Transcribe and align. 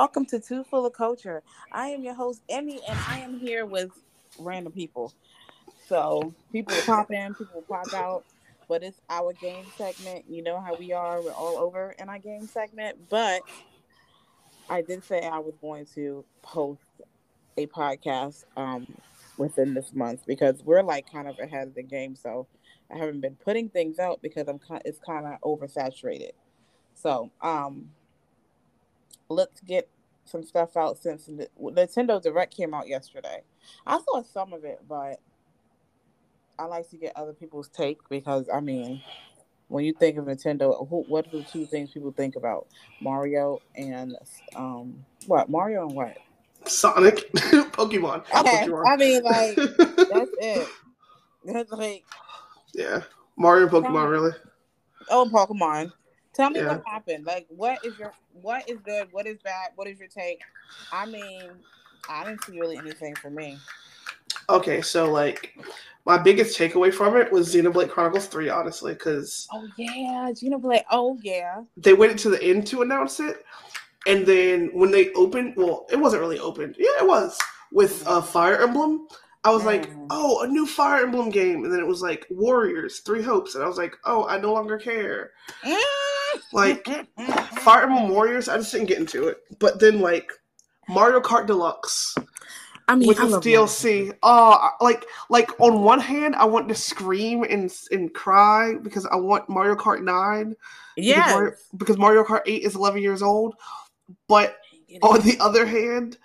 Welcome 0.00 0.24
to 0.28 0.40
Too 0.40 0.64
Full 0.64 0.86
of 0.86 0.94
Kultur. 0.94 1.42
I 1.70 1.88
am 1.88 2.02
your 2.02 2.14
host, 2.14 2.40
Emmy, 2.48 2.80
and 2.88 2.98
I 3.06 3.18
am 3.18 3.38
here 3.38 3.66
with 3.66 3.90
random 4.38 4.72
people. 4.72 5.12
So 5.88 6.32
people 6.50 6.74
pop 6.86 7.12
in, 7.12 7.34
people 7.34 7.62
pop 7.68 7.92
out, 7.92 8.24
but 8.66 8.82
it's 8.82 8.98
our 9.10 9.34
game 9.34 9.66
segment. 9.76 10.24
You 10.26 10.42
know 10.42 10.58
how 10.58 10.74
we 10.74 10.94
are, 10.94 11.20
we're 11.20 11.32
all 11.32 11.58
over 11.58 11.94
in 11.98 12.08
our 12.08 12.18
game 12.18 12.46
segment. 12.46 13.10
But 13.10 13.42
I 14.70 14.80
did 14.80 15.04
say 15.04 15.20
I 15.20 15.38
was 15.38 15.52
going 15.60 15.84
to 15.96 16.24
post 16.40 16.80
a 17.58 17.66
podcast 17.66 18.44
um, 18.56 18.86
within 19.36 19.74
this 19.74 19.92
month 19.92 20.22
because 20.26 20.62
we're 20.64 20.82
like 20.82 21.12
kind 21.12 21.28
of 21.28 21.38
ahead 21.38 21.68
of 21.68 21.74
the 21.74 21.82
game. 21.82 22.16
So 22.16 22.46
I 22.90 22.96
haven't 22.96 23.20
been 23.20 23.36
putting 23.36 23.68
things 23.68 23.98
out 23.98 24.22
because 24.22 24.48
I'm 24.48 24.60
it's 24.86 24.98
kind 24.98 25.26
of 25.26 25.38
oversaturated. 25.42 26.32
So 26.94 27.30
um 27.42 27.90
let's 29.30 29.60
get 29.60 29.88
some 30.24 30.42
stuff 30.44 30.76
out 30.76 30.98
since 30.98 31.26
the 31.26 31.48
Nintendo 31.60 32.22
Direct 32.22 32.54
came 32.54 32.74
out 32.74 32.88
yesterday. 32.88 33.42
I 33.86 33.98
saw 34.00 34.22
some 34.22 34.52
of 34.52 34.64
it, 34.64 34.80
but 34.88 35.20
I 36.58 36.64
like 36.64 36.88
to 36.90 36.96
get 36.96 37.12
other 37.16 37.32
people's 37.32 37.68
take 37.68 37.98
because 38.08 38.48
I 38.52 38.60
mean, 38.60 39.00
when 39.68 39.84
you 39.84 39.94
think 39.94 40.18
of 40.18 40.26
Nintendo, 40.26 40.86
who, 40.88 41.04
what 41.08 41.26
are 41.28 41.38
the 41.38 41.44
two 41.44 41.64
things 41.66 41.90
people 41.90 42.12
think 42.12 42.36
about? 42.36 42.66
Mario 43.00 43.60
and 43.76 44.16
um, 44.54 45.04
what? 45.26 45.48
Mario 45.48 45.86
and 45.86 45.94
what? 45.94 46.16
Sonic, 46.66 47.32
Pokemon. 47.34 48.24
Okay, 48.38 48.66
Pokemon. 48.66 48.84
I 48.86 48.96
mean, 48.96 49.22
like 49.22 49.56
that's 50.10 50.30
it. 50.40 50.68
That's 51.44 51.72
like 51.72 52.04
yeah, 52.74 53.02
Mario 53.36 53.64
and 53.66 53.72
Pokemon, 53.72 54.04
Um, 54.04 54.10
really. 54.10 54.32
oh, 55.08 55.28
Pokemon. 55.32 55.92
Tell 56.40 56.50
me 56.50 56.60
Yeah. 56.60 56.68
what 56.76 56.82
happened. 56.86 57.26
Like, 57.26 57.46
what 57.48 57.84
is 57.84 57.98
your 57.98 58.12
what 58.32 58.68
is 58.68 58.78
good? 58.80 59.08
What 59.12 59.26
is 59.26 59.38
bad? 59.44 59.72
What 59.76 59.86
is 59.86 59.98
your 59.98 60.08
take? 60.08 60.40
I 60.92 61.04
mean, 61.04 61.50
I 62.08 62.24
didn't 62.24 62.42
see 62.44 62.58
really 62.58 62.78
anything 62.78 63.14
for 63.16 63.28
me. 63.30 63.58
Okay, 64.48 64.80
so 64.80 65.10
like 65.10 65.54
my 66.06 66.16
biggest 66.16 66.58
takeaway 66.58 66.92
from 66.92 67.16
it 67.16 67.30
was 67.30 67.54
Xenoblade 67.54 67.90
Chronicles 67.90 68.26
3, 68.26 68.48
honestly, 68.48 68.94
because 68.94 69.46
Oh 69.52 69.66
yeah, 69.76 70.30
Xenoblade. 70.32 70.84
Oh 70.90 71.18
yeah. 71.22 71.62
they 71.76 71.92
waited 71.92 72.16
to 72.18 72.30
the 72.30 72.42
end 72.42 72.66
to 72.68 72.80
announce 72.82 73.20
it. 73.20 73.44
And 74.06 74.24
then 74.24 74.70
when 74.72 74.90
they 74.90 75.12
opened, 75.12 75.54
well, 75.58 75.86
it 75.90 75.96
wasn't 75.96 76.22
really 76.22 76.38
opened. 76.38 76.74
Yeah, 76.78 76.88
it 77.00 77.06
was 77.06 77.38
with 77.70 78.06
uh, 78.06 78.22
Fire 78.22 78.56
Emblem. 78.62 79.06
I 79.44 79.50
was 79.50 79.64
like, 79.64 79.90
Mm. 79.90 80.06
oh, 80.10 80.42
a 80.42 80.46
new 80.46 80.66
Fire 80.66 81.02
Emblem 81.02 81.28
game. 81.28 81.64
And 81.64 81.72
then 81.72 81.80
it 81.80 81.86
was 81.86 82.00
like 82.02 82.26
Warriors, 82.30 83.00
Three 83.00 83.22
Hopes. 83.22 83.54
And 83.54 83.62
I 83.64 83.68
was 83.68 83.76
like, 83.78 83.94
oh, 84.06 84.26
I 84.26 84.38
no 84.40 84.52
longer 84.54 84.78
care. 84.78 85.32
Like, 86.52 86.86
Fire 87.60 87.84
Emblem 87.84 88.08
Warriors, 88.08 88.48
I 88.48 88.56
just 88.58 88.72
didn't 88.72 88.88
get 88.88 88.98
into 88.98 89.28
it. 89.28 89.38
But 89.58 89.80
then, 89.80 90.00
like, 90.00 90.32
Mario 90.88 91.20
Kart 91.20 91.46
Deluxe 91.46 92.14
I 92.88 92.96
mean, 92.96 93.06
with 93.06 93.20
I 93.20 93.24
DLC. 93.24 94.10
Oh, 94.14 94.16
ah, 94.22 94.74
like, 94.80 95.06
like 95.28 95.48
on 95.60 95.84
one 95.84 96.00
hand, 96.00 96.34
I 96.34 96.44
want 96.44 96.68
to 96.68 96.74
scream 96.74 97.44
and 97.44 97.72
and 97.92 98.12
cry 98.12 98.74
because 98.82 99.06
I 99.06 99.16
want 99.16 99.48
Mario 99.48 99.76
Kart 99.76 100.02
Nine. 100.02 100.56
because 101.30 101.68
because 101.76 101.98
Mario 101.98 102.24
Kart 102.24 102.42
8 102.46 102.62
is 102.62 102.74
11 102.74 103.00
years 103.00 103.22
old. 103.22 103.54
But 104.26 104.56
on 105.02 105.20
the 105.20 105.38
other 105.38 105.64
hand, 105.64 106.18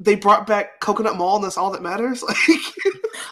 they 0.00 0.14
brought 0.14 0.46
back 0.46 0.80
Coconut 0.80 1.16
Mall, 1.16 1.36
and 1.36 1.44
that's 1.44 1.56
all 1.56 1.70
that 1.70 1.82
matters. 1.82 2.22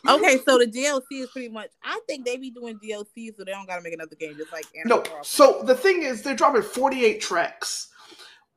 Like, 0.05 0.21
Okay, 0.21 0.39
so 0.45 0.59
the 0.59 0.67
DLC 0.67 1.23
is 1.23 1.31
pretty 1.31 1.49
much. 1.49 1.71
I 1.83 1.99
think 2.09 2.25
they 2.25 2.37
be 2.37 2.51
doing 2.51 2.79
DLC, 2.79 3.35
so 3.37 3.45
they 3.45 3.53
don't 3.53 3.67
gotta 3.67 3.83
make 3.83 3.93
another 3.95 4.17
game, 4.17 4.37
just 4.37 4.53
like 4.53 4.65
no. 4.85 4.99
Crossing. 4.99 5.23
So 5.23 5.63
the 5.63 5.75
thing 5.75 6.03
is, 6.03 6.23
they're 6.23 6.35
dropping 6.35 6.63
48 6.63 7.21
tracks 7.21 7.89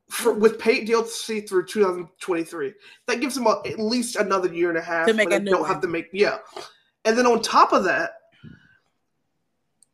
for, 0.10 0.34
with 0.34 0.60
paid 0.60 0.88
DLC 0.88 1.48
through 1.48 1.66
2023. 1.68 2.74
That 3.08 3.22
gives 3.22 3.36
them 3.36 3.48
a, 3.48 3.62
at 3.66 3.80
least 3.80 4.16
another 4.16 4.52
year 4.54 4.70
and 4.70 4.78
a 4.78 4.82
half 4.82 5.08
To 5.08 5.14
make 5.14 5.32
a 5.32 5.40
new 5.40 5.52
don't 5.52 5.62
one. 5.62 5.70
have 5.70 5.82
to 5.82 5.88
make 5.88 6.08
yeah. 6.14 6.38
And 7.06 7.18
then 7.18 7.26
on 7.26 7.42
top 7.42 7.74
of 7.74 7.84
that, 7.86 8.14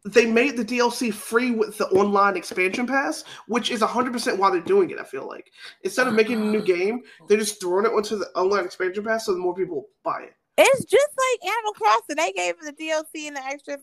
they 0.05 0.25
made 0.25 0.55
the 0.55 0.63
DLC 0.63 1.11
free 1.11 1.51
with 1.51 1.77
the 1.77 1.87
online 1.87 2.37
expansion 2.37 2.85
pass, 2.85 3.23
which 3.47 3.71
is 3.71 3.81
100% 3.81 4.37
why 4.37 4.51
they're 4.51 4.61
doing 4.61 4.91
it. 4.91 4.99
I 4.99 5.03
feel 5.03 5.27
like 5.27 5.51
instead 5.83 6.05
of 6.07 6.13
oh 6.13 6.15
making 6.15 6.41
a 6.41 6.45
new 6.45 6.61
game, 6.61 7.01
they're 7.27 7.39
just 7.39 7.59
throwing 7.59 7.85
it 7.85 7.91
onto 7.91 8.17
the 8.17 8.27
online 8.35 8.65
expansion 8.65 9.03
pass 9.03 9.25
so 9.25 9.33
the 9.33 9.39
more 9.39 9.55
people 9.55 9.87
buy 10.03 10.21
it. 10.21 10.33
It's 10.57 10.85
just 10.85 11.09
like 11.17 11.51
Animal 11.51 11.73
Crossing. 11.73 12.15
They 12.15 12.31
gave 12.31 12.55
the 12.61 12.71
DLC 12.71 13.27
and 13.27 13.35
the 13.35 13.43
extra. 13.43 13.77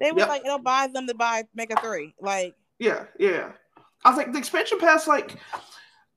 They 0.00 0.12
was 0.12 0.20
Yep. 0.20 0.28
like, 0.28 0.44
it'll 0.44 0.58
buy 0.58 0.86
them 0.86 1.06
to 1.08 1.14
buy 1.14 1.44
make 1.54 1.72
a 1.72 1.80
three. 1.80 2.14
Like, 2.20 2.54
Yeah, 2.78 3.04
yeah. 3.18 3.52
I 4.04 4.10
was 4.10 4.16
like, 4.16 4.32
the 4.32 4.38
expansion 4.38 4.78
pass, 4.78 5.06
like, 5.06 5.36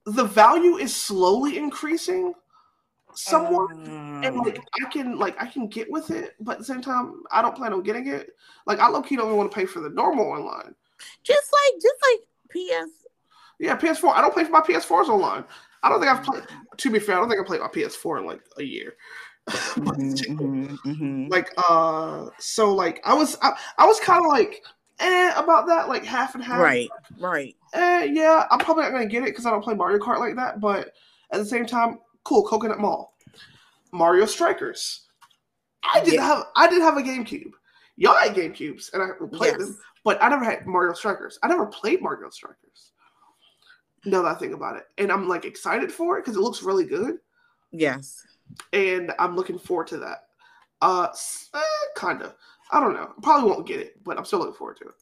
the 0.05 0.23
value 0.25 0.77
is 0.77 0.95
slowly 0.95 1.57
increasing 1.57 2.33
somewhat. 3.15 3.71
and 4.23 4.35
um, 4.35 4.39
like 4.39 4.59
I 4.81 4.85
can 4.89 5.17
like 5.17 5.41
I 5.41 5.45
can 5.45 5.67
get 5.67 5.89
with 5.91 6.11
it, 6.11 6.35
but 6.39 6.53
at 6.53 6.59
the 6.59 6.65
same 6.65 6.81
time, 6.81 7.21
I 7.31 7.41
don't 7.41 7.55
plan 7.55 7.73
on 7.73 7.83
getting 7.83 8.07
it. 8.07 8.31
Like 8.65 8.79
I 8.79 8.87
low 8.89 9.01
key 9.01 9.15
don't 9.15 9.25
even 9.27 9.37
want 9.37 9.51
to 9.51 9.55
pay 9.55 9.65
for 9.65 9.79
the 9.79 9.89
normal 9.89 10.25
online. 10.25 10.75
just 11.23 11.53
like, 11.53 11.81
just 11.81 11.95
like 12.11 12.27
PS. 12.51 12.91
Yeah, 13.59 13.75
PS4. 13.77 14.13
I 14.15 14.21
don't 14.21 14.33
pay 14.35 14.45
for 14.45 14.51
my 14.51 14.61
PS4s 14.61 15.09
online. 15.09 15.43
I 15.83 15.89
don't 15.89 15.99
think 15.99 16.11
I've 16.11 16.23
played. 16.23 16.43
To 16.77 16.91
be 16.91 16.99
fair, 16.99 17.17
I 17.17 17.19
don't 17.19 17.29
think 17.29 17.41
I 17.41 17.45
played 17.45 17.61
my 17.61 17.67
PS4 17.67 18.19
in 18.19 18.25
like 18.25 18.41
a 18.57 18.63
year. 18.63 18.95
But 19.77 19.97
Mhm, 19.97 20.27
mhm, 20.29 20.77
mhm. 20.85 21.29
like 21.29 21.51
uh, 21.69 22.29
so 22.37 22.73
like 22.73 23.01
I 23.03 23.13
was 23.13 23.37
I, 23.41 23.57
I 23.77 23.85
was 23.85 23.99
kind 23.99 24.23
of 24.23 24.31
like 24.31 24.63
eh 24.99 25.33
about 25.35 25.67
that, 25.67 25.89
like 25.89 26.03
half 26.05 26.35
and 26.35 26.43
half. 26.43 26.59
Right, 26.59 26.89
right. 27.19 27.55
Eh, 27.73 28.09
yeah, 28.11 28.45
I'm 28.51 28.59
probably 28.59 28.83
not 28.83 28.91
gonna 28.91 29.05
get 29.07 29.23
it 29.23 29.27
because 29.27 29.45
I 29.45 29.51
don't 29.51 29.63
play 29.63 29.73
Mario 29.73 29.97
Kart 29.99 30.19
like 30.19 30.35
that. 30.35 30.59
But 30.59 30.93
at 31.31 31.39
the 31.39 31.45
same 31.45 31.65
time, 31.65 31.99
cool. 32.23 32.43
Coconut 32.47 32.79
Mall, 32.79 33.15
Mario 33.91 34.25
Strikers. 34.25 35.07
I 35.83 36.01
did 36.03 36.15
Yeah. 36.15 36.25
have 36.25 36.43
I 36.55 36.67
did 36.67 36.81
have 36.81 36.97
a 36.97 37.01
GameCube. 37.01 37.51
Y'all 37.95 38.15
had 38.15 38.35
GameCubes, 38.35 38.93
and 38.93 39.01
I 39.03 39.07
played 39.35 39.53
Yes. 39.57 39.59
them, 39.59 39.79
but 40.03 40.21
I 40.23 40.29
never 40.29 40.43
had 40.43 40.65
Mario 40.65 40.93
Strikers. 40.93 41.37
I 41.43 41.47
never 41.47 41.65
played 41.65 42.01
Mario 42.01 42.29
Strikers. 42.29 42.91
Now 44.05 44.21
that 44.21 44.35
I 44.35 44.39
think 44.39 44.53
about 44.53 44.77
it, 44.77 44.85
and 44.97 45.11
I'm 45.11 45.27
like 45.27 45.43
excited 45.45 45.91
for 45.91 46.17
it 46.17 46.21
because 46.23 46.37
it 46.37 46.41
looks 46.41 46.63
really 46.63 46.85
good, 46.85 47.19
Yes. 47.71 48.25
and 48.71 49.13
I'm 49.19 49.35
looking 49.35 49.59
forward 49.59 49.87
to 49.87 49.97
that. 49.97 50.29
Uh, 50.81 51.09
eh, 51.53 51.59
kind 51.95 52.21
of. 52.21 52.35
I 52.71 52.79
don't 52.79 52.93
know. 52.93 53.13
Probably 53.21 53.49
won't 53.49 53.67
get 53.67 53.79
it, 53.81 54.01
but 54.03 54.17
I'm 54.17 54.23
still 54.23 54.39
looking 54.39 54.53
forward 54.55 54.77
to 54.77 54.85
it. 54.89 54.95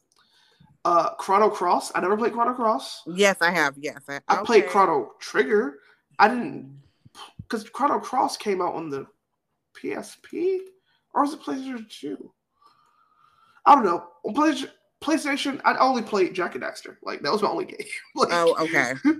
Uh, 0.84 1.14
Chrono 1.16 1.50
Cross. 1.50 1.92
I 1.94 2.00
never 2.00 2.16
played 2.16 2.32
Chrono 2.32 2.54
Cross. 2.54 3.02
Yes, 3.06 3.36
I 3.40 3.50
have. 3.52 3.74
Yes. 3.78 4.02
I, 4.08 4.20
I 4.28 4.42
played. 4.42 4.66
Chrono 4.68 5.12
Trigger. 5.20 5.78
I 6.18 6.26
didn't 6.28 6.80
because 7.48 7.68
Chrono 7.68 7.98
Cross 7.98 8.36
came 8.38 8.60
out 8.60 8.74
on 8.74 8.90
the 8.90 9.06
PSP 9.76 10.58
or 11.14 11.22
was 11.22 11.34
it 11.34 11.40
PlayStation 11.40 11.88
Two? 11.88 12.32
I 13.64 13.74
don't 13.74 13.84
know. 13.84 14.04
On 14.24 14.34
PlayStation, 14.34 14.70
PlayStation, 15.00 15.60
I 15.64 15.76
only 15.78 16.02
played 16.02 16.34
Jak 16.34 16.54
and 16.54 16.64
Daxter. 16.64 16.96
Like 17.02 17.22
that 17.22 17.32
was 17.32 17.42
my 17.42 17.48
only 17.48 17.66
game. 17.66 17.78
Like, 18.14 18.28
Oh, 18.32 18.56
okay. 18.60 18.94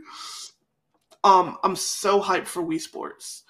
um, 1.25 1.57
I'm 1.63 1.77
so 1.77 2.21
hyped 2.21 2.47
for 2.47 2.63
Wii 2.63 2.81
Sports. 2.81 3.45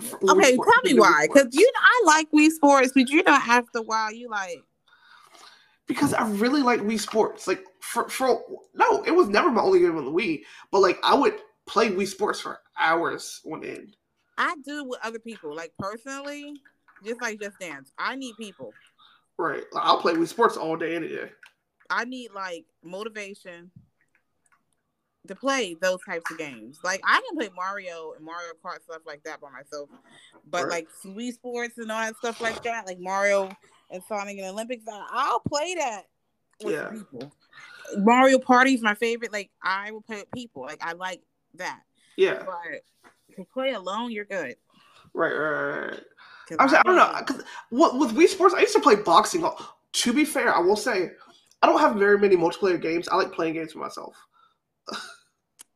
For 0.00 0.18
Wii 0.18 0.36
Okay, 0.36 0.52
Sports, 0.54 0.72
tell 0.72 0.92
me 0.92 0.98
why. 1.00 1.26
Because 1.26 1.54
you 1.54 1.64
know 1.64 1.80
I 1.80 2.02
like 2.06 2.30
Wii 2.30 2.50
Sports, 2.50 2.92
but 2.94 3.08
you 3.08 3.22
know 3.22 3.32
after 3.32 3.78
a 3.78 3.82
while 3.82 4.12
you 4.12 4.28
like 4.28 4.62
because 5.86 6.12
I 6.12 6.28
really 6.28 6.62
like 6.62 6.80
Wii 6.80 6.98
Sports. 6.98 7.46
Like 7.46 7.64
for 7.80 8.08
for 8.08 8.42
no, 8.74 9.02
it 9.04 9.12
was 9.12 9.28
never 9.28 9.50
my 9.50 9.62
only 9.62 9.80
game 9.80 9.96
on 9.96 10.04
the 10.04 10.10
Wii, 10.10 10.42
but 10.70 10.80
like 10.80 10.98
I 11.02 11.14
would 11.14 11.34
play 11.66 11.90
Wii 11.90 12.06
Sports 12.06 12.40
for 12.40 12.60
hours 12.78 13.40
on 13.50 13.64
end. 13.64 13.96
I 14.38 14.54
do 14.64 14.84
with 14.84 15.00
other 15.02 15.18
people. 15.18 15.54
Like 15.54 15.72
personally, 15.78 16.54
just 17.04 17.20
like 17.20 17.40
Just 17.40 17.58
Dance, 17.58 17.92
I 17.98 18.16
need 18.16 18.36
people. 18.36 18.74
Right, 19.38 19.64
I'll 19.74 20.00
play 20.00 20.14
Wii 20.14 20.28
Sports 20.28 20.56
all 20.56 20.76
day, 20.76 20.96
any 20.96 21.08
day. 21.08 21.30
I 21.90 22.04
need 22.04 22.30
like 22.32 22.64
motivation 22.82 23.70
to 25.28 25.34
play 25.34 25.74
those 25.74 25.98
types 26.04 26.30
of 26.30 26.38
games. 26.38 26.78
Like 26.84 27.00
I 27.04 27.20
can 27.26 27.36
play 27.36 27.50
Mario 27.54 28.12
and 28.16 28.24
Mario 28.24 28.52
Kart 28.64 28.82
stuff 28.84 29.02
like 29.06 29.22
that 29.24 29.40
by 29.40 29.50
myself, 29.50 29.88
but 30.48 30.64
Right. 30.64 30.70
like 30.70 30.88
Wii 31.04 31.32
Sports 31.32 31.78
and 31.78 31.90
all 31.90 32.00
that 32.00 32.16
stuff 32.16 32.40
like 32.40 32.62
that, 32.62 32.86
like 32.86 32.98
Mario 32.98 33.50
and 33.90 34.02
Sonic 34.04 34.38
and 34.38 34.46
Olympics, 34.46 34.84
I'll 34.90 35.40
play 35.40 35.74
that 35.74 36.06
with 36.62 36.74
Yeah. 36.74 36.90
people. 36.90 37.32
Mario 37.98 38.38
Party 38.38 38.74
is 38.74 38.82
my 38.82 38.94
favorite. 38.94 39.32
Like 39.32 39.50
I 39.62 39.90
will 39.90 40.02
play 40.02 40.18
with 40.18 40.30
people. 40.32 40.62
Like 40.62 40.84
I 40.84 40.92
like 40.92 41.22
that. 41.58 41.80
Yeah, 42.16 42.42
But 42.46 42.82
to 43.36 43.44
play 43.52 43.72
alone, 43.72 44.10
you're 44.10 44.24
good. 44.24 44.56
right, 45.14 45.32
right. 45.32 45.86
right. 45.90 46.00
I, 46.58 46.64
was, 46.64 46.72
I 46.74 46.82
don't 46.82 46.96
know. 46.96 47.12
'cause 47.26 47.42
what 47.70 47.98
with 47.98 48.12
Wii 48.16 48.28
Sports, 48.28 48.54
I 48.54 48.60
used 48.60 48.72
to 48.74 48.80
play 48.80 48.94
boxing. 48.94 49.44
To 49.92 50.12
be 50.12 50.24
fair, 50.24 50.54
I 50.54 50.60
will 50.60 50.76
say, 50.76 51.10
I 51.62 51.66
don't 51.66 51.80
have 51.80 51.96
very 51.96 52.18
many 52.18 52.36
multiplayer 52.36 52.80
games. 52.80 53.08
I 53.08 53.16
like 53.16 53.32
playing 53.32 53.54
games 53.54 53.72
for 53.72 53.78
myself. 53.80 54.14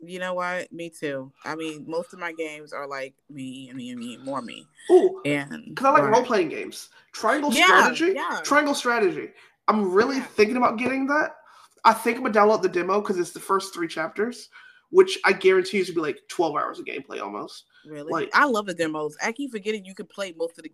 You 0.02 0.18
know 0.18 0.32
what? 0.32 0.72
Me 0.72 0.88
too. 0.88 1.30
I 1.44 1.54
mean, 1.56 1.84
most 1.86 2.14
of 2.14 2.18
my 2.18 2.32
games 2.32 2.72
are 2.72 2.86
like 2.86 3.14
me 3.28 3.68
and 3.68 3.76
me 3.76 3.90
and 3.90 4.00
me, 4.00 4.16
more 4.18 4.40
me. 4.40 4.66
Ooh, 4.90 5.20
And 5.26 5.66
because 5.68 5.84
I 5.86 5.90
like 5.90 6.02
but- 6.04 6.10
role 6.10 6.24
playing 6.24 6.48
games. 6.48 6.88
Triangle 7.12 7.52
Yeah, 7.52 7.66
strategy. 7.66 8.12
yeah. 8.14 8.40
Triangle 8.42 8.74
strategy. 8.74 9.30
I'm 9.68 9.92
really 9.92 10.16
Yeah. 10.16 10.24
thinking 10.24 10.56
about 10.56 10.78
getting 10.78 11.06
that. 11.08 11.36
I 11.84 11.92
think 11.92 12.16
I'm 12.16 12.22
gonna 12.24 12.34
download 12.34 12.62
the 12.62 12.68
demo 12.68 13.00
because 13.00 13.18
it's 13.18 13.32
the 13.32 13.40
first 13.40 13.74
three 13.74 13.88
chapters, 13.88 14.48
which 14.90 15.18
I 15.24 15.32
guarantee 15.32 15.78
is 15.78 15.88
gonna 15.90 15.96
be 15.96 16.12
like 16.12 16.20
12 16.28 16.56
hours 16.56 16.78
of 16.78 16.84
gameplay 16.84 17.20
almost. 17.20 17.64
Really? 17.86 18.12
Like- 18.12 18.30
I 18.34 18.44
love 18.44 18.66
the 18.66 18.74
demos. 18.74 19.16
I 19.22 19.32
keep 19.32 19.50
forgetting 19.50 19.84
you 19.84 19.94
could 19.94 20.08
play 20.08 20.34
most 20.36 20.58
of 20.58 20.64
the. 20.64 20.72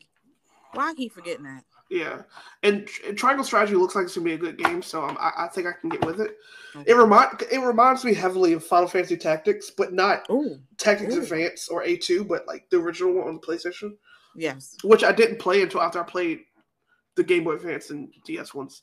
Why 0.72 0.90
I 0.90 0.94
keep 0.94 1.12
forgetting 1.12 1.44
that? 1.44 1.64
Yeah, 1.88 2.22
and, 2.64 2.86
Tr- 2.86 3.12
Triangle 3.12 3.44
Strategy 3.44 3.76
looks 3.76 3.94
like 3.94 4.06
it's 4.06 4.16
gonna 4.16 4.24
be 4.24 4.32
a 4.32 4.38
good 4.38 4.58
game, 4.58 4.82
so 4.82 5.04
um, 5.04 5.16
I, 5.20 5.44
I 5.44 5.48
think 5.48 5.68
I 5.68 5.72
can 5.72 5.88
get 5.88 6.04
with 6.04 6.20
it. 6.20 6.36
Okay. 6.74 6.90
It 6.90 6.94
remind 6.94 7.42
it 7.50 7.60
reminds 7.60 8.04
me 8.04 8.12
heavily 8.12 8.54
of 8.54 8.64
Final 8.64 8.88
Fantasy 8.88 9.16
Tactics, 9.16 9.70
but 9.70 9.92
not 9.92 10.26
Oh 10.28 10.58
Tactics 10.78 11.14
Ooh. 11.14 11.22
Advance 11.22 11.68
or 11.68 11.84
A 11.84 11.96
two, 11.96 12.24
but 12.24 12.44
like 12.48 12.68
the 12.70 12.78
original 12.78 13.14
one 13.14 13.28
on 13.28 13.34
the 13.34 13.40
PlayStation, 13.40 13.92
yes. 14.34 14.76
which 14.82 15.04
I 15.04 15.12
didn't 15.12 15.38
play 15.38 15.62
until 15.62 15.80
after 15.80 16.00
I 16.00 16.02
played 16.02 16.40
the 17.14 17.22
Game 17.22 17.44
Boy 17.44 17.52
Advance 17.52 17.90
and 17.90 18.12
DS 18.24 18.52
ones. 18.52 18.82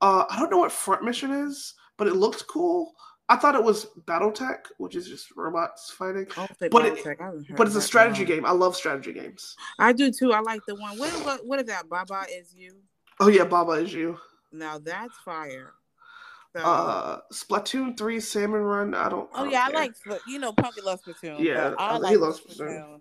Uh, 0.00 0.24
I 0.30 0.38
don't 0.38 0.50
know 0.50 0.58
what 0.58 0.72
Front 0.72 1.04
Mission 1.04 1.30
is, 1.30 1.74
but 1.98 2.08
it 2.08 2.16
looks 2.16 2.42
cool. 2.42 2.94
I 3.30 3.36
thought 3.36 3.54
it 3.54 3.62
was 3.62 3.86
BattleTech, 4.06 4.58
which 4.78 4.96
is 4.96 5.06
just 5.08 5.34
robots 5.36 5.90
fighting, 5.92 6.26
I 6.32 6.34
don't 6.46 6.58
think 6.58 6.72
But 6.72 6.84
it- 6.84 7.06
I 7.06 7.30
but 7.56 7.68
it's 7.68 7.76
a 7.76 7.80
strategy 7.80 8.24
game. 8.24 8.44
I 8.44 8.50
love 8.50 8.74
strategy 8.74 9.12
games. 9.12 9.54
I 9.78 9.92
do 9.92 10.10
too. 10.10 10.32
I 10.32 10.40
like 10.40 10.60
the 10.66 10.74
one. 10.74 10.98
What 10.98 11.10
what, 11.24 11.46
what 11.46 11.60
is 11.60 11.66
that? 11.66 11.88
Baba 11.88 12.24
is 12.28 12.52
you. 12.54 12.74
Oh 13.20 13.28
yeah, 13.28 13.44
Baba 13.44 13.72
is 13.74 13.92
you. 13.94 14.18
Now 14.52 14.78
that's 14.78 15.16
fire. 15.24 15.74
So, 16.56 16.62
Uh, 16.64 17.20
Splatoon 17.32 17.96
three 17.96 18.18
Salmon 18.18 18.62
Run. 18.62 18.94
I 18.94 19.08
don't. 19.08 19.30
I 19.32 19.38
oh 19.38 19.44
don't 19.44 19.52
yeah, 19.52 19.68
I 19.68 19.72
like 19.72 19.94
you 20.26 20.40
know 20.40 20.52
Pumpkin 20.52 20.84
loves 20.84 21.02
Splatoon. 21.02 21.38
Yeah, 21.38 21.74
I- 21.78 21.98
I 21.98 22.08
he 22.08 22.16
loves 22.16 22.40
Splatoon. 22.40 23.00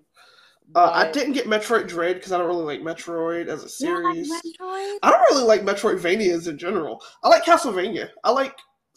Uh, 0.76 0.92
I 0.94 1.12
didn't 1.12 1.34
get 1.34 1.48
Metroid 1.48 1.88
Dread 1.88 2.18
because 2.18 2.32
I 2.32 2.38
don't 2.38 2.46
really 2.46 2.78
like 2.78 2.82
Metroid 2.82 3.48
as 3.48 3.64
a 3.64 3.84
You 3.84 3.92
don't 3.92 4.04
like 4.04 4.14
series. 4.14 4.32
Metroid? 4.32 4.98
I 5.02 5.10
don't 5.10 5.22
really 5.32 5.44
like 5.48 5.62
Metroidvanias 5.62 6.48
in 6.48 6.60
general. 6.60 7.02
I 7.24 7.30
like 7.30 7.44
Castlevania. 7.44 8.10
I 8.24 8.30
like 8.30 8.56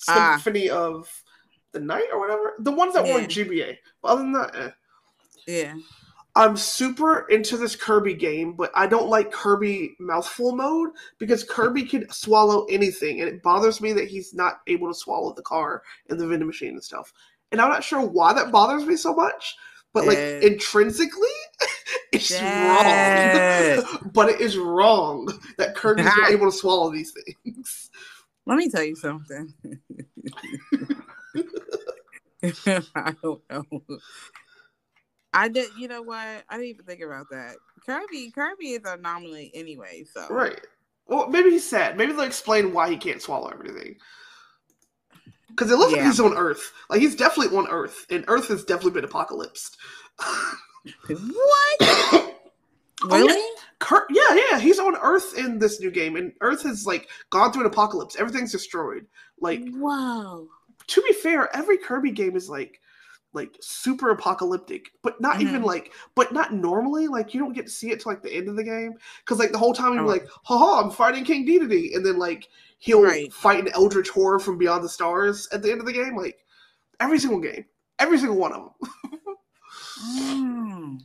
Ah. 0.08 0.36
Symphony 0.36 0.70
of 0.70 1.08
the 1.72 1.80
Night 1.80 2.08
or 2.12 2.20
whatever. 2.20 2.54
The 2.58 2.72
ones 2.72 2.94
that 2.94 3.04
were 3.04 3.20
in 3.20 3.26
GBA. 3.26 3.76
But 4.02 4.08
other 4.08 4.22
than 4.22 4.32
that, 4.32 4.54
eh. 4.56 4.70
Yeah. 5.46 5.74
I'm 6.34 6.56
super 6.56 7.28
into 7.28 7.58
this 7.58 7.76
Kirby 7.76 8.14
game, 8.14 8.54
but 8.54 8.70
I 8.74 8.86
don't 8.86 9.10
like 9.10 9.30
Kirby 9.30 9.94
mouthful 10.00 10.56
mode 10.56 10.90
because 11.18 11.44
Kirby 11.44 11.82
can 11.84 12.08
swallow 12.10 12.64
anything, 12.66 13.20
and 13.20 13.28
it 13.28 13.42
bothers 13.42 13.82
me 13.82 13.92
that 13.92 14.08
he's 14.08 14.32
not 14.32 14.60
able 14.66 14.88
to 14.88 14.94
swallow 14.98 15.34
the 15.34 15.42
car 15.42 15.82
and 16.08 16.18
the 16.18 16.26
vending 16.26 16.46
machine 16.46 16.70
and 16.70 16.82
stuff. 16.82 17.12
And 17.50 17.60
I'm 17.60 17.68
not 17.68 17.84
sure 17.84 18.00
why 18.00 18.32
that 18.32 18.50
bothers 18.50 18.86
me 18.86 18.96
so 18.96 19.14
much, 19.14 19.54
but 19.92 20.06
like 20.06 20.16
Yeah. 20.16 20.40
intrinsically, 20.40 21.28
it's 22.12 22.32
wrong. 22.40 24.10
but 24.14 24.30
it 24.30 24.40
is 24.40 24.56
wrong 24.56 25.28
that 25.58 25.74
Kirby's 25.74 26.06
not 26.06 26.30
able 26.30 26.50
to 26.50 26.56
swallow 26.56 26.90
these 26.90 27.12
things. 27.12 27.90
Let 28.46 28.58
me 28.58 28.68
tell 28.68 28.82
you 28.82 28.96
something. 28.96 29.54
I 32.94 33.14
don't 33.22 33.42
know. 33.50 33.64
I 35.34 35.48
did. 35.48 35.70
You 35.78 35.88
know 35.88 36.02
what? 36.02 36.18
I 36.18 36.42
didn't 36.52 36.66
even 36.66 36.84
think 36.84 37.00
about 37.02 37.26
that. 37.30 37.56
Kirby, 37.86 38.30
Kirby 38.32 38.72
is 38.72 38.84
an 38.84 38.98
anomaly 39.00 39.50
anyway. 39.54 40.04
So 40.12 40.26
Right. 40.28 40.60
Well, 41.06 41.28
maybe 41.28 41.50
he's 41.50 41.68
sad. 41.68 41.96
Maybe 41.96 42.12
they'll 42.12 42.22
explain 42.22 42.72
why 42.72 42.90
he 42.90 42.96
can't 42.96 43.20
swallow 43.22 43.48
everything. 43.48 43.96
Because 45.48 45.70
it 45.70 45.76
looks 45.76 45.92
like 45.92 46.06
he's 46.06 46.20
on 46.20 46.36
Earth. 46.36 46.72
Like 46.88 47.00
he's 47.00 47.14
definitely 47.14 47.56
on 47.56 47.68
Earth, 47.68 48.06
and 48.10 48.24
Earth 48.28 48.48
has 48.48 48.64
definitely 48.64 49.00
been 49.00 49.08
apocalypsed. 49.08 49.76
What? 51.06 51.76
Oh, 51.80 52.34
Really? 53.04 53.40
Kurt, 53.82 54.04
yeah, 54.10 54.38
yeah, 54.50 54.58
he's 54.60 54.78
on 54.78 54.96
Earth 55.02 55.36
in 55.36 55.58
this 55.58 55.80
new 55.80 55.90
game, 55.90 56.14
and 56.14 56.32
Earth 56.40 56.62
has 56.62 56.86
like 56.86 57.08
gone 57.30 57.52
through 57.52 57.62
an 57.62 57.66
apocalypse. 57.66 58.14
Everything's 58.16 58.52
destroyed. 58.52 59.06
Like 59.40 59.60
Whoa. 59.72 60.46
to 60.86 61.02
be 61.02 61.12
fair, 61.14 61.54
every 61.54 61.78
Kirby 61.78 62.12
game 62.12 62.36
is 62.36 62.48
like 62.48 62.78
like 63.34 63.56
super 63.60 64.10
apocalyptic, 64.10 64.90
but 65.02 65.20
not 65.20 65.40
even 65.40 65.62
like, 65.62 65.92
but 66.14 66.32
not 66.32 66.52
normally. 66.52 67.08
Like 67.08 67.34
you 67.34 67.40
don't 67.40 67.54
get 67.54 67.64
to 67.66 67.72
see 67.72 67.90
it 67.90 67.98
till 68.00 68.12
like 68.12 68.22
the 68.22 68.32
end 68.32 68.48
of 68.48 68.54
the 68.56 68.62
game, 68.62 68.94
because 69.24 69.38
like 69.40 69.50
the 69.52 69.58
whole 69.58 69.74
time 69.74 69.94
you're 69.94 70.04
Oh. 70.04 70.06
like, 70.06 70.28
haha, 70.44 70.80
I'm 70.84 70.90
fighting 70.92 71.24
King 71.24 71.44
Dedede, 71.46 71.96
and 71.96 72.06
then 72.06 72.18
like 72.18 72.48
he'll 72.78 73.02
Right. 73.02 73.32
fight 73.32 73.58
an 73.60 73.72
eldritch 73.74 74.10
horror 74.10 74.38
from 74.38 74.58
beyond 74.58 74.84
the 74.84 74.88
stars 74.88 75.48
at 75.52 75.60
the 75.62 75.70
end 75.72 75.80
of 75.80 75.86
the 75.86 75.92
game. 75.92 76.16
Like 76.16 76.38
every 77.00 77.18
single 77.18 77.40
game, 77.40 77.64
every 77.98 78.18
single 78.18 78.36
one 78.36 78.52
of 78.52 78.70
them. 78.80 78.90
Mm. 80.02 81.00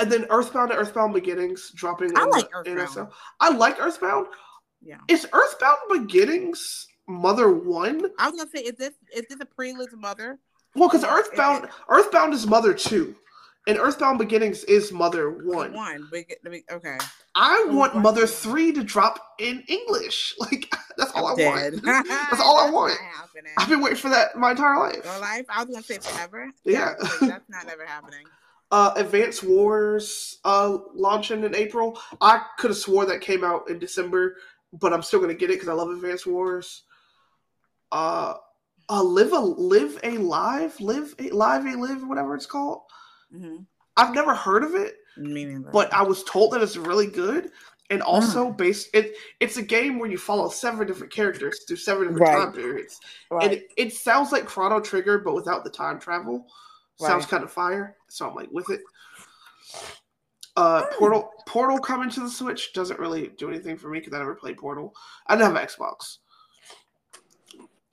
and 0.00 0.12
then 0.12 0.26
Earthbound 0.30 0.70
and 0.70 0.80
Earthbound 0.80 1.14
Beginnings 1.14 1.72
dropping. 1.74 2.16
I 2.16 2.24
like 2.24 2.50
the 2.64 2.74
Earthbound. 2.76 3.08
I 3.40 3.50
like 3.50 3.80
Earthbound. 3.80 4.26
Yeah. 4.82 4.98
Is 5.08 5.26
Earthbound 5.32 5.78
Beginnings 5.90 6.86
Mother 7.08 7.52
One? 7.52 8.06
I 8.18 8.28
was 8.28 8.38
gonna 8.38 8.50
say, 8.54 8.62
is 8.62 8.76
this 8.76 8.92
is 9.14 9.24
this 9.28 9.38
a 9.40 9.46
prelude 9.46 9.90
to 9.90 9.96
Mother? 9.96 10.38
Well, 10.74 10.88
because 10.88 11.04
Earthbound, 11.04 11.68
Earthbound 11.88 12.34
is 12.34 12.46
Mother 12.46 12.74
Two, 12.74 13.14
and 13.66 13.78
Earthbound 13.78 14.18
Beginnings 14.18 14.64
is 14.64 14.92
Mother 14.92 15.30
One. 15.30 15.72
One. 15.72 16.08
Okay. 16.70 16.98
I 17.34 17.66
want. 17.70 17.96
Mother 17.96 18.26
Three 18.26 18.72
to 18.72 18.84
drop 18.84 19.18
in 19.38 19.62
English. 19.68 20.34
Like 20.44 20.74
that's 20.98 21.12
all 21.12 21.26
I 21.26 21.34
Dead. 21.36 21.72
want. 21.84 22.08
That's 22.08 22.40
all 22.40 22.58
I 22.58 22.70
want. 22.70 22.98
I've 23.58 23.68
been 23.68 23.80
waiting 23.80 23.98
for 23.98 24.10
that 24.10 24.36
my 24.36 24.50
entire 24.50 24.78
life. 24.78 25.00
Your 25.04 25.18
life? 25.18 25.46
I 25.48 25.64
was 25.64 25.74
gonna 25.74 25.82
say 25.82 25.98
forever. 25.98 26.50
Yeah. 26.64 26.94
Like, 27.00 27.20
that's 27.20 27.48
not 27.48 27.68
ever 27.68 27.86
happening. 27.86 28.26
Uh, 28.70 28.92
Advance 28.96 29.42
Wars 29.42 30.38
uh, 30.44 30.78
launching 30.94 31.44
in 31.44 31.54
April. 31.54 31.98
I 32.20 32.42
could 32.58 32.70
have 32.70 32.76
swore 32.76 33.06
that 33.06 33.20
came 33.20 33.44
out 33.44 33.68
in 33.70 33.78
December, 33.78 34.36
but 34.72 34.92
I'm 34.92 35.02
still 35.02 35.20
gonna 35.20 35.34
get 35.34 35.50
it 35.50 35.54
because 35.54 35.68
I 35.68 35.72
love 35.72 35.88
Advance 35.88 36.26
Wars. 36.26 36.82
Uh, 37.90 38.34
uh, 38.88 39.02
live 39.02 39.32
a 39.32 39.38
live 39.38 39.98
a 40.02 40.18
live 40.18 40.78
live 40.80 41.14
a 41.18 41.30
live 41.30 41.64
a 41.64 41.76
live 41.78 42.06
whatever 42.06 42.34
it's 42.34 42.46
called. 42.46 42.82
Mm-hmm. 43.34 43.56
I've 43.96 44.14
never 44.14 44.34
heard 44.34 44.64
of 44.64 44.74
it, 44.74 44.96
Meaning, 45.16 45.64
but 45.72 45.92
I 45.92 46.02
was 46.02 46.24
told 46.24 46.52
that 46.52 46.62
it's 46.62 46.76
really 46.76 47.06
good. 47.06 47.50
And 47.90 48.00
also 48.00 48.50
based 48.50 48.88
it 48.94 49.14
it's 49.40 49.58
a 49.58 49.62
game 49.62 49.98
where 49.98 50.10
you 50.10 50.16
follow 50.16 50.48
seven 50.48 50.86
different 50.86 51.12
characters 51.12 51.64
through 51.68 51.76
seven 51.76 52.08
different 52.08 52.22
Right. 52.22 52.44
time 52.44 52.52
periods. 52.52 52.98
And 53.30 53.52
it, 53.52 53.72
it 53.76 53.92
sounds 53.92 54.32
like 54.32 54.46
Chrono 54.46 54.80
Trigger, 54.80 55.18
but 55.18 55.34
without 55.34 55.64
the 55.64 55.70
time 55.70 56.00
travel. 56.00 56.46
Sounds 56.96 57.26
kind 57.26 57.42
of 57.44 57.52
fire. 57.52 57.96
So 58.08 58.28
I'm 58.28 58.34
like 58.34 58.48
with 58.52 58.70
it. 58.70 58.80
Uh, 60.56 60.84
Portal 60.96 61.30
Portal 61.46 61.78
coming 61.78 62.08
to 62.10 62.20
the 62.20 62.30
Switch 62.30 62.72
doesn't 62.72 63.00
really 63.00 63.28
do 63.36 63.48
anything 63.48 63.76
for 63.76 63.88
me 63.88 63.98
because 63.98 64.14
I 64.14 64.18
never 64.18 64.36
played 64.36 64.56
Portal. 64.56 64.94
I 65.26 65.34
didn't 65.34 65.52
have 65.52 65.60
an 65.60 65.66
Xbox, 65.68 66.18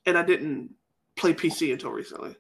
and 0.05 0.17
I 0.17 0.23
didn't 0.23 0.69
play 1.15 1.33
PC 1.33 1.73
until 1.73 1.89
recently. 1.91 2.35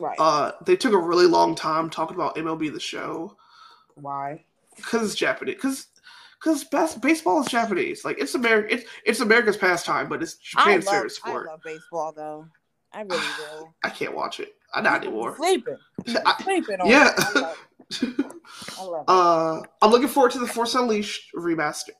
Right. 0.00 0.16
Uh, 0.18 0.52
they 0.64 0.76
took 0.76 0.92
a 0.92 0.98
really 0.98 1.26
long 1.26 1.54
time 1.54 1.90
talking 1.90 2.14
about 2.14 2.36
MLB 2.36 2.72
the 2.72 2.80
Show 2.80 3.36
Why? 3.94 4.44
because 4.76 5.04
it's 5.10 5.14
Japanese. 5.14 5.54
Because 5.56 5.86
because 6.40 6.64
bas- 6.64 6.94
baseball 6.94 7.40
is 7.40 7.46
Japanese. 7.48 8.04
Like 8.04 8.18
it's 8.20 8.34
America. 8.34 8.74
It's 8.74 8.84
it's 9.04 9.20
America's 9.20 9.56
pastime, 9.56 10.08
but 10.08 10.22
it's 10.22 10.36
I 10.56 10.64
Japan's 10.64 10.86
love, 10.86 10.94
favorite 10.94 11.12
I 11.12 11.14
sport. 11.28 11.46
love 11.46 11.60
baseball 11.64 12.12
though. 12.14 12.46
I 12.92 13.02
really 13.02 13.18
do. 13.60 13.68
I 13.84 13.90
can't 13.90 14.14
watch 14.14 14.40
it. 14.40 14.54
I 14.72 14.80
not 14.80 15.02
anymore. 15.04 15.36
Sleeping. 15.36 15.76
I- 16.24 16.42
Sleeping 16.42 16.80
on 16.80 16.86
yeah. 16.88 17.12
I 17.16 17.32
love 17.40 17.56
it. 17.90 18.26
I 18.78 18.82
love. 18.84 19.04
Uh, 19.08 19.62
I'm 19.82 19.90
looking 19.90 20.08
forward 20.08 20.32
to 20.32 20.38
the 20.38 20.46
Force 20.46 20.74
Unleashed 20.74 21.32
remaster. 21.34 21.90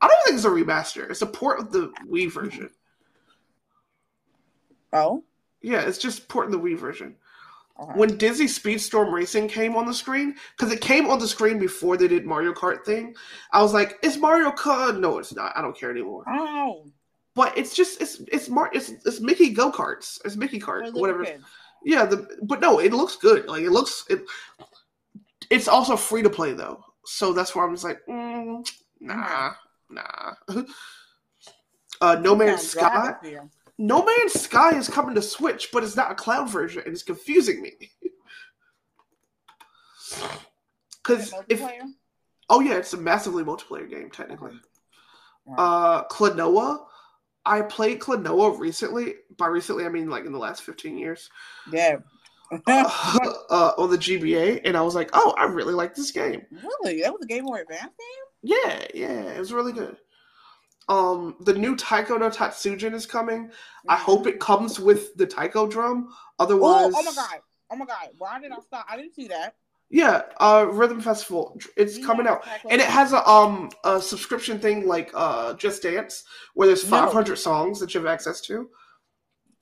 I 0.00 0.08
don't 0.08 0.22
think 0.24 0.36
it's 0.36 0.44
a 0.44 0.48
remaster. 0.48 1.08
It's 1.10 1.22
a 1.22 1.26
port 1.26 1.60
of 1.60 1.70
the 1.72 1.92
Wii 2.10 2.30
version. 2.32 2.70
oh. 4.92 5.22
Yeah, 5.62 5.80
it's 5.80 5.96
just 5.98 6.28
porting 6.28 6.50
the 6.52 6.58
Wii 6.60 6.76
version. 6.78 7.16
Okay. 7.80 7.92
When 7.96 8.16
Disney 8.16 8.46
Speedstorm 8.46 9.12
Racing 9.12 9.48
came 9.48 9.74
on 9.74 9.84
the 9.84 9.94
screen, 9.94 10.36
because 10.56 10.72
it 10.72 10.80
came 10.80 11.08
on 11.08 11.18
the 11.18 11.26
screen 11.26 11.58
before 11.58 11.96
they 11.96 12.06
did 12.06 12.24
Mario 12.24 12.52
Kart 12.52 12.84
thing, 12.84 13.16
I 13.52 13.62
was 13.62 13.74
like, 13.74 13.98
"It's 14.02 14.16
Mario 14.16 14.52
Kart." 14.52 15.00
No, 15.00 15.18
it's 15.18 15.34
not. 15.34 15.52
I 15.56 15.60
don't 15.60 15.76
care 15.76 15.90
anymore. 15.90 16.24
Oh. 16.28 16.86
But 17.34 17.56
it's 17.58 17.74
just 17.74 18.00
it's 18.00 18.20
it's 18.30 18.48
Mar 18.48 18.70
it's 18.72 18.90
it's 19.04 19.20
Mickey 19.20 19.50
go 19.50 19.72
karts. 19.72 20.20
It's 20.24 20.36
Mickey 20.36 20.60
kart, 20.60 20.92
whatever. 20.94 21.24
kids. 21.24 21.42
Yeah, 21.84 22.06
the 22.06 22.28
but 22.42 22.60
no, 22.60 22.78
it 22.78 22.92
looks 22.92 23.16
good. 23.16 23.46
Like 23.48 23.62
it 23.62 23.70
looks 23.70 24.04
it. 24.08 24.22
It's 25.50 25.66
also 25.66 25.96
free 25.96 26.22
to 26.22 26.30
play 26.30 26.52
though, 26.52 26.82
so 27.04 27.32
that's 27.32 27.54
why 27.54 27.64
I'm 27.64 27.74
just 27.74 27.84
like, 27.84 27.98
mm, 28.08 28.64
nah, 29.00 29.52
nah. 29.90 30.34
uh, 32.00 32.14
No 32.20 32.36
Man's 32.36 32.68
Sky. 32.68 33.14
Driving 33.78 33.96
for 33.96 34.02
you. 34.02 34.04
No 34.04 34.04
Man's 34.04 34.40
Sky 34.40 34.76
is 34.76 34.88
coming 34.88 35.14
to 35.14 35.22
Switch, 35.22 35.70
but 35.72 35.82
it's 35.82 35.96
not 35.96 36.12
a 36.12 36.14
cloud 36.14 36.50
version, 36.50 36.82
and 36.84 36.92
it's 36.92 37.02
confusing 37.02 37.62
me. 37.62 37.72
Because 41.02 41.34
if 41.48 41.60
oh 42.48 42.60
yeah, 42.60 42.74
it's 42.76 42.94
a 42.94 42.96
massively 42.96 43.44
multiplayer 43.44 43.90
game 43.90 44.10
technically. 44.10 44.52
Uh, 45.58 46.04
Klonoa. 46.04 46.86
I 47.44 47.60
played 47.60 48.00
Klonoa 48.00 48.58
recently. 48.58 49.14
By 49.36 49.48
recently, 49.48 49.84
I 49.84 49.90
mean 49.90 50.08
like 50.08 50.24
in 50.24 50.32
the 50.32 50.38
last 50.38 50.62
15 50.62 50.96
years. 50.96 51.28
yeah. 51.70 51.96
uh, 52.66 53.32
uh, 53.50 53.72
on 53.76 53.90
the 53.90 53.98
GBA, 53.98 54.60
and 54.64 54.76
I 54.76 54.82
was 54.82 54.94
like, 54.94 55.10
"Oh, 55.12 55.34
I 55.36 55.44
really 55.44 55.74
like 55.74 55.94
this 55.94 56.10
game." 56.10 56.42
really? 56.52 57.02
That 57.02 57.12
was 57.12 57.22
a 57.22 57.26
Game 57.26 57.46
Boy 57.46 57.62
Advance 57.62 57.82
game? 57.82 58.24
Yeah, 58.42 58.86
yeah, 58.94 59.32
it 59.32 59.38
was 59.38 59.52
really 59.52 59.72
good. 59.72 59.96
Um, 60.88 61.36
the 61.40 61.54
new 61.54 61.76
Taiko 61.76 62.16
no 62.18 62.28
Tatsujin 62.30 62.92
is 62.94 63.06
coming. 63.06 63.50
I 63.88 63.94
Mm-hmm. 63.96 64.04
hope 64.04 64.26
it 64.26 64.40
comes 64.40 64.78
with 64.80 65.14
the 65.16 65.26
Taiko 65.26 65.66
drum. 65.66 66.08
Otherwise, 66.38 66.92
oh 66.96 67.02
my 67.02 67.12
god! 67.14 67.40
Oh 67.70 67.76
my 67.76 67.86
god! 67.86 68.08
Why 68.18 68.40
did 68.40 68.52
I 68.52 68.60
stop? 68.60 68.86
I 68.88 68.96
didn't 68.96 69.14
see 69.14 69.28
that. 69.28 69.56
Yeah, 69.90 70.22
uh, 70.40 70.66
Rhythm 70.70 71.00
Festival. 71.00 71.58
It's 71.76 71.98
coming 72.04 72.26
out, 72.26 72.42
Taiko 72.44 72.68
and 72.70 72.80
it 72.80 72.86
has 72.88 73.12
a 73.12 73.26
um 73.28 73.70
a 73.84 74.00
subscription 74.00 74.58
thing 74.58 74.86
like 74.86 75.10
uh 75.14 75.54
Just 75.54 75.82
Dance, 75.82 76.24
where 76.54 76.66
there's 76.66 76.84
No. 76.90 77.06
500 77.06 77.36
songs 77.36 77.80
that 77.80 77.94
you 77.94 78.00
have 78.00 78.08
access 78.08 78.40
to. 78.42 78.68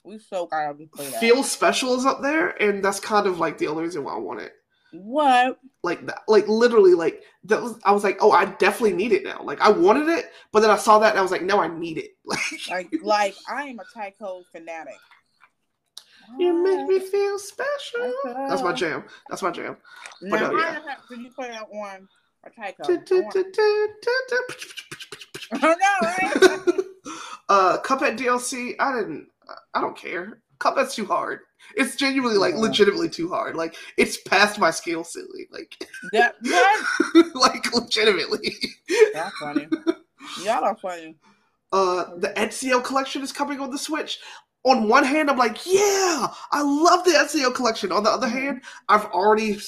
We 0.03 0.19
so 0.19 0.47
gotta 0.47 0.73
be. 0.73 0.89
Feel 1.19 1.43
Special 1.43 1.95
is 1.95 2.05
up 2.05 2.21
there, 2.21 2.49
and 2.61 2.83
that's 2.83 2.99
kind 2.99 3.27
of 3.27 3.39
like 3.39 3.57
the 3.57 3.67
only 3.67 3.83
reason 3.83 4.03
why 4.03 4.13
I 4.15 4.19
want 4.19 4.41
it. 4.41 4.53
What? 4.93 5.59
Like 5.83 6.05
that, 6.05 6.21
like 6.27 6.47
literally, 6.47 6.93
like 6.93 7.23
that 7.45 7.61
was. 7.61 7.79
I 7.83 7.91
was 7.91 8.03
like, 8.03 8.17
oh, 8.21 8.31
I 8.31 8.45
definitely 8.45 8.93
need 8.93 9.11
it 9.11 9.23
now. 9.23 9.41
Like 9.43 9.59
I 9.61 9.69
wanted 9.69 10.07
it, 10.07 10.31
but 10.51 10.61
then 10.61 10.69
I 10.69 10.77
saw 10.77 10.99
that 10.99 11.11
and 11.11 11.19
I 11.19 11.21
was 11.21 11.31
like, 11.31 11.43
no, 11.43 11.59
I 11.59 11.67
need 11.67 11.97
it. 11.97 12.11
Like 12.25 12.39
Like, 12.69 12.93
like 13.03 13.35
I 13.49 13.63
am 13.63 13.79
a 13.79 13.83
Taiko 13.93 14.43
fanatic. 14.51 14.95
you 16.37 16.63
make 16.63 16.87
me 16.87 16.99
feel 16.99 17.37
special. 17.37 18.13
That's 18.23 18.61
my 18.61 18.73
jam. 18.73 19.03
That's 19.29 19.41
my 19.41 19.51
jam. 19.51 19.77
But, 20.21 20.39
Now, 20.39 20.47
uh, 20.47 20.57
yeah. 20.57 20.79
did 21.09 21.19
you 21.19 21.31
play 21.31 21.49
that 21.49 21.63
on 21.63 22.07
a 22.45 22.49
uh, 22.49 22.49
Oh 25.61 25.75
no! 25.79 26.07
Right? 26.07 27.79
Cuphead 27.83 28.17
DLC. 28.17 28.75
I 28.79 28.93
didn't. 28.99 29.27
I 29.73 29.81
don't 29.81 29.97
care. 29.97 30.39
Cuphead's 30.59 30.95
too 30.95 31.05
hard. 31.05 31.41
It's 31.75 31.95
genuinely 31.95 32.37
like 32.37 32.53
Yeah. 32.53 32.61
legitimately 32.61 33.09
too 33.09 33.29
hard. 33.29 33.55
Like 33.55 33.75
it's 33.97 34.17
past 34.21 34.59
my 34.59 34.71
skill 34.71 35.03
ceiling. 35.03 35.47
Like 35.51 35.87
that 36.11 36.35
what? 36.41 37.35
like 37.35 37.73
legitimately. 37.73 38.55
That's 39.13 39.35
funny. 39.37 39.67
Y'all 40.43 40.63
are 40.63 40.75
funny. 40.77 41.15
Uh, 41.71 42.15
the 42.17 42.29
Ezio 42.29 42.83
collection 42.83 43.21
is 43.23 43.31
coming 43.31 43.59
on 43.59 43.71
the 43.71 43.77
Switch. 43.77 44.19
On 44.65 44.87
one 44.87 45.03
hand, 45.03 45.29
I'm 45.29 45.37
like, 45.37 45.65
yeah, 45.65 46.27
I 46.51 46.61
love 46.61 47.03
the 47.03 47.11
Ezio 47.11 47.53
collection. 47.53 47.91
On 47.91 48.03
the 48.03 48.09
other 48.09 48.27
Mhm. 48.27 48.31
hand, 48.31 48.61
I've 48.87 49.05
already 49.05 49.59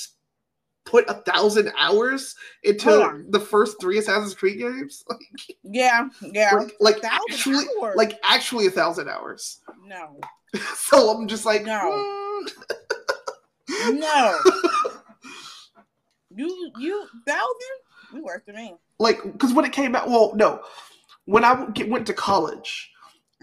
put 0.86 1.10
a 1.10 1.16
thousand 1.16 1.72
hours 1.78 2.36
into 2.64 3.24
the 3.30 3.40
first 3.40 3.78
three 3.82 3.98
Assassin's 3.98 4.34
Creed 4.36 4.60
games. 4.60 5.04
Like, 5.10 5.20
Yeah, 5.64 6.08
yeah. 6.22 6.54
like, 6.54 6.74
like 6.80 7.04
actually, 7.04 7.66
hours? 7.82 7.96
like 7.96 8.20
actually 8.24 8.68
a 8.68 8.72
thousand 8.72 9.10
hours. 9.10 9.60
no, 9.86 10.20
so 10.76 11.10
I'm 11.10 11.28
just 11.28 11.46
like, 11.46 11.64
No. 11.66 12.44
mm. 13.70 14.00
no. 14.00 14.40
you 16.36 16.72
you 16.80 17.08
thousand? 17.28 17.76
You 18.14 18.24
worse 18.24 18.42
than 18.46 18.56
me. 18.56 18.76
like 19.00 19.22
because 19.24 19.54
when 19.54 19.66
it 19.66 19.72
came 19.74 19.96
out, 19.96 20.08
well, 20.08 20.34
no, 20.36 20.62
when 21.26 21.44
I 21.44 21.68
went 21.88 22.06
to 22.08 22.14
college, 22.14 22.92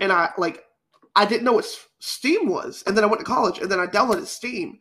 and 0.01 0.13
I 0.13 0.31
like, 0.39 0.65
I 1.15 1.25
didn't 1.27 1.45
know 1.45 1.53
what 1.55 1.67
Steam 2.01 2.49
was, 2.49 2.83
and 2.87 2.97
then 2.97 3.05
I 3.05 3.07
went 3.07 3.21
to 3.21 3.25
college, 3.27 3.59
and 3.59 3.71
then 3.71 3.81
I 3.81 3.87
downloaded 3.87 4.27
Steam, 4.27 4.79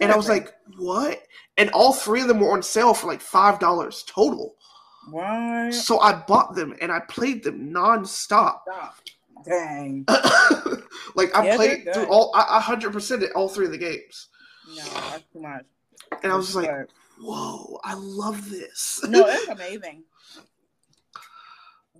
and 0.00 0.12
I 0.12 0.16
was 0.16 0.28
like, 0.28 0.52
what? 0.76 1.22
And 1.56 1.70
all 1.70 1.92
three 1.92 2.20
of 2.22 2.28
them 2.28 2.40
were 2.40 2.52
on 2.52 2.62
sale 2.62 2.94
for 2.94 3.06
like 3.06 3.20
five 3.20 3.58
dollars 3.58 4.04
total. 4.06 4.56
what? 5.10 5.72
So 5.72 6.00
I 6.00 6.14
bought 6.26 6.54
them 6.54 6.74
and 6.80 6.90
I 6.90 7.00
played 7.00 7.44
them 7.44 7.72
nonstop. 7.72 8.60
Stop. 8.62 8.96
Dang. 9.44 10.04
like 11.14 11.34
I 11.36 11.42
Yeah, 11.42 11.56
played 11.56 11.92
through 11.92 12.06
all, 12.06 12.32
I 12.34 12.60
hundred 12.60 12.92
percent 12.92 13.22
all 13.34 13.48
three 13.48 13.66
of 13.66 13.72
the 13.72 13.78
games, 13.78 14.28
No, 14.66 14.84
that's 15.10 15.24
too 15.32 15.40
much. 15.40 15.64
and 16.22 16.32
I 16.32 16.36
was 16.36 16.54
like, 16.54 16.70
whoa, 17.20 17.78
I 17.84 17.94
love 17.94 18.50
this. 18.50 19.00
no, 19.08 19.26
it's 19.26 19.48
amazing. 19.48 20.04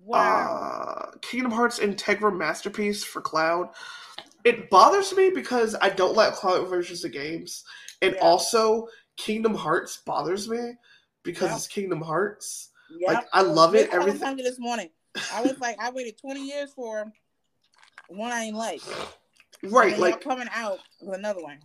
Wow. 0.05 1.11
uh, 1.13 1.19
Kingdom 1.23 1.53
Hearts 1.53 1.79
Integrum 1.79 2.37
Masterpiece 2.37 3.05
for 3.05 3.21
Cloud. 3.21 3.71
It 4.45 4.71
bothers 4.71 5.15
me 5.15 5.31
because 5.35 5.77
I 5.83 5.91
don't 5.91 6.17
like 6.17 6.35
cloud 6.35 6.69
versions 6.69 7.05
of 7.05 7.13
games, 7.13 7.65
and 8.01 8.15
Yeah. 8.15 8.21
also 8.23 8.89
Kingdom 9.17 9.55
Hearts 9.55 9.99
bothers 9.99 10.49
me 10.49 10.75
because 11.23 11.51
Yeah. 11.51 11.57
it's 11.57 11.67
Kingdom 11.69 12.01
Hearts. 12.01 12.71
Yep. 12.89 13.09
Like 13.09 13.27
I 13.33 13.43
love 13.43 13.75
it. 13.75 13.93
I 13.93 13.99
was 13.99 14.07
Everything. 14.07 14.27
hungry 14.27 14.45
this 14.45 14.59
morning. 14.59 14.91
I 15.35 15.43
was 15.43 15.59
like, 15.61 15.79
I 15.81 15.91
waited 15.91 16.19
20 16.19 16.47
years 16.47 16.73
for 16.73 17.13
one 18.09 18.33
I 18.33 18.45
ain't 18.45 18.57
like. 18.57 18.83
Right, 19.65 19.99
like 19.99 20.21
coming 20.23 20.49
out 20.55 20.79
with 21.03 21.19
another 21.19 21.43
one. 21.43 21.59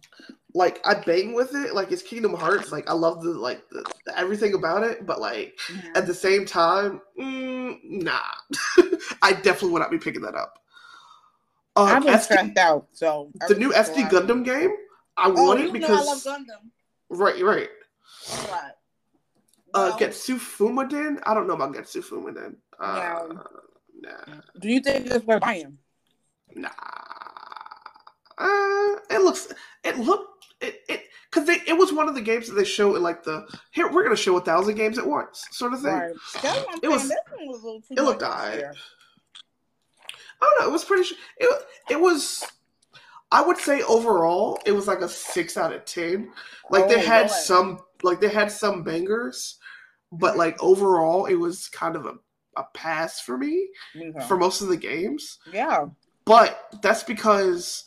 like 0.53 0.79
I 0.85 0.95
bang 0.95 1.33
with 1.33 1.53
it. 1.55 1.73
Like 1.73 1.91
it's 1.91 2.01
Kingdom 2.01 2.33
Hearts. 2.33 2.71
Like 2.71 2.89
I 2.89 2.93
love 2.93 3.21
the 3.23 3.29
like 3.31 3.61
the, 3.69 3.85
the 4.05 4.17
everything 4.17 4.53
about 4.53 4.83
it. 4.83 5.05
But 5.05 5.19
like 5.21 5.57
Mhm. 5.69 5.95
at 5.97 6.05
the 6.05 6.13
same 6.13 6.45
time, 6.45 7.01
mm, 7.19 7.77
nah, 7.83 8.19
I 9.21 9.31
definitely 9.33 9.71
would 9.71 9.79
not 9.79 9.91
be 9.91 9.97
picking 9.97 10.21
that 10.23 10.35
up. 10.35 10.59
I've 11.77 12.03
been 12.03 12.13
SD 12.15 12.21
stressed 12.23 12.57
out. 12.57 12.87
So 12.93 13.31
the 13.47 13.55
new 13.55 13.71
SD. 13.71 14.09
Gundam 14.09 14.43
game. 14.45 14.71
I 15.17 15.27
Oh, 15.29 15.43
want 15.45 15.59
it 15.61 15.73
know 15.73 15.87
I 15.87 16.01
love 16.03 16.05
because 16.05 16.23
Gundam. 16.25 16.69
right, 17.09 17.41
right. 17.43 17.69
Right. 18.49 18.71
Uh, 19.73 19.97
Getsu 19.97 20.35
Fumaden. 20.37 21.21
I 21.25 21.33
don't 21.33 21.47
know 21.47 21.53
about 21.53 21.73
Getsu 21.73 22.01
Fumaden. 22.01 22.55
Uh, 22.79 23.27
nah, 24.01 24.35
do 24.59 24.69
you 24.69 24.79
think 24.79 25.07
it's 25.07 25.25
worth 25.25 25.41
buying? 25.41 25.77
nah. 26.55 26.69
Uh, 28.37 28.95
it 29.09 29.21
looks. 29.21 29.51
It 29.83 29.97
looked. 29.97 30.45
It 30.61 30.81
it 30.89 31.01
because 31.29 31.47
they 31.47 31.59
it 31.67 31.77
was 31.77 31.91
one 31.93 32.07
of 32.07 32.15
the 32.15 32.21
games 32.21 32.47
that 32.47 32.55
they 32.55 32.63
show 32.63 32.95
in 32.95 33.03
like 33.03 33.23
the 33.23 33.45
here 33.71 33.91
we're 33.91 34.03
gonna 34.03 34.15
show 34.15 34.37
a 34.37 34.41
thousand 34.41 34.75
games 34.75 34.97
at 34.97 35.05
once 35.05 35.45
sort 35.51 35.73
of 35.73 35.81
thing. 35.81 35.93
Right. 35.93 36.11
It 36.11 36.41
saying. 36.41 36.65
was- 36.83 37.11
was 37.63 37.83
it 37.91 38.01
looked 38.01 38.21
much 38.21 38.29
alright. 38.29 38.59
there. 38.59 38.73
I 40.41 40.45
don't 40.57 40.59
know. 40.61 40.69
It 40.69 40.71
was 40.71 40.83
pretty. 40.85 41.09
It 41.37 41.65
it 41.89 41.99
was. 41.99 42.43
I 43.31 43.41
would 43.41 43.57
say 43.57 43.81
overall, 43.83 44.59
it 44.65 44.71
was 44.71 44.87
like 44.87 45.01
a 45.01 45.09
six 45.09 45.57
out 45.57 45.73
of 45.73 45.83
ten. 45.85 46.31
Like 46.69 46.87
they 46.87 46.95
Oh, 47.03 47.05
had 47.07 47.27
boy. 47.27 47.33
some, 47.33 47.79
like 48.03 48.21
they 48.21 48.29
had 48.29 48.51
some 48.51 48.83
bangers, 48.83 49.57
but 50.11 50.37
like 50.37 50.61
overall, 50.63 51.25
it 51.25 51.35
was 51.35 51.67
kind 51.67 51.95
of 51.95 52.05
a, 52.05 52.13
a 52.55 52.63
pass 52.73 53.19
for 53.19 53.37
me 53.37 53.67
Okay. 53.95 54.25
for 54.27 54.37
most 54.37 54.61
of 54.61 54.67
the 54.69 54.77
games. 54.77 55.39
yeah. 55.51 55.85
But 56.25 56.69
that's 56.81 57.03
because 57.03 57.83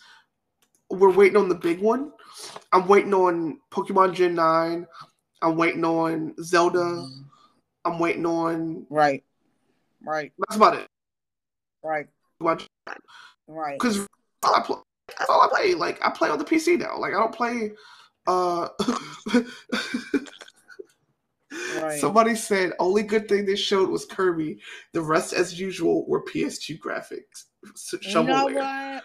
we're 0.91 1.13
waiting 1.13 1.37
on 1.37 1.49
the 1.49 1.55
big 1.55 1.81
one. 1.81 2.13
I'm 2.73 2.87
waiting 2.89 3.15
on 3.15 3.61
Pokemon 3.71 4.15
Gen 4.15 4.35
nine. 4.35 4.87
I'm 5.43 5.57
waiting 5.57 5.85
on 5.85 6.35
Zelda. 6.43 7.07
I'm 7.85 7.99
waiting 7.99 8.27
on. 8.27 8.87
Right. 8.91 9.25
Right. 10.03 10.33
That's 10.39 10.57
about 10.57 10.75
it. 10.75 10.87
Right. 12.39 13.79
Because 13.79 13.99
Right. 13.99 14.07
all 14.45 14.55
I 14.55 14.61
play, 14.63 14.77
that's 15.19 15.31
all 15.31 15.41
I 15.43 15.49
play. 15.49 15.75
Like 15.75 15.99
I 16.05 16.11
play 16.11 16.29
on 16.29 16.39
the 16.39 16.45
PC 16.45 16.79
now. 16.79 16.99
Like 16.99 17.15
I 17.15 17.19
don't 17.19 17.35
play. 17.35 17.73
Uh, 18.27 18.69
Right. 21.81 21.99
somebody 21.99 22.35
said 22.35 22.73
only 22.79 23.03
good 23.03 23.27
thing 23.29 23.47
they 23.47 23.57
showed 23.57 23.89
was 23.89 24.05
Kirby. 24.05 24.61
The 24.93 25.01
rest, 25.01 25.33
as 25.33 25.59
usual, 25.59 26.07
were 26.07 26.23
PS2 26.25 26.79
graphics. 26.79 27.47
S- 27.75 27.95
You 28.03 28.23
know? 28.53 29.01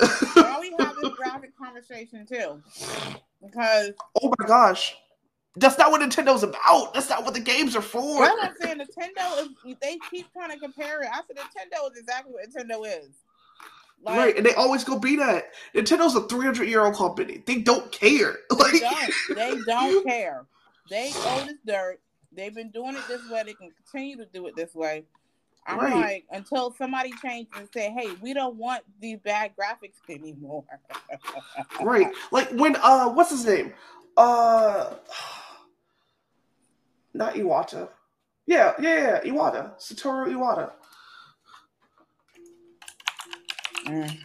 Why 0.00 0.58
we 0.60 0.74
have 0.78 0.96
this 1.00 1.12
graphic 1.16 1.56
conversation 1.56 2.26
too? 2.26 2.60
Because 3.44 3.92
oh 4.22 4.32
my 4.38 4.46
gosh, 4.46 4.96
that's 5.56 5.78
not 5.78 5.90
what 5.90 6.00
Nintendo's 6.00 6.42
about. 6.42 6.94
That's 6.94 7.08
not 7.08 7.24
what 7.24 7.34
the 7.34 7.40
games 7.40 7.76
are 7.76 7.82
for. 7.82 8.20
that's 8.20 8.34
what 8.34 8.50
I'm 8.50 8.56
saying. 8.60 8.78
Nintendo 8.78 9.42
is 9.42 9.76
they 9.80 9.98
keep 10.10 10.32
trying 10.32 10.50
to 10.50 10.58
compare 10.58 11.02
it. 11.02 11.08
I 11.12 11.20
said 11.26 11.36
Nintendo 11.36 11.90
is 11.90 11.98
exactly 11.98 12.32
what 12.32 12.48
Nintendo 12.48 12.86
is. 12.86 13.10
Like, 14.02 14.18
right, 14.18 14.36
and 14.36 14.44
they 14.44 14.54
always 14.54 14.84
go 14.84 14.98
be 14.98 15.16
that. 15.16 15.46
Nintendo's 15.74 16.14
a 16.14 16.22
300 16.28 16.68
year 16.68 16.84
old 16.84 16.94
company. 16.96 17.42
They 17.46 17.60
don't 17.60 17.90
care. 17.90 18.36
They 18.50 18.56
Like, 18.56 18.80
don't. 18.80 19.36
They 19.36 19.58
don't 19.66 20.06
care. 20.06 20.44
They 20.90 21.12
own 21.26 21.46
this 21.46 21.56
dirt. 21.66 22.00
They've 22.32 22.54
been 22.54 22.70
doing 22.70 22.96
it 22.96 23.08
this 23.08 23.22
way. 23.30 23.42
They 23.44 23.54
can 23.54 23.70
continue 23.70 24.16
to 24.18 24.26
do 24.26 24.46
it 24.46 24.54
this 24.56 24.74
way. 24.74 25.04
I'm 25.68 25.78
Right. 25.78 25.94
like, 25.94 26.24
until 26.30 26.72
somebody 26.72 27.12
changed 27.22 27.50
and 27.56 27.68
said, 27.72 27.92
"Hey, 27.92 28.12
we 28.22 28.32
don't 28.34 28.56
want 28.56 28.84
these 29.00 29.18
bad 29.18 29.52
graphics 29.56 29.98
anymore." 30.08 30.64
right, 31.80 32.12
like 32.30 32.50
when 32.50 32.76
uh, 32.76 33.08
what's 33.10 33.30
his 33.30 33.44
name? 33.44 33.72
Uh, 34.16 34.94
not 37.14 37.34
Iwata. 37.34 37.88
Yeah, 38.46 38.74
yeah, 38.80 39.20
yeah, 39.24 39.30
Iwata, 39.32 39.76
Satoru 39.80 40.28
Iwata. 40.28 40.70
Mm. 43.86 44.18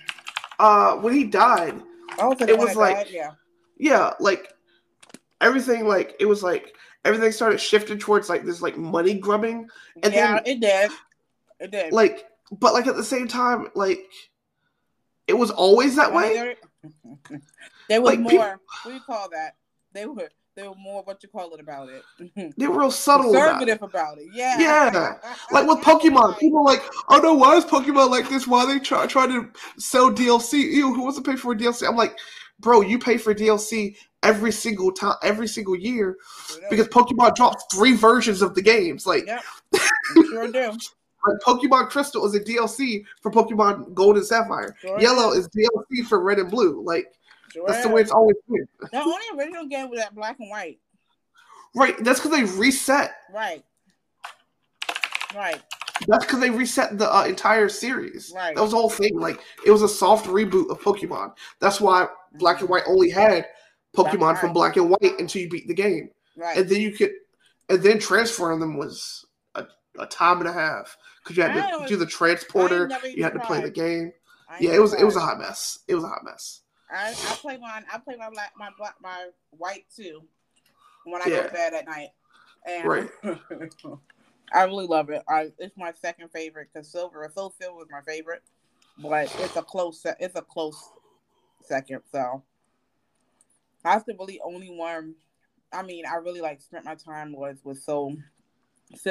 Uh, 0.60 0.96
when 0.98 1.14
he 1.14 1.24
died, 1.24 1.82
Oh, 2.20 2.34
It 2.40 2.58
was 2.58 2.76
like- 2.76 2.96
died? 2.96 3.08
yeah, 3.10 3.32
yeah, 3.78 4.14
like 4.20 4.54
everything, 5.40 5.88
like 5.88 6.16
it 6.20 6.26
was 6.26 6.44
like 6.44 6.76
everything 7.06 7.32
started 7.32 7.60
shifting 7.60 7.98
towards 7.98 8.30
like 8.30 8.44
this 8.46 8.62
like 8.62 8.78
money 8.78 9.16
grubbing, 9.16 9.68
and 10.04 10.14
yeah, 10.14 10.36
then- 10.36 10.44
it 10.46 10.60
did. 10.60 10.92
It 11.62 11.72
did. 11.72 11.94
like, 11.94 12.26
but 12.52 12.74
like 12.74 12.88
at 12.88 12.96
the 12.96 13.04
same 13.04 13.28
time, 13.28 13.68
like 13.76 14.00
it 15.28 15.34
was 15.34 15.52
always 15.52 15.96
that 15.96 16.14
way. 16.14 16.56
There 17.88 18.02
was 18.02 18.10
Like, 18.12 18.20
more. 18.20 18.30
people- 18.32 18.46
what 18.48 18.60
do 18.86 18.94
you 18.94 19.00
call 19.02 19.30
that? 19.30 19.56
They 19.94 20.06
were 20.06 20.30
they 20.56 20.68
were 20.68 20.76
more 20.76 21.02
what 21.04 21.24
you 21.24 21.30
call 21.30 21.54
it 21.54 21.60
about 21.62 21.88
it. 21.90 22.04
They 22.58 22.68
were 22.68 22.80
real 22.80 22.92
subtle 22.92 23.30
about 23.32 23.40
it. 23.40 23.50
Conservative 23.68 23.84
about 23.84 24.18
it. 24.18 24.28
Yeah. 24.34 24.60
Yeah. 24.60 25.14
Like 25.52 25.68
with 25.68 25.80
Pokemon, 25.80 26.40
people 26.40 26.60
are 26.60 26.66
like, 26.66 26.84
oh 27.10 27.20
no, 27.20 27.34
why 27.36 27.56
is 27.56 27.66
Pokemon 27.66 28.10
like 28.10 28.28
this? 28.30 28.48
Why 28.48 28.66
they 28.66 28.80
try 28.80 29.06
try 29.06 29.28
to 29.28 29.50
sell 29.78 30.12
DLC? 30.12 30.54
Ew, 30.72 30.94
who 30.94 31.04
wants 31.04 31.18
to 31.18 31.24
pay 31.24 31.36
for 31.38 31.54
a 31.54 31.56
DLC? 31.56 31.88
I'm 31.88 31.96
like, 31.96 32.18
bro, 32.60 32.82
you 32.82 33.00
pay 33.00 33.18
for 33.18 33.34
DLC 33.36 33.96
every 34.24 34.52
single 34.52 34.92
time, 34.92 35.16
every 35.24 35.48
single 35.48 35.76
year, 35.76 36.16
because 36.70 36.88
Pokemon 36.90 37.36
drops 37.36 37.64
three 37.74 37.94
versions 37.96 38.42
of 38.42 38.54
the 38.56 38.62
games. 38.62 39.06
Like, 39.08 39.26
Yep. 39.26 39.44
Sure 40.30 40.48
do. 40.52 40.78
Like 41.28 41.40
Pokemon 41.40 41.90
Crystal 41.90 42.26
is 42.26 42.36
a 42.36 42.40
DLC 42.40 43.04
for 43.22 43.32
Pokemon 43.32 43.94
Gold 43.94 44.18
and 44.18 44.26
Sapphire. 44.26 44.76
Yellow 45.00 45.32
is 45.34 45.48
DLC 45.50 46.06
for 46.08 46.22
Red 46.22 46.40
and 46.40 46.50
Blue. 46.50 46.82
Like 46.84 47.14
that's 47.68 47.84
the 47.84 47.90
way 47.90 48.02
it's 48.02 48.12
always 48.12 48.36
been. 48.50 48.68
The 48.92 49.00
only 49.02 49.26
original 49.38 49.68
game 49.68 49.90
was 49.90 50.00
that 50.00 50.16
black 50.16 50.40
and 50.40 50.50
white. 50.50 50.80
Right. 51.76 51.96
That's 52.04 52.20
because 52.20 52.38
they 52.38 52.60
reset. 52.60 53.12
Right. 53.34 53.64
Right. 55.36 55.62
That's 56.08 56.26
because 56.26 56.40
they 56.40 56.50
reset 56.50 56.98
the 56.98 57.14
uh, 57.14 57.26
entire 57.26 57.70
series. 57.70 58.34
Right. 58.36 58.56
That 58.56 58.62
was 58.62 58.72
the 58.72 58.78
whole 58.78 58.90
thing. 58.90 59.20
Like 59.20 59.40
it 59.66 59.72
was 59.72 59.82
a 59.82 59.90
soft 59.90 60.26
reboot 60.26 60.70
of 60.70 60.82
Pokemon. 60.82 61.34
That's 61.60 61.80
why 61.80 62.08
Black 62.34 62.62
and 62.62 62.70
White 62.70 62.84
only 62.88 63.10
had 63.10 63.46
Pokemon 63.96 64.20
That's 64.32 64.40
from. 64.40 64.54
Black 64.54 64.78
and 64.78 64.90
White 64.90 65.20
until 65.20 65.42
you 65.42 65.50
beat 65.50 65.68
the 65.68 65.74
game, 65.74 66.10
Right. 66.36 66.58
and 66.58 66.68
then 66.68 66.82
you 66.82 66.92
could, 66.92 67.12
and 67.70 67.84
then 67.84 68.00
transferring 68.00 68.60
them 68.60 68.78
was 68.78 69.26
a, 69.56 69.66
a 70.00 70.08
time 70.08 70.40
and 70.40 70.48
a 70.48 70.54
half 70.54 70.98
because 71.24 71.38
you 71.38 71.44
had 71.44 71.70
to 71.72 71.78
was- 71.80 71.90
do 71.90 71.98
the 71.98 72.06
transporter. 72.06 72.90
You 73.04 73.24
had 73.24 73.34
to 73.34 73.40
play 73.40 73.62
the 73.62 73.70
game. 73.70 74.14
Yeah, 74.60 74.72
it 74.74 74.82
was 74.82 74.94
it 74.94 75.04
was 75.04 75.16
a 75.16 75.20
hot 75.22 75.40
mess. 75.40 75.80
It 75.88 75.96
was 75.96 76.04
a 76.04 76.08
hot 76.08 76.24
mess. 76.24 76.62
I, 76.94 77.12
I 77.12 77.36
play 77.36 77.58
mine. 77.58 77.86
I 77.92 78.00
play 78.00 78.18
my 78.18 78.30
black, 78.30 78.52
my 78.58 78.70
black, 78.78 78.96
my 79.02 79.30
white 79.52 79.86
too. 79.96 80.24
When 81.06 81.22
I 81.22 81.30
go 81.30 81.44
to 81.44 81.54
bed 81.54 81.74
at 81.74 81.86
night, 81.86 82.10
and 82.68 82.86
Right. 82.86 83.10
I 84.54 84.64
really 84.64 84.88
love 84.88 85.10
it. 85.10 85.24
I 85.30 85.52
it's 85.58 85.78
my 85.78 85.94
second 85.94 86.30
favorite 86.30 86.68
because 86.74 86.92
silver, 86.92 87.30
Soul 87.34 87.54
Silver 87.60 87.82
is 87.84 87.88
my 87.90 88.02
favorite, 88.02 88.44
but 89.02 89.34
it's 89.40 89.56
a 89.56 89.62
close. 89.62 90.06
It's 90.20 90.36
a 90.36 90.42
close 90.42 90.92
second. 91.64 92.02
So 92.12 92.44
have 93.86 94.06
to 94.06 94.14
really 94.20 94.40
only 94.44 94.70
one. 94.70 95.16
I 95.74 95.84
mean, 95.84 96.06
I 96.06 96.16
really 96.16 96.42
like 96.42 96.62
spent 96.62 96.86
my 96.86 96.96
time 96.96 97.32
was 97.32 97.58
with 97.64 97.82
so, 97.82 98.16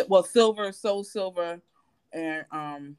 Well, 0.08 0.22
silver, 0.22 0.72
so 0.72 1.02
Silver, 1.02 1.60
and 2.12 2.44
um, 2.52 2.96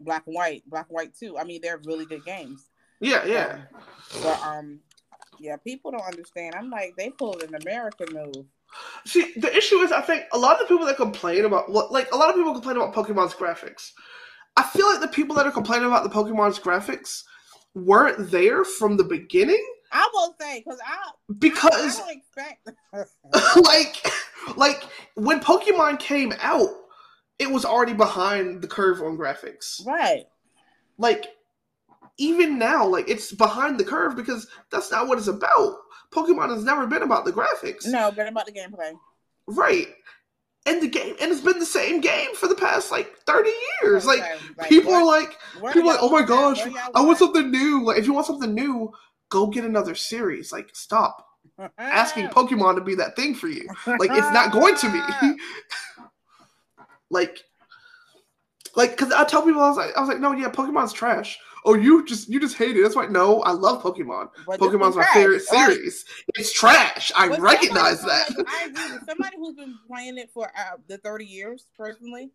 Black 0.00 0.26
and 0.26 0.34
White, 0.34 0.62
Black 0.66 0.86
and 0.88 0.94
White 0.94 1.14
too. 1.14 1.38
I 1.38 1.44
mean, 1.44 1.60
they're 1.62 1.80
really 1.84 2.06
good 2.06 2.24
games. 2.24 2.70
Yeah, 3.00 3.24
yeah. 3.24 3.62
But 4.22 4.40
um, 4.42 4.80
yeah, 5.38 5.56
people 5.56 5.90
don't 5.90 6.04
understand. 6.04 6.54
I'm 6.54 6.70
like, 6.70 6.94
they 6.96 7.10
pulled 7.10 7.42
an 7.42 7.54
American 7.54 8.08
move. 8.12 8.46
See, 9.04 9.32
the 9.36 9.54
issue 9.56 9.76
is, 9.76 9.92
I 9.92 10.00
think 10.00 10.24
a 10.32 10.38
lot 10.38 10.60
of 10.60 10.66
the 10.66 10.74
people 10.74 10.86
that 10.86 10.96
complain 10.96 11.44
about, 11.44 11.70
like 11.70 12.10
a 12.12 12.16
lot 12.16 12.30
of 12.30 12.36
people 12.36 12.52
complain 12.52 12.76
about 12.76 12.94
Pokemon's 12.94 13.34
graphics. 13.34 13.90
I 14.56 14.62
feel 14.62 14.86
like 14.86 15.00
the 15.00 15.08
people 15.08 15.36
that 15.36 15.46
are 15.46 15.52
complaining 15.52 15.86
about 15.86 16.04
the 16.04 16.10
Pokemon's 16.10 16.58
graphics 16.58 17.22
weren't 17.74 18.30
there 18.30 18.64
from 18.64 18.96
the 18.96 19.04
beginning 19.04 19.64
I 19.94 20.08
will 20.12 20.34
say 20.40 20.58
because 20.58 20.80
I 20.84 21.10
because, 21.38 22.00
I 22.00 22.04
don't 22.04 22.16
expect. 22.18 22.70
like, 23.64 24.56
like 24.56 24.82
when 25.14 25.38
Pokemon 25.38 26.00
came 26.00 26.34
out, 26.40 26.68
it 27.44 27.50
was 27.52 27.64
already 27.64 27.92
behind 27.94 28.62
the 28.62 28.68
curve 28.68 29.00
on 29.00 29.16
graphics. 29.16 29.84
right. 29.86 30.24
Like, 30.98 31.26
even 32.18 32.58
now, 32.58 32.86
like 32.86 33.08
it's 33.08 33.32
behind 33.32 33.78
the 33.78 33.84
curve 33.84 34.14
because 34.16 34.46
that's 34.70 34.90
not 34.90 35.08
what 35.08 35.18
it's 35.18 35.26
about. 35.26 35.76
Pokemon 36.12 36.50
has 36.50 36.62
never 36.64 36.86
been 36.86 37.02
about 37.02 37.24
the 37.24 37.32
graphics. 37.32 37.86
No, 37.86 38.12
but 38.14 38.28
about 38.28 38.46
the 38.46 38.52
gameplay. 38.52 38.92
Right. 39.48 39.88
And 40.66 40.80
the 40.80 40.88
game, 40.88 41.16
and 41.20 41.30
it's 41.32 41.40
been 41.40 41.58
the 41.58 41.66
same 41.66 42.00
game 42.00 42.34
for 42.36 42.46
the 42.46 42.54
past 42.54 42.90
like 42.92 43.14
thirty 43.26 43.50
years. 43.82 44.06
Like, 44.06 44.20
Okay, 44.20 44.68
people 44.68 44.92
what- 44.92 45.02
are 45.02 45.04
like, 45.04 45.72
people 45.74 45.90
are 45.90 45.94
like, 45.94 46.02
oh 46.02 46.08
my 46.10 46.22
gosh, 46.22 46.60
I 46.94 47.00
want 47.02 47.18
something 47.18 47.50
new. 47.50 47.82
Like, 47.84 47.98
if 47.98 48.06
you 48.06 48.12
want 48.14 48.26
something 48.26 48.54
new, 48.54 48.92
go 49.28 49.48
get 49.48 49.64
another 49.64 49.94
series. 49.96 50.52
Like, 50.52 50.70
stop 50.72 51.26
asking 51.78 52.28
Pokemon 52.28 52.76
to 52.76 52.80
be 52.80 52.94
that 52.94 53.16
thing 53.16 53.34
for 53.34 53.48
you. 53.48 53.68
Like, 53.86 54.10
it's 54.12 54.32
not 54.32 54.52
going 54.52 54.76
to 54.76 54.92
be. 54.92 55.36
like, 57.10 57.40
like, 58.76 58.90
because 58.96 59.12
I 59.12 59.24
tell 59.24 59.42
people, 59.42 59.60
I 59.62 59.68
was 59.68 59.76
like, 59.76 59.96
I 59.96 60.00
was 60.00 60.08
like, 60.08 60.20
no, 60.20 60.32
yeah, 60.32 60.50
Pokemon's 60.50 60.92
trash. 60.92 61.38
Oh, 61.66 61.74
you 61.74 62.04
just 62.04 62.28
you 62.28 62.38
just 62.40 62.56
hate 62.58 62.76
it. 62.76 62.82
That's 62.82 62.94
why. 62.94 63.06
No, 63.06 63.40
I 63.42 63.52
love 63.52 63.82
Pokemon. 63.82 64.28
But 64.46 64.60
Pokemon's 64.60 64.96
my 64.96 65.06
favorite 65.14 65.42
Like, 65.50 65.68
series. 65.70 66.04
It's 66.34 66.52
trash. 66.52 67.10
I 67.16 67.28
recognize 67.28 68.02
that. 68.02 68.26
somebody- 68.26 68.48
I 68.50 68.64
agree. 68.66 68.92
with 68.92 69.06
Somebody 69.06 69.36
who's 69.38 69.54
been 69.54 69.74
playing 69.88 70.18
it 70.18 70.30
for 70.34 70.48
uh, 70.48 70.76
the 70.88 70.98
30 70.98 71.24
years, 71.24 71.66
personally, 71.78 72.30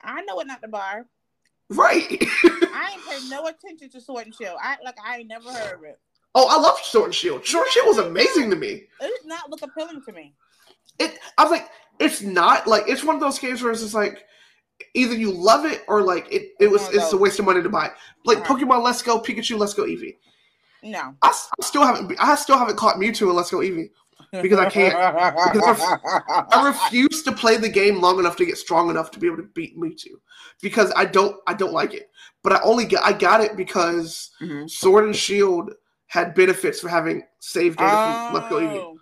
I 0.00 0.22
know 0.22 0.38
it 0.40 0.46
not 0.46 0.62
to 0.62 0.68
buy. 0.68 1.02
Right. 1.70 2.06
I 2.44 2.90
ain't 2.92 3.04
paid 3.08 3.28
no 3.28 3.46
attention 3.48 3.90
to 3.90 4.00
Sword 4.00 4.26
and 4.26 4.34
Shield. 4.34 4.56
I 4.62 4.76
like 4.84 4.96
I 5.04 5.16
ain't 5.18 5.28
never 5.28 5.50
heard 5.52 5.78
of 5.78 5.82
it. 5.84 5.98
oh, 6.36 6.46
I 6.48 6.60
love 6.60 6.78
Sword 6.84 7.06
and 7.06 7.14
Shield. 7.14 7.44
Sword 7.44 7.64
and 7.66 7.72
Shield 7.72 7.86
was 7.88 7.98
amazing 7.98 8.50
to 8.50 8.56
me. 8.56 8.68
It 8.68 8.88
did 9.00 9.26
not 9.26 9.50
look 9.50 9.62
appealing 9.62 10.02
to 10.02 10.12
me. 10.12 10.34
It. 11.00 11.18
I 11.36 11.42
was 11.42 11.50
like, 11.50 11.68
it's 11.98 12.22
not 12.22 12.66
like 12.66 12.84
it's 12.88 13.04
one 13.04 13.14
of 13.14 13.20
those 13.20 13.38
games 13.38 13.62
where 13.62 13.72
it's 13.72 13.82
just 13.82 13.94
like 13.94 14.24
either 14.94 15.14
you 15.14 15.30
love 15.30 15.64
it 15.64 15.82
or 15.88 16.02
like 16.02 16.30
it. 16.32 16.52
It 16.60 16.70
was. 16.70 16.88
It's 16.94 17.12
a 17.12 17.16
waste 17.16 17.38
of 17.38 17.44
money 17.44 17.62
to 17.62 17.68
buy. 17.68 17.90
Like 18.24 18.38
Right. 18.38 18.46
Pokemon 18.60 18.82
Let's 18.82 19.02
Go, 19.02 19.20
Pikachu 19.20 19.58
Let's 19.58 19.74
Go 19.74 19.84
Eevee. 19.84 20.16
No. 20.82 21.14
I 21.22 21.32
still 21.60 21.84
haven't. 21.84 22.14
I 22.18 22.34
still 22.36 22.58
haven't 22.58 22.76
caught 22.76 22.96
Mewtwo 22.96 23.28
and 23.28 23.34
Let's 23.36 23.50
Go 23.50 23.58
Eevee. 23.58 23.90
Because 24.42 24.58
I 24.58 24.68
can't. 24.68 24.94
I 24.94 26.66
refuse 26.66 27.22
to 27.22 27.32
play 27.32 27.56
the 27.56 27.68
game 27.68 28.00
long 28.00 28.18
enough 28.18 28.36
to 28.36 28.44
get 28.44 28.58
strong 28.58 28.90
enough 28.90 29.10
to 29.12 29.18
be 29.18 29.26
able 29.26 29.38
to 29.38 29.48
beat 29.54 29.78
Mewtwo 29.78 30.12
because 30.60 30.92
I 30.96 31.04
don't. 31.06 31.36
I 31.46 31.54
don't 31.54 31.72
like 31.72 31.94
it. 31.94 32.10
But 32.42 32.52
I 32.52 32.60
only 32.62 32.84
got. 32.84 33.04
I 33.04 33.12
got 33.12 33.40
it 33.40 33.56
because 33.56 34.30
Mhm. 34.42 34.68
Sword 34.68 35.04
and 35.04 35.16
Shield 35.16 35.72
had 36.08 36.34
benefits 36.34 36.80
for 36.80 36.88
having 36.88 37.22
saved 37.40 37.78
data 37.78 37.90
from 37.90 38.34
Let's 38.34 38.48
Go 38.50 38.56
Eevee. 38.56 38.96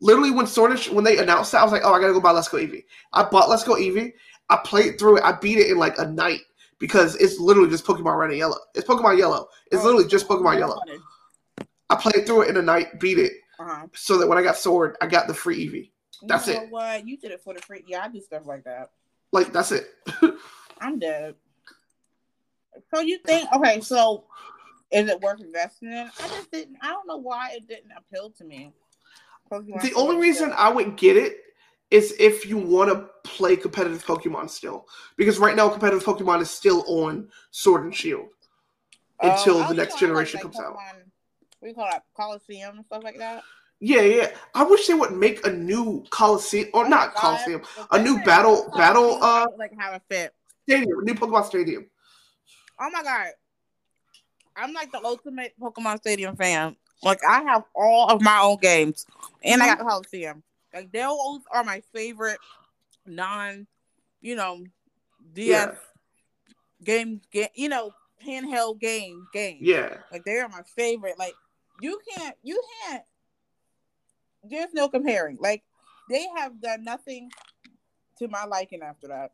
Literally, 0.00 0.30
when 0.30 0.46
Sword 0.46 0.70
and 0.72 0.80
Sh- 0.80 0.88
when 0.90 1.04
they 1.04 1.18
announced 1.18 1.52
that, 1.52 1.60
I 1.60 1.64
was 1.64 1.72
like, 1.72 1.82
"Oh, 1.84 1.92
I 1.92 2.00
gotta 2.00 2.12
go 2.12 2.20
buy 2.20 2.30
Let's 2.30 2.48
Go 2.48 2.56
Eevee." 2.58 2.84
I 3.12 3.22
bought 3.24 3.48
Let's 3.50 3.64
Go 3.64 3.74
Eevee. 3.74 4.12
I 4.48 4.56
played 4.64 4.98
through 4.98 5.18
it. 5.18 5.24
I 5.24 5.32
beat 5.32 5.58
it 5.58 5.70
in 5.70 5.76
like 5.78 5.98
a 5.98 6.06
night 6.06 6.40
because 6.78 7.16
it's 7.16 7.38
literally 7.38 7.68
just 7.70 7.84
Pokemon 7.84 8.18
Red 8.18 8.30
and 8.30 8.38
Yellow. 8.38 8.56
It's 8.74 8.88
Pokemon 8.88 9.18
Yellow. 9.18 9.48
It's 9.70 9.82
Oh, 9.82 9.84
literally 9.86 10.08
just 10.08 10.26
Pokemon 10.26 10.58
Yellow. 10.58 10.78
funny. 10.78 10.98
I 11.90 11.96
played 11.96 12.26
through 12.26 12.42
it 12.42 12.48
in 12.50 12.56
a 12.56 12.62
night, 12.62 12.98
beat 13.00 13.18
it, 13.18 13.32
Uh-huh. 13.58 13.86
so 13.94 14.16
that 14.18 14.26
when 14.26 14.38
I 14.38 14.42
got 14.42 14.56
Sword, 14.56 14.96
I 15.00 15.06
got 15.06 15.26
the 15.26 15.34
free 15.34 15.66
Eevee. 15.68 15.90
That's 16.26 16.46
you 16.48 16.54
know 16.54 16.62
it. 16.62 16.70
What 16.70 17.06
you 17.06 17.16
did 17.16 17.32
it 17.32 17.42
for 17.42 17.52
the 17.54 17.60
free? 17.60 17.84
Yeah, 17.86 18.04
I 18.04 18.08
do 18.08 18.20
stuff 18.20 18.46
like 18.46 18.64
that. 18.64 18.90
Like 19.32 19.52
that's 19.52 19.72
it. 19.72 19.88
I'm 20.80 20.98
dead. 20.98 21.34
So 22.94 23.00
you 23.00 23.18
think? 23.18 23.48
Okay, 23.52 23.80
so 23.80 24.24
is 24.90 25.08
it 25.08 25.20
worth 25.20 25.40
investing 25.40 25.92
in? 25.92 26.10
I 26.22 26.28
just 26.28 26.50
didn't. 26.50 26.76
I 26.82 26.88
don't 26.88 27.06
know 27.06 27.16
why 27.18 27.50
it 27.54 27.68
didn't 27.68 27.92
appeal 27.96 28.30
to 28.30 28.44
me. 28.44 28.72
Pokemon 29.50 29.82
the 29.82 29.94
only 29.94 30.16
reason. 30.16 30.52
I 30.56 30.68
would 30.70 30.96
get 30.96 31.16
it 31.16 31.36
is 31.90 32.14
if 32.20 32.46
you 32.46 32.56
want 32.56 32.90
to 32.90 33.08
play 33.28 33.56
competitive 33.56 34.04
Pokemon 34.04 34.48
still, 34.50 34.86
because 35.16 35.38
right 35.38 35.56
now 35.56 35.68
competitive 35.68 36.04
Pokemon 36.04 36.40
is 36.40 36.50
still 36.50 36.84
on 36.86 37.28
Sword 37.50 37.84
and 37.84 37.94
Shield 37.94 38.28
until 39.20 39.56
Oh, 39.56 39.62
the 39.64 39.68
oh, 39.68 39.72
next 39.72 39.98
generation 39.98 40.38
like 40.38 40.42
comes 40.44 40.60
out. 40.60 40.76
Pokemon- 40.76 41.04
What 41.58 41.62
do 41.62 41.68
you 41.68 41.74
call 41.74 41.88
it? 41.88 42.02
Colosseum 42.16 42.76
and 42.76 42.86
stuff 42.86 43.02
like 43.02 43.18
that. 43.18 43.42
Yeah, 43.80 44.02
yeah. 44.02 44.30
I 44.54 44.62
wish 44.62 44.86
they 44.86 44.94
would 44.94 45.12
make 45.12 45.44
a 45.46 45.50
new 45.50 46.04
Colosseum 46.10 46.68
or 46.74 46.84
Oh 46.84 46.88
not 46.88 47.14
God, 47.14 47.20
Colosseum, 47.20 47.62
a 47.90 48.00
new 48.02 48.22
battle- 48.24 48.70
battle, 48.76 49.18
uh, 49.22 49.46
like 49.58 49.72
how 49.76 49.92
it 49.94 50.02
fit. 50.08 50.34
stadium, 50.68 51.02
new 51.04 51.14
Pokemon 51.14 51.46
Stadium. 51.46 51.86
Oh 52.78 52.90
my 52.90 53.02
god. 53.02 53.28
I'm 54.56 54.72
like 54.74 54.92
the 54.92 55.02
ultimate 55.02 55.54
Pokemon 55.60 55.98
Stadium 55.98 56.36
fan. 56.36 56.76
Like 57.02 57.20
I 57.24 57.42
have 57.42 57.64
all 57.74 58.10
of 58.10 58.20
my 58.20 58.40
own 58.40 58.58
games. 58.60 59.06
And 59.42 59.62
I 59.62 59.68
mm-hmm. 59.68 59.78
got 59.82 59.88
Colosseum. 59.88 60.42
Like 60.74 60.92
those 60.92 61.40
are 61.50 61.64
my 61.64 61.82
favorite 61.92 62.38
non, 63.06 63.66
you 64.20 64.36
know, 64.36 64.64
DS 65.34 65.48
Yeah, 65.48 65.74
game 66.84 67.20
game 67.32 67.48
you 67.54 67.68
know, 67.68 67.92
handheld 68.24 68.80
game 68.80 69.26
game. 69.32 69.58
yeah. 69.60 69.96
Like 70.12 70.24
they 70.24 70.38
are 70.38 70.48
my 70.48 70.62
favorite. 70.76 71.18
Like 71.18 71.34
you 71.80 71.98
can't 72.14 72.36
you 72.42 72.60
can't 72.84 73.02
there's 74.44 74.72
no 74.72 74.88
comparing. 74.88 75.38
Like 75.40 75.62
they 76.08 76.26
have 76.36 76.60
done 76.60 76.84
nothing 76.84 77.30
to 78.18 78.28
my 78.28 78.44
liking 78.44 78.82
after 78.82 79.08
that. 79.08 79.32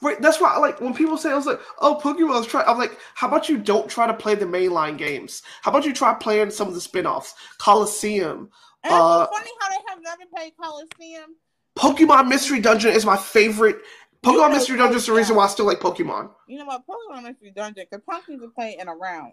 Right. 0.00 0.20
That's 0.22 0.40
why, 0.40 0.54
I 0.54 0.58
like, 0.58 0.80
when 0.80 0.94
people 0.94 1.16
say, 1.18 1.30
"I 1.30 1.34
was 1.34 1.46
like, 1.46 1.60
oh, 1.80 2.00
Pokemon's 2.00 2.46
try," 2.46 2.62
I'm 2.62 2.78
like, 2.78 2.96
how 3.14 3.26
about 3.26 3.48
you 3.48 3.58
don't 3.58 3.88
try 3.90 4.06
to 4.06 4.14
play 4.14 4.36
the 4.36 4.44
mainline 4.44 4.96
games? 4.96 5.42
How 5.62 5.72
about 5.72 5.84
you 5.84 5.92
try 5.92 6.14
playing 6.14 6.50
some 6.50 6.68
of 6.68 6.74
the 6.74 6.80
spin-offs, 6.80 7.34
Colosseum, 7.58 8.50
And 8.84 8.92
Uh, 8.92 9.26
it's 9.28 9.38
funny 9.38 9.50
how 9.60 9.68
they 9.70 9.84
have 9.88 10.00
never 10.00 10.30
played 10.34 10.52
Colosseum. 10.56 11.34
Pokemon 11.76 12.28
Mystery 12.28 12.60
Dungeon 12.60 12.92
is 12.92 13.04
my 13.04 13.16
favorite. 13.16 13.76
You 14.24 14.30
Pokemon 14.30 14.36
know 14.36 14.48
Mystery 14.50 14.76
Dungeon 14.76 14.96
is 14.96 15.06
the 15.06 15.12
reason 15.12 15.36
why 15.36 15.44
I 15.44 15.48
still 15.48 15.66
like 15.66 15.80
Pokemon. 15.80 16.30
You 16.46 16.58
know 16.58 16.64
what? 16.64 16.84
Pokemon 16.86 17.24
Mystery 17.24 17.52
Dungeon, 17.54 17.86
because 17.90 18.04
Pumpkins 18.08 18.42
are 18.42 18.48
playing 18.48 18.78
in 18.80 18.88
a 18.88 18.94
round. 18.94 19.32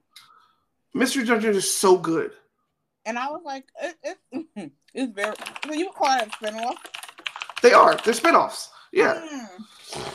Mystery 0.93 1.25
Dungeon 1.25 1.55
is 1.55 1.71
so 1.71 1.97
good. 1.97 2.31
And 3.05 3.19
I 3.19 3.29
was 3.29 3.41
like, 3.45 3.65
it, 3.81 4.17
it, 4.31 4.71
It's 4.95 5.11
very. 5.13 5.35
So 5.65 5.73
you 5.73 5.91
call 5.91 6.17
it 6.19 6.27
a 6.27 6.29
spinoff? 6.31 6.75
They 7.61 7.73
are. 7.73 7.95
They're 7.97 8.13
spinoffs. 8.13 8.69
Yeah. 8.95 9.21
Mm. 9.31 10.13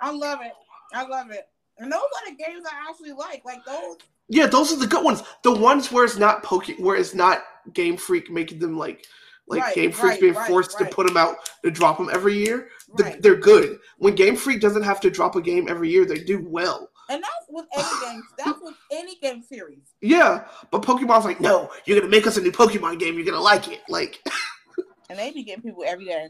I 0.00 0.10
love 0.10 0.40
it. 0.42 0.52
I 0.92 1.06
love 1.06 1.30
it. 1.30 1.48
And 1.78 1.90
those 1.90 2.00
are 2.00 2.30
the 2.30 2.36
games 2.36 2.66
I 2.66 2.90
actually 2.90 3.12
like. 3.12 3.44
Like 3.44 3.64
those. 3.64 3.96
Yeah, 4.28 4.46
those 4.46 4.72
are 4.72 4.76
the 4.76 4.86
good 4.86 5.04
ones. 5.04 5.22
The 5.44 5.52
ones 5.52 5.90
where 5.92 6.04
it's 6.04 6.16
not 6.18 6.42
poke, 6.42 6.66
where 6.78 6.96
it's 6.96 7.14
not 7.14 7.42
Game 7.72 7.96
Freak 7.96 8.30
making 8.30 8.58
them 8.58 8.76
like, 8.76 9.06
like 9.46 9.62
Right, 9.62 9.74
Game 9.74 9.92
Freak's 9.92 10.02
right, 10.14 10.20
being 10.20 10.34
right, 10.34 10.48
forced 10.48 10.76
to 10.78 10.84
put 10.86 11.06
them 11.06 11.16
out 11.16 11.36
to 11.64 11.70
drop 11.70 11.96
them 11.96 12.10
every 12.12 12.34
year. 12.36 12.68
th- 12.96 13.08
Right. 13.12 13.22
They're 13.22 13.36
good. 13.36 13.78
When 13.98 14.14
Game 14.14 14.36
Freak 14.36 14.60
doesn't 14.60 14.82
have 14.82 15.00
to 15.02 15.10
drop 15.10 15.36
a 15.36 15.40
game 15.40 15.68
every 15.68 15.88
year, 15.88 16.04
they 16.04 16.18
do 16.18 16.44
well. 16.46 16.90
And 17.08 17.22
that's 17.22 17.46
with 17.48 17.66
any 17.74 17.84
game. 18.12 18.22
That's 18.36 18.60
with 18.60 18.74
any 18.90 19.14
game 19.22 19.42
series. 19.42 19.94
Yeah, 20.02 20.44
but 20.70 20.82
Pokemon's 20.82 21.24
like, 21.24 21.40
no, 21.40 21.70
you're 21.86 21.98
gonna 21.98 22.10
make 22.10 22.26
us 22.26 22.36
a 22.36 22.42
new 22.42 22.52
Pokemon 22.52 22.98
game. 22.98 23.14
You're 23.14 23.24
gonna 23.24 23.40
like 23.40 23.68
it. 23.68 23.80
Like, 23.88 24.20
And 25.10 25.18
they 25.18 25.30
be 25.30 25.42
getting 25.44 25.62
people 25.62 25.84
every 25.86 26.04
day. 26.04 26.28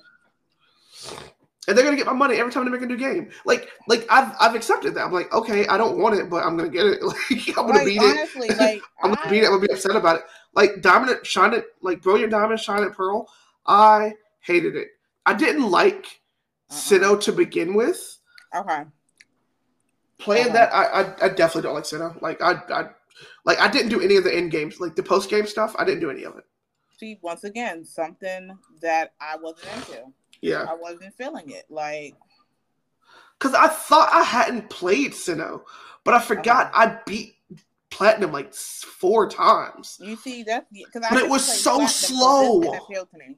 And 1.68 1.76
they're 1.76 1.84
gonna 1.84 1.96
get 1.98 2.06
my 2.06 2.12
money 2.14 2.36
every 2.36 2.50
time 2.50 2.64
they 2.64 2.70
make 2.70 2.80
a 2.82 2.86
new 2.86 2.96
game. 2.96 3.30
Like, 3.44 3.68
like 3.86 4.06
I've 4.10 4.34
I've 4.40 4.54
accepted 4.54 4.94
that. 4.94 5.04
I'm 5.04 5.12
like, 5.12 5.32
okay, 5.34 5.66
I 5.66 5.76
don't 5.76 5.98
want 5.98 6.16
it, 6.18 6.28
but 6.30 6.42
I'm 6.44 6.56
gonna 6.56 6.70
get 6.70 6.86
it. 6.86 7.00
Like, 7.30 7.58
I'm 7.58 7.66
gonna 7.66 7.84
beat 7.84 8.00
it. 8.02 8.48
like 8.58 8.80
I'm 9.02 9.10
gonna 9.14 9.20
I- 9.22 9.30
beat 9.30 9.42
it. 9.42 9.46
I'm 9.46 9.52
gonna 9.52 9.66
be 9.68 9.72
upset 9.72 9.94
about 9.94 10.16
it. 10.16 10.22
Like 10.54 10.80
Dominant 10.80 11.24
Shine 11.26 11.52
it, 11.52 11.66
like 11.82 12.00
Brilliant 12.02 12.32
Diamond, 12.32 12.58
Shining, 12.58 12.90
Pearl. 12.90 13.28
I 13.66 14.14
hated 14.40 14.74
it. 14.76 14.88
I 15.26 15.34
didn't 15.34 15.70
like 15.70 16.20
Uh-uh. 16.70 16.74
Sinnoh 16.76 17.20
to 17.20 17.32
begin 17.32 17.74
with. 17.74 18.18
Okay. 18.56 18.84
Playing 20.18 20.46
Uh-huh. 20.46 20.52
that, 20.54 20.74
I, 20.74 20.84
I 20.84 21.26
I 21.26 21.28
definitely 21.28 21.62
don't 21.62 21.74
like 21.74 21.84
Sinnoh. 21.84 22.20
Like 22.22 22.40
I 22.42 22.52
I 22.70 22.88
like 23.44 23.60
I 23.60 23.68
didn't 23.68 23.90
do 23.90 24.00
any 24.00 24.16
of 24.16 24.24
the 24.24 24.34
end 24.34 24.50
games, 24.50 24.80
like 24.80 24.96
the 24.96 25.02
post 25.02 25.28
game 25.30 25.46
stuff. 25.46 25.76
I 25.78 25.84
didn't 25.84 26.00
do 26.00 26.10
any 26.10 26.24
of 26.24 26.36
it. 26.38 26.44
See, 26.98 27.18
once 27.22 27.44
again, 27.44 27.84
something 27.84 28.56
that 28.80 29.12
I 29.20 29.36
wasn't 29.36 29.68
into. 29.76 30.04
Yeah, 30.40 30.66
I 30.68 30.74
wasn't 30.74 31.14
feeling 31.14 31.50
it. 31.50 31.64
Like 31.68 32.14
because 33.38 33.54
I 33.54 33.68
thought 33.68 34.10
I 34.12 34.22
hadn't 34.22 34.68
played 34.70 35.12
Sinnoh, 35.12 35.62
but 36.04 36.14
I 36.14 36.20
forgot 36.20 36.66
Uh-huh. 36.74 36.88
I 36.88 36.98
beat 37.06 37.34
Platinum 37.90 38.32
like 38.32 38.52
four 38.54 39.28
times. 39.28 39.98
you 40.00 40.16
see, 40.16 40.42
that's 40.42 40.66
because 40.72 41.02
But 41.10 41.22
it 41.22 41.28
was 41.28 41.44
so 41.44 41.86
slow. 41.86 42.60
That 42.60 42.82
appealed 42.82 43.10
to 43.12 43.18
me. 43.18 43.36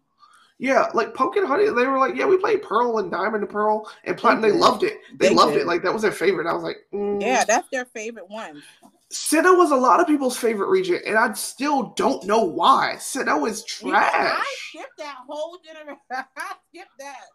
Yeah, 0.59 0.89
like 0.93 1.15
Poke 1.15 1.37
and 1.37 1.47
Honey, 1.47 1.65
they 1.67 1.87
were 1.87 1.99
like, 1.99 2.17
yeah, 2.17 2.27
we 2.27 2.37
played 2.37 2.63
Pearl 2.63 2.99
and 2.99 3.11
Diamond 3.11 3.43
and 3.45 3.49
Pearl 3.49 3.91
and 4.05 4.19
Platinum. 4.19 4.43
They 4.43 4.51
did. 4.51 4.59
loved 4.61 4.83
it. 4.83 4.99
They, 5.19 5.29
They 5.29 5.35
loved 5.35 5.55
did. 5.55 5.63
it. 5.63 5.67
Like 5.67 5.83
that 5.85 5.93
was 5.95 6.03
their 6.03 6.13
favorite. 6.13 6.47
I 6.47 6.53
was 6.53 6.63
like, 6.63 6.77
mm. 6.93 7.23
Yeah, 7.23 7.45
that's 7.45 7.69
their 7.71 7.87
favorite 7.87 8.29
one. 8.29 8.63
Sinnoh 9.13 9.59
was 9.59 9.73
a 9.73 9.77
lot 9.77 9.99
of 9.99 10.07
people's 10.07 10.37
favorite 10.37 10.69
region, 10.69 11.01
and 11.05 11.17
I 11.19 11.33
still 11.33 11.93
don't 11.97 12.25
know 12.25 12.45
why. 12.45 12.95
Sinnoh 12.99 13.49
is 13.49 13.65
You 13.83 13.93
know, 13.93 13.99
I 13.99 14.09
trash. 14.11 14.69
skipped 14.69 14.99
that 14.99 15.17
whole 15.29 15.59
generation. 15.65 16.01
I 16.13 16.53
skipped 16.69 16.99
that. 16.99 17.27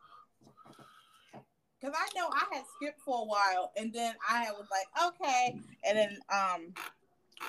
Cause 1.81 1.93
I 1.93 2.07
know 2.17 2.29
I 2.31 2.55
had 2.55 2.63
skipped 2.77 3.01
for 3.01 3.21
a 3.21 3.25
while, 3.25 3.71
and 3.77 3.93
then 3.93 4.15
I 4.27 4.47
was 4.51 4.65
like, 4.71 5.13
okay, 5.13 5.59
and 5.87 5.97
then 5.97 6.17
um, 6.33 6.73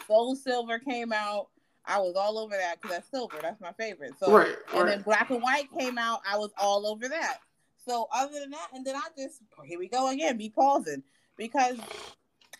Gold 0.09 0.39
Silver 0.39 0.79
came 0.79 1.12
out. 1.12 1.49
I 1.87 1.99
was 2.01 2.17
all 2.17 2.37
over 2.39 2.55
that 2.57 2.83
because 2.83 2.97
that's 2.97 3.11
silver. 3.11 3.39
That's 3.41 3.61
my 3.61 3.73
favorite. 3.73 4.15
So 4.19 4.31
right, 4.37 4.57
and 4.75 4.83
right. 4.83 4.87
then 4.87 5.03
Black 5.03 5.31
and 5.31 5.41
White 5.41 5.69
came 5.79 5.97
out. 5.97 6.21
I 6.31 6.37
was 6.37 6.51
all 6.61 6.87
over 6.87 7.09
that. 7.09 7.39
So 7.87 8.09
other 8.12 8.41
than 8.41 8.51
that, 8.51 8.69
and 8.75 8.85
then 8.85 8.97
I 8.97 9.03
just 9.17 9.41
here 9.65 9.79
we 9.79 9.89
go 9.89 10.11
again, 10.11 10.37
be 10.37 10.51
pausing 10.51 11.05
because 11.39 11.79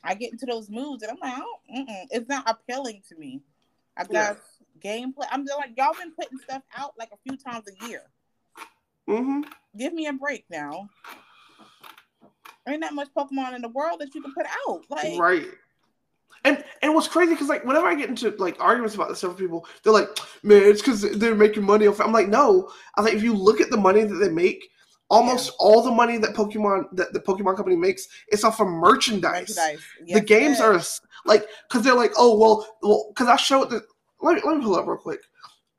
I 0.07 0.15
get 0.15 0.33
into 0.33 0.47
those 0.47 0.71
moods 0.71 1.03
and 1.03 1.13
I'm 1.13 1.19
like, 1.21 1.35
oh, 1.37 1.59
it's 2.11 2.29
not 2.29 2.49
appealing 2.49 3.03
to 3.09 3.17
me. 3.17 3.43
I 3.97 4.05
got 4.05 4.39
gameplay. 4.83 5.27
I'm 5.31 5.47
just 5.47 5.59
like, 5.59 5.71
y'all 5.77 5.95
been 5.99 6.13
putting 6.13 6.39
stuff 6.39 6.63
out 6.77 6.93
like 6.99 7.11
a 7.13 7.17
few 7.29 7.37
times 7.37 7.65
a 7.69 7.89
year. 7.89 8.03
Mm-hmm. 9.09 9.43
Give 9.77 9.93
me 9.93 10.07
a 10.07 10.13
break 10.13 10.45
now. 10.51 10.89
Ain't 12.69 12.83
that 12.83 12.95
much 12.95 13.09
Pokemon 13.17 13.55
in 13.55 13.63
the 13.63 13.69
world 13.69 14.01
that 14.01 14.15
you 14.15 14.23
can 14.23 14.33
put 14.33 14.47
out. 14.69 14.83
Like, 14.91 15.19
Right. 15.19 15.47
And 16.45 16.63
and 16.83 16.95
what's 16.95 17.09
crazy 17.09 17.33
because 17.33 17.49
like 17.49 17.65
whenever 17.65 17.87
I 17.87 17.97
get 17.97 18.09
into 18.09 18.31
like 18.39 18.61
arguments 18.61 18.95
about 18.95 19.09
this 19.09 19.19
stuff 19.19 19.31
with 19.33 19.41
people, 19.41 19.67
they're 19.83 19.93
like, 19.93 20.09
"Man, 20.45 20.63
it's 20.63 20.81
because 20.81 21.03
they're 21.19 21.35
making 21.35 21.65
money 21.65 21.89
off." 21.89 21.99
it." 21.99 22.05
I'm 22.05 22.13
like, 22.13 22.29
"No." 22.29 22.71
I 22.95 23.03
think 23.03 23.17
if 23.17 23.23
you 23.25 23.35
look 23.35 23.61
at 23.61 23.71
the 23.71 23.77
money 23.77 24.05
that 24.05 24.15
they 24.15 24.29
make, 24.29 24.69
almost 25.09 25.53
all 25.59 25.83
the 25.83 25.91
money 25.91 26.19
that 26.19 26.35
Pokemon 26.35 26.85
that 26.93 27.13
the 27.13 27.21
Pokemon 27.21 27.57
company 27.57 27.77
makes 27.77 28.09
is 28.33 28.45
off 28.45 28.61
of 28.61 28.67
merchandise. 28.67 29.57
merchandise. 29.57 29.81
the 30.07 30.21
games 30.21 30.61
are 30.61 30.81
like 31.25 31.47
because 31.69 31.85
they're 31.85 31.95
like, 31.95 32.13
"Oh 32.17 32.37
well, 32.39 32.77
well," 32.83 33.07
because 33.09 33.29
I 33.29 33.37
showed 33.37 33.71
the. 33.71 33.83
Let 34.21 34.37
me 34.37 34.43
let 34.45 34.57
me 34.57 34.65
pull 34.65 34.77
up 34.77 34.87
real 34.87 34.97
quick. 34.97 35.21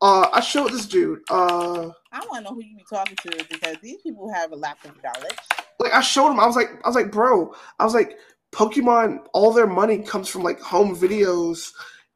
Uh, 0.02 0.30
I 0.32 0.42
showed 0.42 0.72
this 0.72 0.86
dude. 0.86 1.20
Uh, 1.30 1.90
I 2.12 2.20
want 2.30 2.36
to 2.36 2.42
know 2.44 2.54
who 2.54 2.64
you 2.64 2.78
be 2.78 2.86
talking 2.90 3.16
to 3.16 3.46
because 3.50 3.78
these 3.82 4.00
people 4.02 4.32
have 4.32 4.52
a 4.52 4.56
lack 4.56 4.84
of 4.86 4.92
knowledge. 5.04 5.38
like 5.80 5.94
I 5.94 6.02
showed 6.02 6.32
him. 6.32 6.40
I 6.40 6.46
was 6.46 6.56
like, 6.56 6.70
I 6.84 6.88
was 6.88 6.96
like, 6.96 7.12
bro. 7.12 7.54
I 7.80 7.84
was 7.84 7.94
like, 7.96 8.18
Pokemon. 8.52 9.26
All 9.34 9.52
their 9.52 9.68
money 9.68 10.00
comes 10.00 10.30
from 10.30 10.44
like 10.44 10.60
home 10.60 10.96
videos 10.96 11.72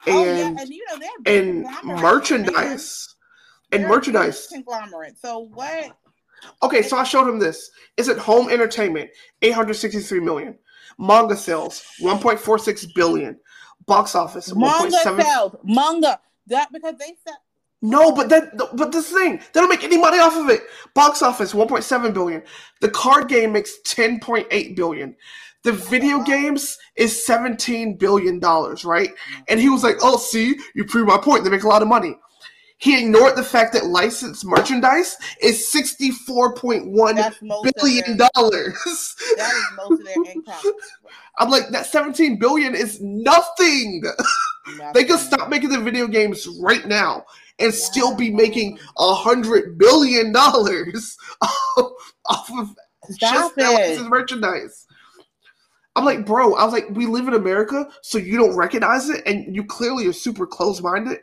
and 0.06 0.16
oh 0.16 0.24
yeah, 0.24 0.56
and 0.60 0.70
you 0.70 0.86
know 0.90 1.00
they're 1.00 1.38
and 1.40 1.66
merchandise 2.02 3.16
and 3.72 3.84
They're 3.84 3.90
a 3.90 3.90
big 3.90 3.98
merchandise. 3.98 4.48
conglomerate. 4.48 5.18
So 5.20 5.40
what? 5.54 5.96
Okay, 6.64 6.82
so 6.82 6.98
I 6.98 7.04
showed 7.04 7.28
him 7.28 7.40
this. 7.40 7.72
Is 7.98 8.08
it 8.08 8.18
home 8.18 8.50
entertainment? 8.50 9.10
Eight 9.42 9.54
hundred 9.54 9.76
sixty-three 9.76 10.20
million. 10.20 10.58
Manga 10.98 11.36
sales, 11.36 11.84
one 12.00 12.20
point 12.20 12.40
four 12.40 12.58
six 12.58 12.86
billion. 12.86 13.40
Box 13.88 14.14
office, 14.16 14.54
Manga 14.56 14.92
seven. 14.92 15.26
sales, 15.26 15.56
manga. 15.64 16.20
That 16.48 16.72
because 16.72 16.96
they 17.00 17.16
sell. 17.26 17.38
No, 17.82 18.12
but 18.12 18.30
that, 18.30 18.56
but 18.76 18.92
this 18.92 19.12
thing, 19.12 19.38
they 19.38 19.60
don't 19.60 19.70
make 19.70 19.84
any 19.84 19.98
money 19.98 20.20
off 20.20 20.36
of 20.36 20.50
it. 20.50 20.62
Box 20.94 21.24
office, 21.24 21.54
one 21.54 21.68
point 21.68 21.84
seven 21.84 22.14
billion. 22.14 22.44
The 22.80 22.90
card 22.90 23.28
game 23.28 23.52
makes 23.52 23.80
ten 23.84 24.20
point 24.20 24.48
eight 24.52 24.76
billion. 24.76 25.16
The 25.64 25.72
video 25.72 26.22
games 26.22 26.78
is 26.96 27.26
seventeen 27.26 27.98
billion 27.98 28.40
dollars, 28.40 28.86
right? 28.86 29.10
And 29.48 29.60
he 29.60 29.70
was 29.70 29.84
like, 29.84 29.98
"Oh, 30.04 30.18
see, 30.18 30.60
you 30.76 30.86
prove 30.86 31.08
my 31.08 31.18
point. 31.18 31.44
They 31.44 31.50
make 31.50 31.64
a 31.64 31.68
lot 31.68 31.82
of 31.82 31.88
money." 31.88 32.16
He 32.82 33.00
ignored 33.00 33.36
the 33.36 33.44
fact 33.44 33.74
that 33.74 33.86
licensed 33.86 34.44
merchandise 34.44 35.16
is 35.40 35.68
sixty-four 35.68 36.56
point 36.56 36.88
one 36.88 37.16
That's 37.16 37.40
most 37.42 37.68
of 37.68 37.74
billion 37.76 38.18
dollars. 38.18 39.16
that 39.38 39.54
is 39.54 39.66
most 39.78 40.00
of 40.00 40.06
their 40.06 40.16
income. 40.34 40.74
I'm 41.38 41.50
like, 41.50 41.70
that 41.70 41.86
17 41.86 42.38
billion 42.40 42.76
is 42.76 43.00
nothing. 43.02 44.04
They 44.94 45.06
could 45.06 45.20
stop 45.20 45.50
making 45.50 45.70
the 45.70 45.80
video 45.80 46.08
games 46.08 46.48
right 46.60 46.86
now 46.88 47.24
and 47.60 47.74
still 47.74 48.16
be 48.16 48.32
making 48.32 48.80
a 48.98 49.14
hundred 49.14 49.78
billion 49.78 50.32
dollars 50.32 51.18
off 51.42 52.52
of 52.58 52.76
Stop 53.12 53.34
just 53.34 53.58
licensed 53.58 54.10
merchandise. 54.10 54.88
I'm 55.96 56.06
like, 56.06 56.26
bro, 56.26 56.56
I 56.56 56.64
was 56.64 56.74
like, 56.74 56.90
we 56.92 57.06
live 57.06 57.28
in 57.28 57.34
America, 57.34 57.90
so 58.02 58.18
you 58.18 58.38
don't 58.38 58.56
recognize 58.56 59.10
it, 59.10 59.22
and 59.26 59.54
you 59.56 59.64
clearly 59.64 60.08
are 60.08 60.14
super 60.14 60.48
close-minded. 60.48 61.20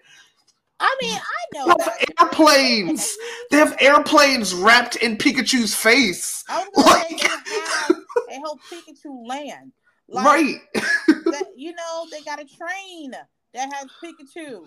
I 0.80 0.96
mean, 1.02 1.18
I 1.18 1.58
know 1.58 1.74
They 1.76 1.84
have 1.84 1.98
airplanes. 2.20 3.16
They 3.50 3.56
have 3.58 3.76
airplanes 3.80 4.54
wrapped 4.54 4.96
in 4.96 5.16
Pikachu's 5.16 5.74
face. 5.74 6.44
I 6.48 6.66
was 6.74 6.86
Like- 6.86 7.18
they 7.20 7.26
have 7.28 7.96
a 8.30 8.40
whole 8.40 8.60
Pikachu 8.70 9.26
land. 9.26 9.72
Like, 10.08 10.24
right. 10.24 10.56
that, 10.74 11.46
you 11.56 11.74
know, 11.74 12.06
they 12.10 12.22
got 12.22 12.40
a 12.40 12.44
train 12.44 13.10
that 13.54 13.72
has 13.74 13.86
Pikachu. 14.02 14.66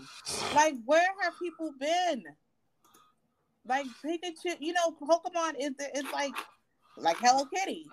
Like, 0.54 0.76
where 0.86 1.08
have 1.24 1.34
people 1.42 1.72
been? 1.80 2.24
Like 3.68 3.86
Pikachu, 4.04 4.56
you 4.60 4.74
know, 4.74 4.92
Pokemon 5.02 5.54
is 5.60 5.72
it's 5.80 6.12
like 6.12 6.34
like 6.98 7.18
Hello 7.20 7.46
Kitty. 7.46 7.86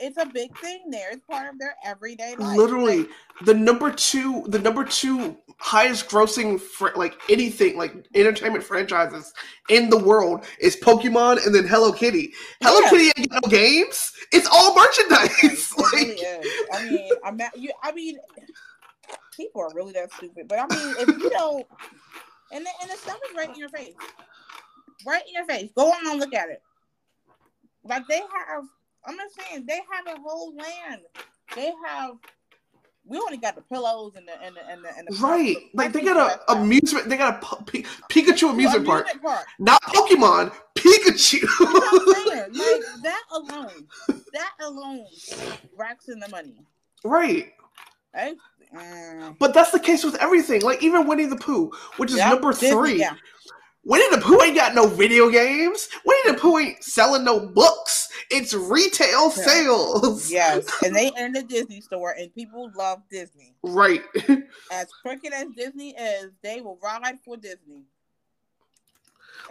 It's 0.00 0.16
a 0.16 0.26
big 0.26 0.56
thing 0.58 0.90
there. 0.90 1.10
It's 1.12 1.24
part 1.24 1.52
of 1.52 1.58
their 1.58 1.76
everyday 1.84 2.34
life. 2.36 2.56
Literally, 2.56 2.98
Like, 3.00 3.08
the 3.44 3.54
number 3.54 3.90
two, 3.92 4.44
the 4.48 4.58
number 4.58 4.84
two 4.84 5.36
highest 5.58 6.08
grossing 6.08 6.60
fr- 6.60 6.96
like 6.96 7.14
anything 7.30 7.76
like 7.76 7.94
entertainment 8.14 8.64
franchises 8.64 9.32
in 9.68 9.88
the 9.88 9.98
world 9.98 10.46
is 10.58 10.76
Pokemon 10.76 11.44
and 11.46 11.54
then 11.54 11.66
Hello 11.66 11.92
Kitty. 11.92 12.32
Hello 12.60 12.80
Yeah. 12.80 12.90
Kitty 12.90 13.12
ain't 13.16 13.32
no 13.32 13.40
games. 13.48 14.12
It's 14.32 14.48
all 14.50 14.74
merchandise. 14.74 15.30
it 15.42 15.92
really 15.92 16.08
like, 16.08 16.44
is. 16.44 16.52
I 16.72 16.88
mean, 16.88 17.10
I'm 17.24 17.36
not, 17.36 17.56
you. 17.56 17.70
I 17.82 17.92
mean, 17.92 18.18
people 19.36 19.60
are 19.62 19.72
really 19.74 19.92
that 19.92 20.12
stupid. 20.12 20.48
But 20.48 20.58
I 20.60 20.66
mean, 20.74 20.94
if 20.98 21.08
you 21.08 21.30
don't, 21.30 21.66
and 22.52 22.64
the, 22.64 22.70
and 22.82 22.90
the 22.90 22.96
stuff 22.96 23.18
is 23.30 23.36
right 23.36 23.48
in 23.48 23.56
your 23.56 23.68
face, 23.68 23.94
right 25.06 25.22
in 25.26 25.34
your 25.34 25.44
face. 25.46 25.70
Go 25.76 25.90
on 25.92 26.08
and 26.10 26.18
look 26.20 26.34
at 26.34 26.48
it. 26.48 26.62
Like 27.84 28.06
they 28.08 28.18
have. 28.18 28.64
I'm 29.06 29.16
just 29.16 29.36
saying 29.40 29.64
they 29.66 29.80
have 29.92 30.16
a 30.16 30.20
whole 30.20 30.54
land. 30.56 31.02
They 31.54 31.72
have. 31.86 32.12
We 33.06 33.18
only 33.18 33.36
got 33.36 33.54
the 33.54 33.60
pillows 33.60 34.12
and 34.16 34.26
the 34.26 34.32
and 34.42 34.56
the 34.56 34.66
and 34.66 34.82
the, 34.82 34.88
and 34.96 35.06
the 35.08 35.16
right? 35.22 35.56
Like 35.74 35.92
they 35.92 36.00
got 36.00 36.16
a 36.48 36.52
amusement. 36.52 37.08
They 37.10 37.18
got 37.18 37.42
a 37.42 37.46
Pikachu 38.10 38.50
amusement 38.50 38.86
park, 38.86 39.08
park. 39.22 39.44
not 39.58 39.82
Pokemon. 39.82 40.52
Pikachu. 40.74 41.42
You 41.42 41.66
know 41.66 41.80
what 41.80 42.46
I'm 42.48 42.54
saying? 42.54 42.54
Like 42.54 43.02
that 43.02 43.22
alone, 43.30 43.86
that 44.32 44.52
alone 44.62 45.04
racks 45.76 46.08
in 46.08 46.18
the 46.18 46.28
money. 46.28 46.56
right. 47.04 47.50
I, 48.14 48.34
mm, 48.74 49.36
But 49.38 49.52
that's 49.54 49.72
the 49.72 49.80
case 49.80 50.02
with 50.04 50.14
everything. 50.22 50.62
Like 50.62 50.82
even 50.82 51.06
Winnie 51.06 51.26
the 51.26 51.36
Pooh, 51.36 51.72
which 51.98 52.10
is 52.12 52.16
yeah, 52.16 52.30
number 52.30 52.52
Disney, 52.52 52.70
three. 52.70 53.00
yeah. 53.00 53.14
Winnie 53.84 54.08
the 54.16 54.22
Pooh 54.22 54.40
ain't 54.40 54.56
got 54.56 54.74
no 54.74 54.86
video 54.86 55.28
games. 55.30 55.88
Winnie 56.06 56.30
the 56.32 56.38
Pooh 56.38 56.58
ain't 56.58 56.82
selling 56.82 57.24
no 57.24 57.40
books. 57.48 58.03
It's 58.36 58.54
retail 58.54 59.24
Yeah. 59.36 59.44
sales. 59.44 60.30
Yes, 60.30 60.66
and 60.82 60.94
they 60.94 61.10
in 61.18 61.32
the 61.32 61.42
Disney 61.42 61.80
store, 61.80 62.12
and 62.18 62.34
people 62.34 62.70
love 62.76 63.02
Disney. 63.10 63.54
Right. 63.62 64.02
As 64.72 64.88
crooked 65.02 65.32
as 65.32 65.46
Disney 65.56 65.94
is, 65.96 66.30
they 66.42 66.60
will 66.60 66.78
ride 66.82 67.18
for 67.24 67.36
Disney. 67.36 67.84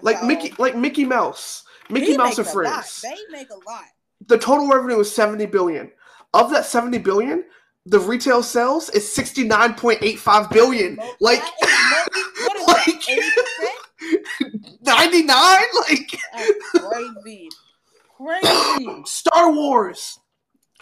like 0.01 0.19
So, 0.19 0.25
Mickey 0.25 0.53
like 0.57 0.75
Mickey 0.75 1.05
Mouse. 1.05 1.63
Mickey 1.89 2.17
Mouse 2.17 2.37
and 2.37 2.47
a 2.47 2.49
lot. 2.49 2.53
Friends. 2.53 3.01
They 3.01 3.15
make 3.31 3.49
a 3.49 3.55
lot. 3.69 3.85
The 4.27 4.37
total 4.37 4.67
revenue 4.67 4.99
is 4.99 5.13
70 5.13 5.45
billion. 5.47 5.91
Of 6.33 6.49
that 6.51 6.65
70 6.65 6.97
billion, 6.99 7.43
the 7.85 7.99
retail 7.99 8.41
sales 8.41 8.89
is 8.91 9.03
69.85 9.15 10.49
billion. 10.51 10.95
Mo- 10.95 11.11
Like 11.19 11.41
that 11.41 12.07
is 12.15 12.23
mo- 12.25 12.45
what 12.47 12.57
is 12.57 12.67
like-? 12.87 13.09
Eighty 13.09 13.29
percent? 13.35 13.79
99 14.83 15.35
like 15.89 16.19
That's 16.33 16.69
crazy. 17.23 17.49
Crazy. 18.23 19.01
Star 19.05 19.51
Wars. 19.51 20.19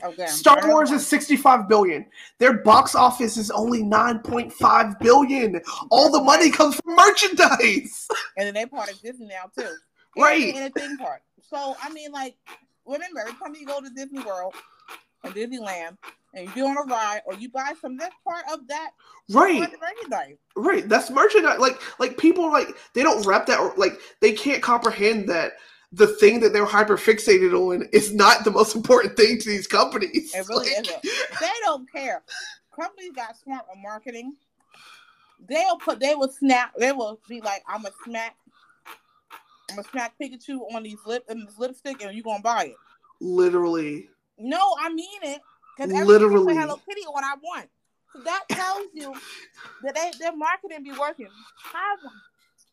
Okay. 0.03 0.25
Star 0.25 0.67
Wars 0.67 0.91
is 0.91 1.05
65 1.05 1.67
billion. 1.67 2.05
Their 2.39 2.53
box 2.53 2.95
office 2.95 3.37
is 3.37 3.51
only 3.51 3.83
9.5 3.83 4.99
billion. 4.99 5.61
All 5.91 6.11
the 6.11 6.23
money 6.23 6.49
comes 6.49 6.75
from 6.75 6.95
merchandise. 6.95 8.07
and 8.37 8.47
then 8.47 8.53
they 8.53 8.65
part 8.65 8.91
of 8.91 8.99
Disney 9.01 9.27
now 9.27 9.51
too. 9.55 9.69
Right. 10.17 10.55
In 10.55 10.63
a 10.63 10.69
theme 10.71 10.97
park. 10.97 11.21
So 11.41 11.75
I 11.81 11.91
mean, 11.91 12.11
like, 12.11 12.35
remember 12.85 13.19
every 13.19 13.33
time 13.33 13.55
you 13.55 13.65
go 13.65 13.79
to 13.79 13.89
Disney 13.89 14.23
World 14.23 14.55
or 15.23 15.31
Disneyland 15.31 15.97
and 16.33 16.47
you 16.47 16.55
go 16.55 16.67
on 16.67 16.77
a 16.77 16.83
ride 16.83 17.21
or 17.25 17.35
you 17.35 17.49
buy 17.49 17.73
some, 17.79 17.97
that's 17.97 18.15
part 18.27 18.43
of 18.51 18.67
that 18.67 18.91
Right. 19.29 19.59
part 19.59 19.73
of 19.73 19.79
the 19.79 19.85
merchandise. 19.85 20.37
Right. 20.55 20.89
That's 20.89 21.11
merchandise. 21.11 21.59
Like 21.59 21.79
like 21.99 22.17
people 22.17 22.51
like 22.51 22.75
they 22.95 23.03
don't 23.03 23.25
wrap 23.25 23.45
that 23.47 23.59
or 23.59 23.73
like 23.77 23.99
they 24.19 24.33
can't 24.33 24.63
comprehend 24.63 25.29
that 25.29 25.53
the 25.91 26.07
thing 26.07 26.39
that 26.39 26.53
they're 26.53 26.65
hyper 26.65 26.97
fixated 26.97 27.53
on 27.53 27.87
is 27.91 28.13
not 28.13 28.43
the 28.43 28.51
most 28.51 28.75
important 28.75 29.17
thing 29.17 29.37
to 29.39 29.49
these 29.49 29.67
companies. 29.67 30.33
It 30.33 30.47
really 30.47 30.69
Like, 30.69 30.87
isn't. 30.87 31.03
They 31.39 31.51
don't 31.63 31.91
care. 31.91 32.23
Companies 32.73 33.11
got 33.13 33.37
smart 33.37 33.65
with 33.69 33.79
marketing. 33.81 34.35
They'll 35.47 35.77
put. 35.77 35.99
They 35.99 36.15
will 36.15 36.31
snap. 36.31 36.73
They 36.77 36.91
will 36.91 37.19
be 37.27 37.41
like, 37.41 37.63
"I'm 37.67 37.85
a 37.85 37.91
smack. 38.05 38.37
I'm 39.69 39.77
gonna 39.77 39.87
smack 39.89 40.13
Pikachu 40.21 40.59
on 40.73 40.83
these 40.83 40.99
lip 41.05 41.25
and 41.27 41.47
this 41.47 41.57
lipstick, 41.57 42.01
and 42.01 42.15
you 42.15 42.23
gonna 42.23 42.41
buy 42.41 42.65
it." 42.65 42.75
Literally. 43.19 44.09
No, 44.37 44.75
I 44.79 44.93
mean 44.93 45.19
it. 45.23 45.41
Because 45.75 45.91
Literally. 46.05 46.55
Hello 46.55 46.79
Kitty 46.87 47.01
what 47.09 47.23
I 47.23 47.35
want. 47.41 47.69
So 48.13 48.21
that 48.21 48.43
tells 48.49 48.87
you 48.93 49.13
that 49.83 49.95
they, 49.95 50.11
their 50.19 50.35
marketing 50.35 50.83
be 50.83 50.91
working. 50.91 51.29
How 51.63 51.95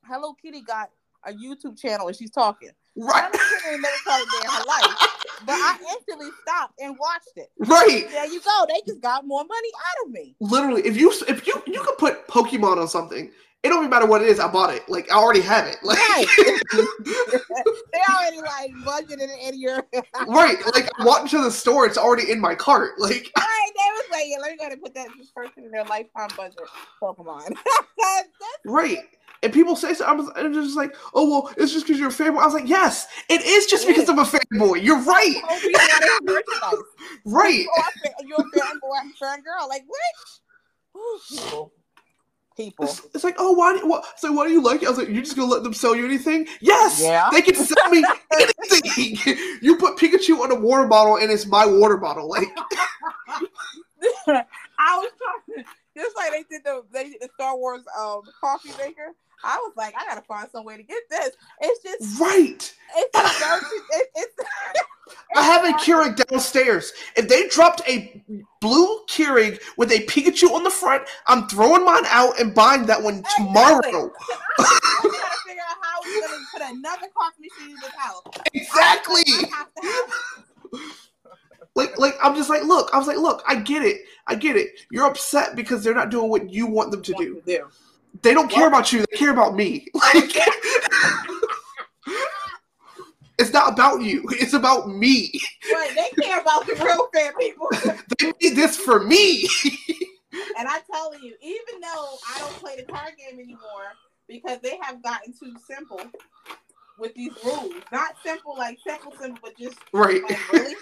Hello 0.07 0.35
Kitty 0.35 0.63
got 0.63 0.91
a 1.25 1.33
YouTube 1.33 1.79
channel 1.81 2.09
and 2.09 2.17
she's 2.17 2.31
talking. 2.31 2.71
Right. 2.99 3.31
Kitty 3.33 3.75
ain't 3.75 3.83
never 3.83 3.95
a 4.07 4.25
day 4.25 4.43
in 4.43 4.51
her 4.51 4.65
life. 4.65 5.19
But 5.47 5.53
I 5.53 5.79
instantly 5.93 6.31
stopped 6.43 6.75
and 6.81 6.97
watched 6.99 7.37
it. 7.37 7.51
Right. 7.59 8.11
There 8.11 8.27
you 8.27 8.41
go. 8.41 8.67
They 8.69 8.81
just 8.87 9.01
got 9.01 9.25
more 9.25 9.45
money 9.45 9.69
out 9.77 10.07
of 10.07 10.13
me. 10.13 10.35
Literally. 10.41 10.83
If 10.83 10.97
you 10.97 11.13
if 11.29 11.47
you 11.47 11.63
you 11.67 11.81
could 11.81 11.97
put 11.99 12.27
Pokemon 12.27 12.79
on 12.79 12.89
something, 12.89 13.31
it 13.63 13.69
don't 13.69 13.79
even 13.79 13.91
matter 13.91 14.07
what 14.07 14.23
it 14.23 14.29
is. 14.29 14.41
I 14.41 14.51
bought 14.51 14.75
it. 14.75 14.89
Like 14.89 15.11
I 15.13 15.15
already 15.15 15.43
have 15.43 15.67
it. 15.67 15.77
Like 15.83 15.99
Right. 15.99 16.27
they 16.73 18.01
already 18.13 18.41
like 18.41 18.73
budgeted 18.85 19.29
it 19.29 19.53
in 19.55 19.61
your 19.61 19.77
right. 20.27 20.59
Like 20.75 20.91
I 20.99 21.05
walked 21.05 21.33
into 21.33 21.45
the 21.45 21.53
store, 21.53 21.87
it's 21.87 21.99
already 21.99 22.33
in 22.33 22.41
my 22.41 22.57
cart. 22.57 22.99
Like 22.99 23.31
Right, 23.37 23.71
they 23.77 23.93
was 23.93 24.05
like, 24.11 24.25
yeah, 24.27 24.39
let 24.41 24.51
me 24.51 24.57
go 24.57 24.63
ahead 24.63 24.73
and 24.73 24.83
put 24.83 24.95
that 24.95 25.09
this 25.17 25.31
person 25.31 25.65
in 25.65 25.71
their 25.71 25.85
lifetime 25.85 26.31
budget. 26.37 26.59
Pokemon. 27.01 27.57
Right. 28.65 29.05
And 29.43 29.53
people 29.53 29.77
say 29.77 29.95
so. 29.95 30.05
I'm 30.05 30.21
I'm 30.37 30.53
just 30.53 30.77
like, 30.77 30.97
oh 31.15 31.29
well, 31.31 31.55
it's 31.57 31.73
just 31.73 31.87
because 31.87 31.99
you're 32.01 32.09
a 32.09 32.13
fanboy. 32.13 32.41
I 32.41 32.45
was 32.47 32.55
like, 32.55 32.69
yes, 32.69 33.07
it 33.29 33.41
is 33.45 33.67
just 33.67 33.85
It 33.85 33.89
because 33.89 34.05
is. 34.05 34.09
I'm 34.11 34.19
a 34.19 34.25
fanboy. 34.25 34.83
You're 34.83 35.01
right. 35.03 35.35
whole 35.45 35.57
reason 35.59 35.73
why 35.73 35.99
they 36.01 36.07
have 36.09 36.23
merchandise. 36.25 36.85
Right. 37.25 37.67
Oh, 37.71 37.83
I 37.83 37.91
fan, 38.09 38.13
you're 38.27 38.39
a 38.41 38.43
fanboy, 38.43 39.01
I'm 39.01 39.11
a 39.11 39.15
fan 39.15 39.43
girl. 39.43 39.69
Like 39.69 39.85
what? 39.87 41.01
Ooh, 41.01 41.19
people. 41.37 41.73
People. 42.57 42.85
It's, 42.87 43.03
it's 43.15 43.23
like, 43.23 43.37
oh, 43.39 43.53
why? 43.53 43.79
Do, 43.79 43.87
what? 43.89 44.05
So, 44.19 44.33
why 44.33 44.47
do 44.49 44.53
you 44.53 44.61
like 44.61 44.83
it? 44.83 44.87
I 44.87 44.89
was 44.91 44.99
like, 44.99 45.09
you're 45.09 45.23
just 45.23 45.37
gonna 45.37 45.49
let 45.51 45.63
them 45.63 45.73
sell 45.75 45.95
you 45.95 46.05
anything? 46.05 46.49
Yes, 46.61 47.01
Yeah. 47.01 47.29
they 47.31 47.41
can 47.41 47.55
sell 47.55 47.89
me 47.89 48.05
anything. 48.33 49.37
you 49.63 49.77
put 49.77 49.97
Pikachu 49.97 50.41
on 50.41 50.51
a 50.51 50.57
water 50.57 50.89
bottle, 50.89 51.17
and 51.19 51.31
it's 51.31 51.47
my 51.47 51.65
water 51.65 51.97
bottle. 51.97 52.29
Like, 52.29 52.49
I 54.27 54.99
was 54.99 55.11
talking 55.19 55.65
just 55.97 56.17
like 56.17 56.31
they 56.33 56.45
did 56.51 56.65
the 56.65 56.83
they 56.93 57.05
did 57.11 57.21
the 57.21 57.29
Star 57.35 57.57
Wars 57.57 57.83
um 57.99 58.23
coffee 58.41 58.71
maker. 58.79 59.13
I 59.45 59.57
was 59.59 59.73
like, 59.77 59.95
I 59.97 60.05
gotta 60.07 60.23
find 60.23 60.49
some 60.51 60.65
way 60.65 60.77
to 60.77 60.83
get 60.83 61.03
this. 61.11 61.31
It's 61.61 61.83
just 61.83 62.21
right? 62.21 62.75
it's 62.97 63.11
just 63.19 63.39
so- 63.39 63.77
it, 63.93 64.09
it's 64.15 64.35
I 65.37 65.43
have 65.43 65.65
a 65.65 65.73
Keurig 65.79 66.17
downstairs. 66.29 66.93
If 67.17 67.29
they 67.29 67.49
dropped 67.49 67.83
a 67.89 68.23
blue 68.61 69.01
Keurig 69.09 69.61
with 69.77 69.91
a 69.93 70.01
Pikachu 70.07 70.51
on 70.53 70.65
the 70.65 70.71
front, 70.71 71.05
I'm 71.27 71.47
throwing 71.49 71.85
mine 71.85 72.05
out 72.07 72.39
and 72.41 72.55
buying 72.55 72.87
that 72.87 73.03
one 73.03 73.23
tomorrow. 73.37 73.79
Exactly. 73.79 74.13
Trying 74.59 75.13
to 75.13 75.39
figure 75.47 75.63
out 75.69 75.77
how 75.83 76.01
we're 76.05 76.21
gonna 76.21 76.45
put 76.53 76.63
another 76.63 77.07
coffee 77.17 77.43
machine 77.43 77.71
in 77.75 77.81
this 77.81 77.93
house. 77.97 78.23
Exactly. 78.55 79.23
I 79.27 79.57
have 79.57 79.75
to 79.75 79.87
have 80.73 80.83
Like, 81.75 81.99
like 81.99 82.15
I'm 82.23 82.35
just 82.35 82.51
like, 82.51 82.65
look. 82.65 82.91
I 82.93 82.99
was 82.99 83.07
like, 83.07 83.19
look. 83.19 83.43
I 83.47 83.57
get 83.57 83.83
it. 83.83 84.03
I 84.27 84.35
get 84.35 84.57
it. 84.57 84.81
You're 84.91 85.07
upset 85.07 85.57
because 85.57 85.85
they're 85.85 85.95
not 85.95 86.11
doing 86.11 86.29
what 86.31 86.51
you 86.51 86.67
want 86.67 86.91
them 86.91 87.03
to 87.03 87.13
do. 87.15 87.35
to 87.37 87.41
do. 87.43 87.69
They 88.23 88.35
don't 88.35 88.51
care 88.51 88.69
about 88.69 88.93
you. 88.93 89.05
They 89.11 89.17
care 89.17 89.31
about 89.31 89.55
me. 89.55 89.89
Like, 89.95 90.33
it's 93.39 93.53
not 93.53 93.73
about 93.73 94.03
you. 94.03 94.25
It's 94.31 94.55
about 94.55 94.89
me. 94.89 95.33
But 95.73 95.91
they 95.95 96.11
care 96.23 96.41
about 96.41 96.67
the 96.67 96.75
real 96.83 97.09
fan 97.15 97.33
people. 97.39 97.69
They 98.19 98.33
need 98.43 98.57
this 98.57 98.77
for 98.77 99.05
me. 99.05 99.47
And 100.59 100.69
I 100.69 100.81
tell 100.91 101.13
you, 101.21 101.35
even 101.41 101.81
though 101.81 102.19
I 102.35 102.39
don't 102.39 102.55
play 102.55 102.77
the 102.77 102.85
card 102.85 103.13
game 103.17 103.39
anymore 103.39 103.93
because 104.29 104.59
they 104.61 104.79
have 104.83 105.03
gotten 105.03 105.33
too 105.33 105.55
simple 105.67 106.01
with 106.99 107.15
these 107.15 107.33
rules. 107.45 107.73
Not 107.93 108.17
simple 108.25 108.57
like 108.57 108.79
simple, 108.87 109.13
simple, 109.21 109.39
but 109.43 109.57
just 109.57 109.79
right. 109.93 110.23
like 110.23 110.53
really. 110.53 110.75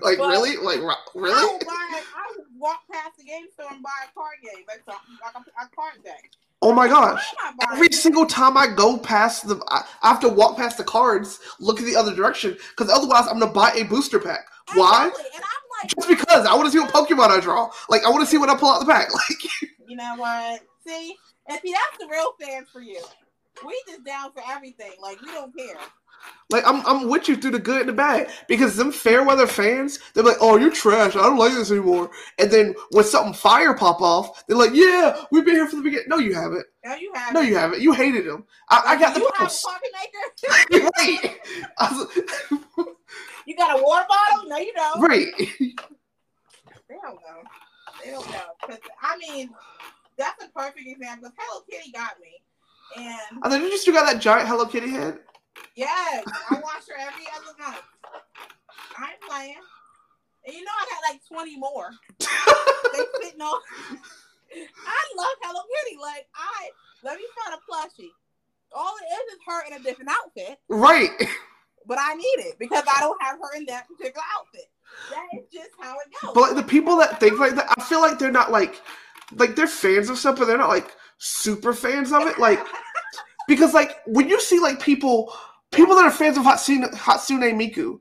Like 0.00 0.18
really? 0.18 0.56
Like 0.56 0.80
ri- 0.80 1.32
I 1.32 1.52
would, 1.52 1.66
buy. 1.66 2.00
I 2.16 2.32
will 2.36 2.44
walk 2.56 2.80
past 2.90 3.16
the 3.18 3.24
game 3.24 3.46
store 3.52 3.66
and 3.72 3.82
buy 3.82 3.90
a 4.08 4.12
card 4.14 4.36
game, 4.42 4.64
like, 4.66 4.82
so, 4.86 4.92
like 5.24 5.34
a, 5.34 5.64
a 5.64 5.68
card 5.74 6.04
deck. 6.04 6.30
Oh 6.60 6.72
my 6.72 6.88
gosh. 6.88 7.22
Why 7.36 7.48
am 7.48 7.54
I 7.60 7.66
buying 7.66 7.76
Every 7.76 7.92
single 7.96 8.26
time 8.26 8.56
I 8.56 8.66
go 8.66 8.98
past 8.98 9.46
the, 9.46 9.62
I 9.68 10.08
have 10.08 10.20
to 10.20 10.28
walk 10.28 10.56
past 10.56 10.76
the 10.76 10.84
cards, 10.84 11.38
look 11.60 11.78
in 11.78 11.86
the 11.86 11.96
other 11.96 12.14
direction, 12.14 12.56
because 12.70 12.92
otherwise 12.92 13.26
I'm 13.28 13.38
gonna 13.38 13.52
buy 13.52 13.72
a 13.76 13.84
booster 13.84 14.18
pack. 14.18 14.46
Why? 14.74 15.06
Exactly. 15.06 15.24
And 15.34 15.44
I'm 15.44 15.82
like, 15.82 15.94
Just 15.94 16.08
because 16.08 16.46
I 16.46 16.54
want 16.54 16.66
to 16.66 16.72
see 16.72 16.80
what 16.80 16.92
Pokemon 16.92 17.30
I 17.30 17.40
draw. 17.40 17.70
Like 17.88 18.04
I 18.04 18.10
want 18.10 18.22
to 18.24 18.26
see 18.26 18.38
what 18.38 18.50
I 18.50 18.56
pull 18.56 18.70
out 18.70 18.80
the 18.80 18.86
pack. 18.86 19.08
Like 19.12 19.70
you 19.86 19.96
know 19.96 20.16
what? 20.16 20.60
See, 20.86 21.16
if 21.46 21.62
see, 21.62 21.72
that's 21.72 21.98
the 21.98 22.08
real 22.10 22.34
fans 22.38 22.68
for 22.70 22.82
you. 22.82 23.02
We 23.64 23.80
just 23.88 24.04
down 24.04 24.32
for 24.32 24.42
everything. 24.46 24.92
Like 25.00 25.20
we 25.22 25.28
don't 25.28 25.56
care. 25.56 25.78
Like 26.50 26.64
I'm, 26.66 26.84
I'm 26.86 27.08
with 27.10 27.28
you 27.28 27.36
through 27.36 27.50
the 27.50 27.58
good 27.58 27.80
and 27.80 27.88
the 27.90 27.92
bad 27.92 28.30
because 28.48 28.74
them 28.74 28.90
fair 28.90 29.22
weather 29.22 29.46
fans, 29.46 29.98
they're 30.14 30.24
like, 30.24 30.38
"Oh, 30.40 30.56
you're 30.56 30.70
trash. 30.70 31.14
I 31.14 31.22
don't 31.22 31.36
like 31.36 31.52
this 31.52 31.70
anymore." 31.70 32.10
And 32.38 32.50
then 32.50 32.74
when 32.90 33.04
something 33.04 33.34
fire 33.34 33.74
pop 33.74 34.00
off, 34.00 34.46
they're 34.46 34.56
like, 34.56 34.70
"Yeah, 34.72 35.24
we've 35.30 35.44
been 35.44 35.56
here 35.56 35.66
from 35.66 35.80
the 35.80 35.84
beginning." 35.84 36.06
No, 36.08 36.16
you 36.16 36.32
haven't. 36.34 36.64
Now 36.84 36.94
you 36.94 37.12
haven't. 37.14 37.34
No, 37.34 37.40
you 37.42 37.54
haven't. 37.56 37.82
You 37.82 37.92
hated 37.92 38.24
them. 38.26 38.46
I, 38.70 38.82
I 38.86 38.98
got 38.98 39.14
you 39.16 39.24
the 39.24 39.32
have 39.36 39.42
a 39.42 39.44
post. 39.44 39.66
coffee 39.66 39.86
maker. 40.72 40.90
right. 40.98 41.38
Was- 41.80 42.86
You 43.46 43.56
got 43.56 43.78
a 43.78 43.82
water 43.82 44.06
bottle? 44.08 44.48
No, 44.48 44.56
you 44.58 44.72
don't. 44.74 45.00
right. 45.02 45.26
They 45.38 46.94
don't 47.02 47.14
know. 47.14 47.42
They 48.04 48.10
don't 48.10 48.30
know. 48.30 48.40
'Cause, 48.66 48.78
I 49.02 49.16
mean, 49.18 49.50
that's 50.16 50.44
a 50.44 50.48
perfect 50.48 50.86
example. 50.86 51.30
Hello 51.36 51.62
Kitty 51.70 51.90
got 51.92 52.12
me, 52.20 52.42
and 52.96 53.38
I 53.42 53.48
thought 53.50 53.60
you 53.60 53.76
still 53.78 53.94
got 53.94 54.06
that 54.10 54.20
giant 54.20 54.48
Hello 54.48 54.66
Kitty 54.66 54.90
head. 54.90 55.18
Yes, 55.74 56.24
I 56.50 56.54
watch 56.54 56.84
her 56.88 56.98
every 56.98 57.24
other 57.36 57.56
month. 57.58 57.82
I'm 58.98 59.16
playing. 59.28 59.56
And 60.46 60.54
you 60.54 60.64
know 60.64 60.70
I 60.72 60.86
got 60.90 61.12
like 61.12 61.20
twenty 61.28 61.58
more. 61.58 61.90
they 62.18 63.04
sitting 63.22 63.40
on. 63.40 63.60
I 64.50 65.02
love 65.16 65.34
Hello 65.42 65.60
Kitty. 65.84 65.98
Like 66.00 66.26
I 66.34 66.70
let 67.04 67.16
me 67.18 67.24
find 67.44 67.58
a 67.58 67.60
plushie. 67.70 68.10
All 68.76 68.94
it 69.00 69.06
is 69.14 69.34
is 69.34 69.40
her 69.46 69.66
in 69.66 69.72
a 69.80 69.82
different 69.82 70.10
outfit, 70.10 70.58
Right. 70.68 71.10
but 71.86 71.98
I 72.00 72.14
need 72.14 72.44
it 72.46 72.58
because 72.58 72.84
I 72.86 73.00
don't 73.00 73.20
have 73.22 73.38
her 73.40 73.56
in 73.56 73.64
that 73.66 73.86
particular 73.88 74.24
outfit. 74.38 74.66
That 75.10 75.38
is 75.38 75.46
just 75.52 75.70
how 75.80 75.96
it 75.96 76.12
goes. 76.20 76.32
But 76.34 76.40
like, 76.40 76.56
the 76.56 76.62
people 76.62 76.96
that 76.98 77.18
think 77.18 77.38
like 77.38 77.54
that, 77.54 77.72
I 77.78 77.82
feel 77.82 78.00
like 78.00 78.18
they're 78.18 78.30
not 78.30 78.50
like, 78.52 78.80
like 79.36 79.56
they're 79.56 79.66
fans 79.66 80.10
of 80.10 80.18
stuff, 80.18 80.38
but 80.38 80.46
they're 80.46 80.58
not 80.58 80.68
like 80.68 80.94
super 81.18 81.72
fans 81.72 82.12
of 82.12 82.26
it. 82.26 82.38
Like 82.38 82.60
because 83.48 83.72
like 83.74 83.96
when 84.06 84.28
you 84.28 84.38
see 84.40 84.58
like 84.60 84.80
people, 84.82 85.32
people 85.72 85.94
that 85.96 86.04
are 86.04 86.10
fans 86.10 86.36
of 86.38 86.44
Hatsune, 86.44 86.90
Hatsune 86.94 87.52
Miku, 87.54 87.98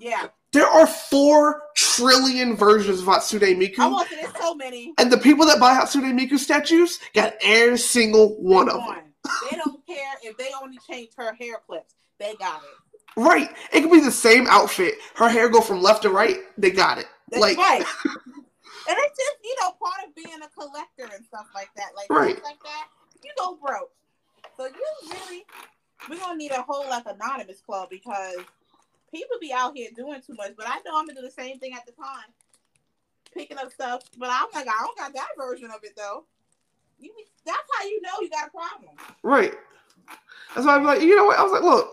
yeah, 0.00 0.26
there 0.52 0.66
are 0.66 0.86
four 0.86 1.62
trillion 1.74 2.56
versions 2.56 3.00
of 3.00 3.06
Hatsune 3.06 3.56
Miku. 3.56 3.78
I 3.80 3.88
want. 3.88 4.08
There's 4.10 4.36
so 4.38 4.54
many. 4.54 4.92
and 4.98 5.10
the 5.10 5.18
people 5.18 5.46
that 5.46 5.58
buy 5.60 5.74
Hatsune 5.74 6.18
Miku 6.18 6.38
statues 6.38 6.98
got 7.14 7.34
every 7.42 7.78
single 7.78 8.40
one 8.40 8.68
of 8.68 8.80
them. 8.86 9.02
They 9.50 9.56
don't 9.56 9.84
care 9.86 10.12
if 10.22 10.36
they 10.36 10.48
only 10.62 10.78
change 10.88 11.10
her 11.16 11.32
hair 11.34 11.56
clips. 11.66 11.94
They 12.18 12.34
got 12.34 12.62
it. 12.62 13.20
Right. 13.20 13.48
It 13.72 13.80
could 13.82 13.90
be 13.92 14.00
the 14.00 14.10
same 14.10 14.46
outfit. 14.48 14.94
Her 15.14 15.28
hair 15.28 15.48
go 15.48 15.60
from 15.60 15.80
left 15.80 16.02
to 16.02 16.10
right. 16.10 16.38
They 16.58 16.70
got 16.70 16.98
it. 16.98 17.06
That's 17.30 17.40
like 17.40 17.56
right. 17.56 17.78
and 18.04 18.96
it's 18.98 19.18
just 19.18 19.36
you 19.42 19.54
know 19.60 19.70
part 19.82 20.06
of 20.06 20.14
being 20.14 20.40
a 20.42 20.48
collector 20.48 21.14
and 21.14 21.24
stuff 21.24 21.46
like 21.54 21.70
that. 21.76 21.90
Like 21.96 22.10
Right. 22.10 22.42
like 22.44 22.62
that, 22.62 22.88
you 23.24 23.30
go 23.38 23.56
broke. 23.64 23.90
So 24.56 24.66
you 24.66 25.10
really, 25.10 25.44
we're 26.08 26.18
gonna 26.18 26.36
need 26.36 26.52
a 26.52 26.62
whole 26.62 26.88
like 26.88 27.04
anonymous 27.06 27.60
club 27.60 27.88
because 27.90 28.36
people 29.10 29.36
be 29.40 29.52
out 29.52 29.76
here 29.76 29.90
doing 29.94 30.20
too 30.26 30.34
much. 30.34 30.52
But 30.56 30.66
I 30.68 30.76
know 30.84 30.96
I'm 30.98 31.06
gonna 31.06 31.20
do 31.20 31.26
the 31.26 31.30
same 31.30 31.58
thing 31.58 31.74
at 31.74 31.86
the 31.86 31.92
time, 31.92 32.26
picking 33.32 33.58
up 33.58 33.72
stuff. 33.72 34.02
But 34.18 34.30
I'm 34.30 34.46
like, 34.54 34.68
I 34.68 34.80
don't 34.80 34.98
got 34.98 35.14
that 35.14 35.28
version 35.38 35.70
of 35.70 35.82
it 35.82 35.96
though. 35.96 36.24
You, 36.98 37.12
that's 37.44 37.58
how 37.78 37.84
you 37.86 38.00
know 38.02 38.10
you 38.20 38.30
got 38.30 38.48
a 38.48 38.50
problem. 38.50 38.96
Right. 39.22 39.54
That's 40.54 40.66
why 40.66 40.76
I'm 40.76 40.84
like, 40.84 41.02
you 41.02 41.16
know 41.16 41.24
what? 41.24 41.38
I 41.38 41.42
was 41.42 41.52
like, 41.52 41.62
look, 41.62 41.90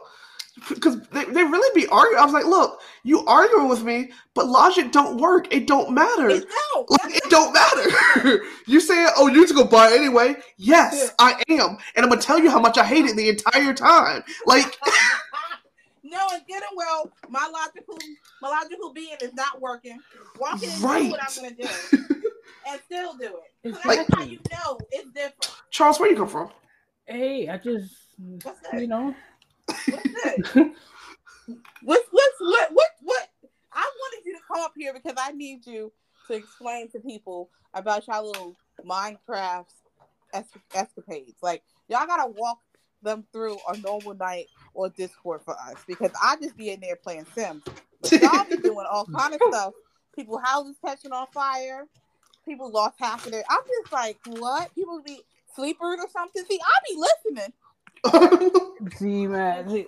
because 0.69 0.99
they, 1.09 1.25
they 1.25 1.43
really 1.43 1.79
be 1.81 1.87
arguing. 1.87 2.19
I 2.21 2.25
was 2.25 2.33
like, 2.33 2.45
look, 2.45 2.81
you 3.03 3.25
arguing 3.25 3.67
with 3.69 3.83
me, 3.83 4.11
but 4.33 4.47
logic 4.47 4.91
don't 4.91 5.17
work. 5.19 5.51
It 5.53 5.67
don't 5.67 5.91
matter. 5.93 6.29
It 6.29 6.45
don't. 6.73 6.89
Like, 6.91 7.15
it 7.15 7.23
don't 7.29 7.53
matter. 7.53 8.41
you 8.67 8.79
saying, 8.79 9.09
oh, 9.17 9.27
you 9.27 9.47
to 9.47 9.53
go 9.53 9.65
buy 9.65 9.89
it 9.91 9.93
anyway? 9.99 10.35
Yes, 10.57 11.11
I 11.19 11.41
am, 11.49 11.77
and 11.95 12.03
I'm 12.05 12.09
gonna 12.09 12.21
tell 12.21 12.39
you 12.39 12.49
how 12.49 12.59
much 12.59 12.77
I 12.77 12.85
hate 12.85 13.05
it 13.05 13.15
the 13.15 13.29
entire 13.29 13.73
time. 13.73 14.23
Like, 14.45 14.77
no, 16.03 16.19
and 16.33 16.45
getting 16.47 16.67
well, 16.75 17.11
my 17.29 17.49
logical, 17.51 17.97
my 18.41 18.49
logical 18.49 18.93
being 18.93 19.15
is 19.21 19.33
not 19.33 19.59
working. 19.61 19.99
Walking 20.39 20.69
into 20.69 20.85
Right. 20.85 21.11
what 21.11 21.21
I'm 21.21 21.43
gonna 21.43 21.55
do, 21.55 21.67
and 22.67 22.81
still 22.85 23.13
do 23.15 23.25
it. 23.25 23.31
So 23.63 23.71
that's 23.71 23.85
Like- 23.85 24.07
how 24.13 24.23
you 24.23 24.39
know 24.51 24.79
it's 24.91 25.11
different. 25.11 25.51
Charles, 25.69 25.99
where 25.99 26.09
you 26.09 26.17
come 26.17 26.27
from? 26.27 26.49
Hey, 27.05 27.49
I 27.49 27.57
just 27.57 27.95
What's 28.43 28.59
you 28.73 28.87
know. 28.87 29.15
What's? 29.89 30.55
What's 31.83 32.07
what's 32.11 32.39
what 32.39 32.69
what 32.71 32.89
what? 33.01 33.27
I 33.73 33.89
wanted 33.99 34.25
you 34.25 34.33
to 34.33 34.39
come 34.47 34.63
up 34.63 34.73
here 34.75 34.93
because 34.93 35.15
I 35.17 35.31
need 35.31 35.65
you 35.65 35.91
to 36.27 36.33
explain 36.33 36.89
to 36.91 36.99
people 36.99 37.49
about 37.73 38.07
y'all 38.07 38.25
little 38.25 38.55
Minecraft 38.85 39.65
es- 40.33 40.45
escapades. 40.73 41.37
Like 41.41 41.63
y'all 41.87 42.05
gotta 42.05 42.31
walk 42.31 42.59
them 43.01 43.25
through 43.31 43.57
a 43.67 43.77
normal 43.77 44.13
night 44.13 44.47
or 44.73 44.89
Discord 44.89 45.41
for 45.43 45.55
us 45.59 45.75
because 45.87 46.11
I 46.21 46.35
just 46.41 46.55
be 46.55 46.69
in 46.69 46.79
there 46.79 46.95
playing 46.95 47.25
Sims. 47.35 47.63
But 48.01 48.11
y'all 48.11 48.45
be 48.49 48.57
doing 48.57 48.85
all 48.89 49.05
kind 49.05 49.33
of 49.33 49.41
stuff. 49.49 49.73
People 50.15 50.37
houses 50.37 50.75
catching 50.83 51.11
on 51.11 51.27
fire. 51.33 51.87
People 52.45 52.71
lost 52.71 52.95
half 52.99 53.25
of 53.25 53.31
their. 53.31 53.43
I'm 53.49 53.61
just 53.81 53.93
like, 53.93 54.17
what? 54.25 54.73
People 54.75 55.01
be 55.05 55.21
sleepers 55.55 55.99
or 55.99 56.09
something. 56.09 56.43
See, 56.49 56.59
I 56.63 56.79
be 56.89 56.99
listening. 56.99 57.53
See, 58.97 59.27
man. 59.27 59.69
See, 59.69 59.87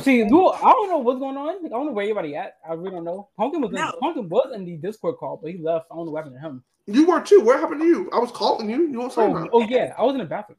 see 0.00 0.18
you, 0.18 0.48
I 0.48 0.60
don't 0.60 0.88
know 0.88 0.98
what's 0.98 1.18
going 1.18 1.36
on. 1.36 1.48
I 1.48 1.68
don't 1.68 1.86
know 1.86 1.92
where 1.92 2.04
everybody 2.04 2.36
at. 2.36 2.58
I 2.68 2.74
really 2.74 2.90
don't 2.90 3.04
know. 3.04 3.28
Pumpkin 3.36 3.60
was 3.60 3.72
in, 3.72 3.84
Pumpkin 4.00 4.28
was 4.28 4.52
in 4.54 4.64
the 4.64 4.76
Discord 4.76 5.16
call, 5.18 5.38
but 5.42 5.50
he 5.50 5.58
left. 5.58 5.86
I 5.90 5.96
don't 5.96 6.06
know 6.06 6.12
what 6.12 6.24
happened 6.24 6.40
to 6.40 6.48
him. 6.48 6.62
you 6.86 7.06
were 7.06 7.20
too. 7.20 7.40
What 7.40 7.58
happened 7.60 7.80
to 7.80 7.86
you? 7.86 8.10
I 8.12 8.18
was 8.18 8.30
calling 8.30 8.70
you. 8.70 8.88
You 8.88 8.98
won't 8.98 9.12
say 9.12 9.22
Oh, 9.22 9.48
oh 9.52 9.60
yeah, 9.62 9.94
I 9.98 10.02
was 10.02 10.14
in 10.14 10.18
the 10.18 10.24
bathroom. 10.24 10.58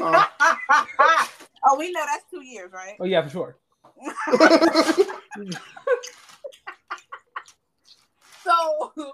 Uh, 0.00 0.24
oh, 1.66 1.76
we 1.78 1.92
know 1.92 2.04
that's 2.06 2.24
two 2.30 2.44
years, 2.44 2.72
right? 2.72 2.96
Oh 3.00 3.04
yeah, 3.04 3.22
for 3.22 3.30
sure. 3.30 3.58
So 8.44 9.12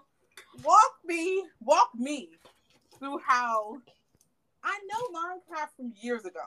walk 0.64 0.92
me, 1.04 1.44
walk 1.60 1.90
me 1.94 2.30
through 2.98 3.18
how 3.26 3.78
I 4.68 4.78
know 4.90 5.18
Minecraft 5.18 5.68
from 5.76 5.92
years 6.00 6.24
ago. 6.26 6.40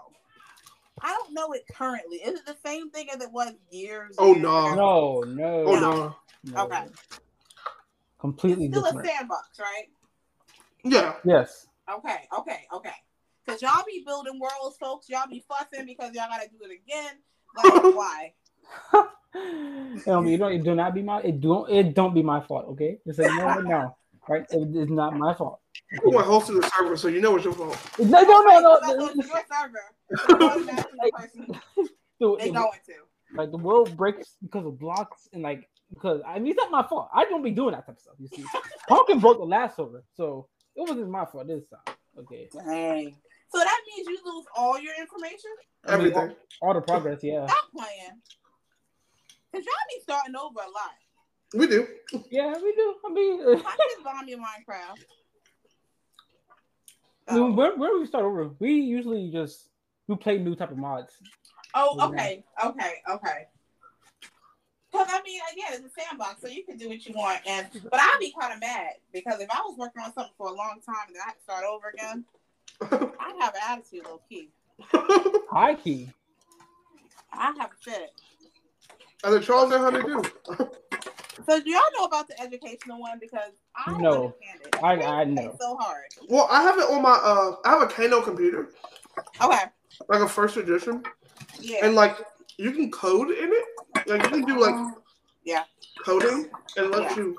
I 1.02 1.10
don't 1.14 1.34
know 1.34 1.54
it 1.54 1.64
currently. 1.74 2.18
Is 2.18 2.40
it 2.40 2.46
the 2.46 2.56
same 2.64 2.92
thing 2.92 3.08
as 3.14 3.22
it 3.22 3.32
was 3.32 3.54
years? 3.72 4.16
Oh, 4.20 4.34
years 4.34 4.44
no. 4.44 4.74
ago? 4.74 5.24
No, 5.26 5.34
no, 5.34 5.64
oh 5.66 5.80
No. 5.80 5.80
no. 5.80 6.16
no. 6.44 6.64
Okay. 6.66 6.86
Completely 8.20 8.66
It's 8.66 8.74
still 8.76 8.84
different. 8.84 9.08
a 9.08 9.10
sandbox, 9.12 9.60
right? 9.60 9.90
Yeah. 10.84 11.16
Yes. 11.26 11.68
Okay, 11.92 12.28
okay, 12.38 12.68
okay. 12.72 12.94
Cause 13.48 13.62
y'all 13.62 13.84
be 13.88 14.04
building 14.06 14.40
worlds, 14.40 14.78
folks. 14.78 15.10
Y'all 15.10 15.28
be 15.28 15.44
fussing 15.48 15.88
because 15.88 16.14
y'all 16.14 16.28
gotta 16.30 16.48
do 16.48 16.58
it 16.64 16.72
again. 16.72 17.16
Like 17.58 17.96
why? 17.96 18.34
um, 20.08 20.28
you 20.28 20.38
don't. 20.38 20.54
It 20.54 20.64
do 20.64 20.76
not 20.76 20.94
be 20.94 21.02
my. 21.02 21.22
It 21.22 21.42
don't. 21.42 21.68
It 21.70 21.96
don't 21.96 22.14
be 22.14 22.22
my 22.22 22.42
fault. 22.42 22.66
Okay. 22.70 23.00
Just 23.06 23.18
say 23.18 23.28
no 23.36 23.46
right 23.46 23.64
now. 23.64 23.98
Right. 24.30 24.46
It 24.52 24.76
is 24.76 24.90
not 24.90 25.18
my 25.18 25.34
fault. 25.34 25.61
You 25.92 26.12
were 26.12 26.24
hosting 26.24 26.60
the 26.60 26.72
server, 26.78 26.96
so 26.96 27.08
you 27.10 27.20
know 27.22 27.36
it's 27.36 27.44
your 27.46 27.54
fault. 27.54 27.78
No, 28.00 28.22
no, 28.22 28.42
no, 28.60 28.80
That's 28.82 28.94
no. 28.98 29.12
your 29.14 29.44
server. 29.52 29.82
So 30.28 30.38
what's 30.38 30.66
that 30.68 30.90
to 30.90 30.96
the 31.76 31.90
Dude, 32.20 32.40
They 32.40 32.46
it- 32.50 32.54
going 32.54 32.70
to. 32.86 32.94
like 33.36 33.52
the 33.52 33.58
world 33.58 33.98
breaks 33.98 34.36
because 34.42 34.66
of 34.66 34.80
blocks 34.80 35.28
and 35.34 35.42
like 35.44 35.68
because 35.94 36.22
I 36.26 36.40
mean 36.40 36.52
it's 36.52 36.58
not 36.58 36.72
my 36.72 36.88
fault. 36.88 37.10
I 37.14 37.26
don't 37.26 37.42
be 37.44 37.52
doing 37.52 37.72
that 37.74 37.86
type 37.86 37.96
of 37.96 38.02
stuff. 38.02 38.14
You 38.20 38.28
see, 38.30 38.46
Pumpkin 38.88 39.20
broke 39.20 39.40
the 39.40 39.44
last 39.46 39.76
server, 39.76 40.04
so 40.16 40.48
it 40.76 40.82
wasn't 40.82 41.10
my 41.10 41.26
fault 41.26 41.48
this 41.48 41.64
time. 41.68 41.96
Okay, 42.20 42.48
Dang. 42.54 43.16
So 43.54 43.60
that 43.60 43.80
means 43.88 44.08
you 44.08 44.18
lose 44.24 44.46
all 44.56 44.80
your 44.80 44.94
information? 45.00 45.52
I 45.86 45.98
mean, 45.98 46.08
Everything. 46.14 46.36
all 46.62 46.74
the 46.74 46.82
progress, 46.82 47.20
yeah, 47.22 47.46
Stop 47.48 47.66
playing. 47.76 48.22
Cause 49.54 49.64
y'all 49.66 49.90
be 49.90 50.00
starting 50.04 50.36
over 50.38 50.60
a 50.60 50.72
lot. 50.72 50.96
We 51.54 51.68
do. 51.68 51.86
yeah, 52.32 52.54
we 52.62 52.74
do. 52.74 52.96
I 53.06 53.10
mean, 53.12 53.42
I 53.42 53.56
just 53.90 54.04
bomb 54.06 54.26
your 54.28 54.40
Minecraft. 54.40 55.04
I 57.32 57.36
mean, 57.36 57.44
Oh. 57.44 57.52
where 57.54 57.76
where 57.78 57.98
we 58.00 58.06
start 58.06 58.26
over? 58.26 58.50
We 58.60 58.74
usually 58.74 59.32
just 59.32 59.70
we 60.08 60.15
play 60.15 60.38
new 60.38 60.56
type 60.56 60.72
of 60.72 60.78
mods. 60.78 61.13
oh, 61.74 61.98
okay, 62.10 62.44
okay, 62.63 62.94
okay. 63.10 63.48
Cause 64.91 65.08
I 65.10 65.22
mean, 65.24 65.39
again, 65.54 65.67
it's 65.86 65.96
a 65.98 66.02
sandbox, 66.02 66.41
so 66.41 66.50
you 66.50 66.65
can 66.65 66.76
do 66.78 66.89
what 66.89 67.06
you 67.06 67.13
want. 67.15 67.39
And 67.48 67.67
but 67.89 67.94
I'd 68.02 68.17
be 68.20 68.34
kind 68.38 68.54
of 68.54 68.60
mad 68.60 68.89
because 69.13 69.39
if 69.39 69.50
I 69.50 69.62
was 69.62 69.78
working 69.78 70.02
on 70.04 70.12
something 70.13 70.34
for 70.38 70.48
a 70.48 70.54
long 70.54 70.80
time 70.86 71.08
and 71.08 71.15
then 71.15 71.22
I 71.24 71.28
had 71.28 71.36
to 71.38 71.41
start 71.44 71.63
over 71.63 71.89
again, 71.94 72.26
I'd 73.20 73.36
have 73.41 73.56
an 73.56 73.62
attitude, 73.70 74.06
low 74.06 74.20
key. 74.28 74.50
High 75.50 75.76
key. 75.76 76.10
I'd 77.32 77.58
have 77.58 77.72
a 77.72 77.89
fit. 77.89 78.12
And 79.24 79.34
then 79.34 79.41
Charles 79.41 79.70
know 79.70 79.80
how 79.80 79.91
to 79.91 80.02
do. 80.02 80.22
So 81.48 81.60
do 81.62 81.70
y'all 81.70 81.82
know 81.98 82.06
about 82.06 82.28
the 82.28 82.40
educational 82.42 83.00
one? 83.00 83.18
Because 83.20 83.52
I 83.76 83.92
don't 83.92 84.02
No. 84.02 84.14
understand 84.26 84.62
it. 84.66 84.76
I- 84.84 84.96
They 84.96 85.06
I 85.06 85.24
play 85.26 85.34
know. 85.46 85.58
so 85.60 85.76
hard. 85.78 86.06
well, 86.30 86.48
I 86.52 86.62
have 86.62 86.78
it 86.78 86.90
on 86.90 87.02
my 87.02 87.12
uh 87.12 87.56
I 87.66 87.70
have 87.72 87.82
a 87.82 87.88
Kano 87.88 88.22
computer, 88.22 88.74
Okay. 89.42 89.64
like 90.10 90.22
a 90.22 90.28
first 90.30 90.58
edition. 90.58 91.04
Yeah. 91.60 91.86
And 91.86 91.96
like 91.96 92.18
you 92.58 92.72
can 92.72 92.92
code 92.92 93.30
in 93.32 93.52
it. 93.52 93.66
Like 94.08 94.24
you 94.24 94.30
can 94.30 94.46
do 94.46 94.60
like 94.60 94.76
Yeah. 95.44 95.64
coding 96.06 96.50
and 96.78 96.92
let 96.92 97.04
Yeah. 97.12 97.16
you 97.18 97.38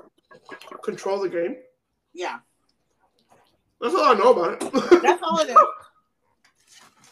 control 0.82 1.20
the 1.20 1.28
game. 1.28 1.56
yeah. 2.12 2.38
That's 3.80 3.94
all 3.96 4.04
I 4.04 4.14
know 4.14 4.30
about 4.32 4.62
it. 4.62 4.72
That's 5.02 5.20
all 5.24 5.38
it 5.40 5.50
is. 5.50 5.56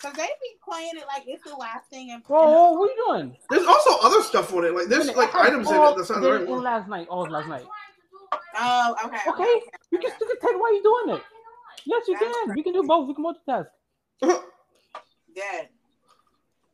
Cause 0.00 0.14
they 0.14 0.22
be 0.22 0.56
playing 0.64 0.92
it 0.94 1.04
like 1.06 1.24
it's 1.26 1.44
the 1.44 1.54
last 1.54 1.90
thing. 1.90 2.10
And 2.10 2.22
Whoa, 2.24 2.72
what 2.72 2.88
are 2.88 2.94
you 2.94 3.04
doing? 3.06 3.36
There's 3.50 3.66
also 3.66 3.98
other 4.02 4.22
stuff 4.22 4.52
on 4.54 4.64
it. 4.64 4.74
Like 4.74 4.86
there's 4.86 5.14
like 5.14 5.34
items 5.34 5.70
in 5.70 5.76
it 5.76 5.96
that's 5.96 6.08
not 6.08 6.22
the 6.22 6.32
right 6.32 6.48
one. 6.48 6.62
last 6.62 6.88
night. 6.88 7.06
Oh, 7.10 7.26
it 7.26 7.30
last 7.30 7.48
night. 7.48 7.66
oh, 8.58 8.96
okay. 9.04 9.18
Okay, 9.28 9.60
you 9.90 9.98
can 9.98 10.10
still 10.10 10.28
take 10.40 10.58
while 10.58 10.74
you 10.74 10.82
doing 10.82 11.16
it. 11.16 11.22
Yes, 11.84 12.04
you 12.08 12.16
can. 12.16 12.56
You 12.56 12.62
can 12.62 12.72
do 12.72 12.82
both. 12.82 13.08
You 13.08 13.14
can 13.14 13.24
multitask. 13.24 13.66
Dead. 15.34 15.68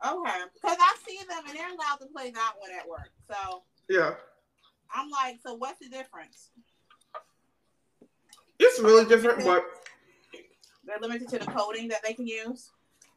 Okay. 0.07 0.41
Cause 0.63 0.77
I 0.79 0.97
see 1.05 1.19
them 1.29 1.43
and 1.49 1.57
they're 1.57 1.69
allowed 1.69 1.97
to 2.01 2.07
play 2.07 2.31
that 2.31 2.53
one 2.59 2.71
at 2.79 2.89
work. 2.89 3.11
So 3.29 3.63
yeah. 3.89 4.15
I'm 4.95 5.11
like, 5.11 5.39
so 5.43 5.55
what's 5.55 5.81
the 5.81 5.89
difference? 5.89 6.51
It's 8.61 8.81
really 8.81 9.05
different, 9.05 9.45
but 9.45 9.65
They're 10.85 10.99
limited 11.01 11.29
to 11.31 11.39
the 11.39 11.47
coding 11.47 11.89
that 11.89 12.05
they 12.05 12.13
can 12.13 12.27
use. 12.27 12.71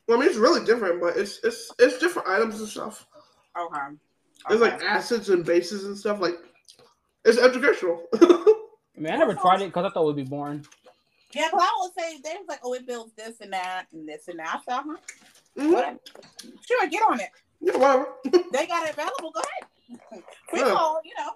Well, 0.09 0.17
I 0.17 0.21
mean 0.21 0.29
it's 0.29 0.39
really 0.39 0.65
different, 0.65 0.99
but 0.99 1.15
it's 1.17 1.39
it's 1.43 1.71
it's 1.77 1.99
different 1.99 2.27
items 2.27 2.59
and 2.59 2.67
stuff. 2.67 3.05
Okay. 3.55 3.77
There's 4.47 4.59
Okay. 4.59 4.71
like 4.71 4.81
acids 4.83 5.29
and 5.29 5.45
bases 5.45 5.85
and 5.85 5.95
stuff. 5.95 6.19
Like 6.19 6.33
it's 7.23 7.37
educational. 7.37 8.03
I 8.19 8.55
mean, 8.97 9.13
I 9.13 9.17
never 9.17 9.35
tried 9.35 9.61
it 9.61 9.65
because 9.67 9.85
I 9.85 9.89
thought 9.93 10.01
it 10.01 10.05
would 10.07 10.15
be 10.15 10.23
boring. 10.23 10.65
Yeah, 11.31 11.45
because 11.51 11.61
I 11.61 11.77
would 11.81 11.91
say 11.95 12.19
they 12.23 12.37
was 12.37 12.45
like, 12.49 12.59
oh, 12.63 12.73
it 12.73 12.87
builds 12.87 13.13
this 13.13 13.39
and 13.39 13.53
that 13.53 13.85
and 13.93 14.09
this 14.09 14.27
and 14.27 14.39
that. 14.39 14.61
I 14.67 14.73
said, 14.73 14.81
huh? 14.83 14.97
Mhm. 15.55 15.71
What? 15.73 15.99
Sure, 16.65 16.87
get 16.87 17.03
on 17.03 17.19
it. 17.19 17.29
Yeah, 17.61 17.77
whatever. 17.77 18.07
They 18.51 18.65
got 18.65 18.87
it 18.87 18.93
available. 18.93 19.31
Go 19.31 19.41
ahead. 19.41 20.23
We 20.53 20.59
Yeah. 20.59 20.73
all, 20.73 21.01
you 21.05 21.13
know. 21.19 21.33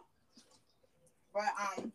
But 1.32 1.44
um, 1.78 1.92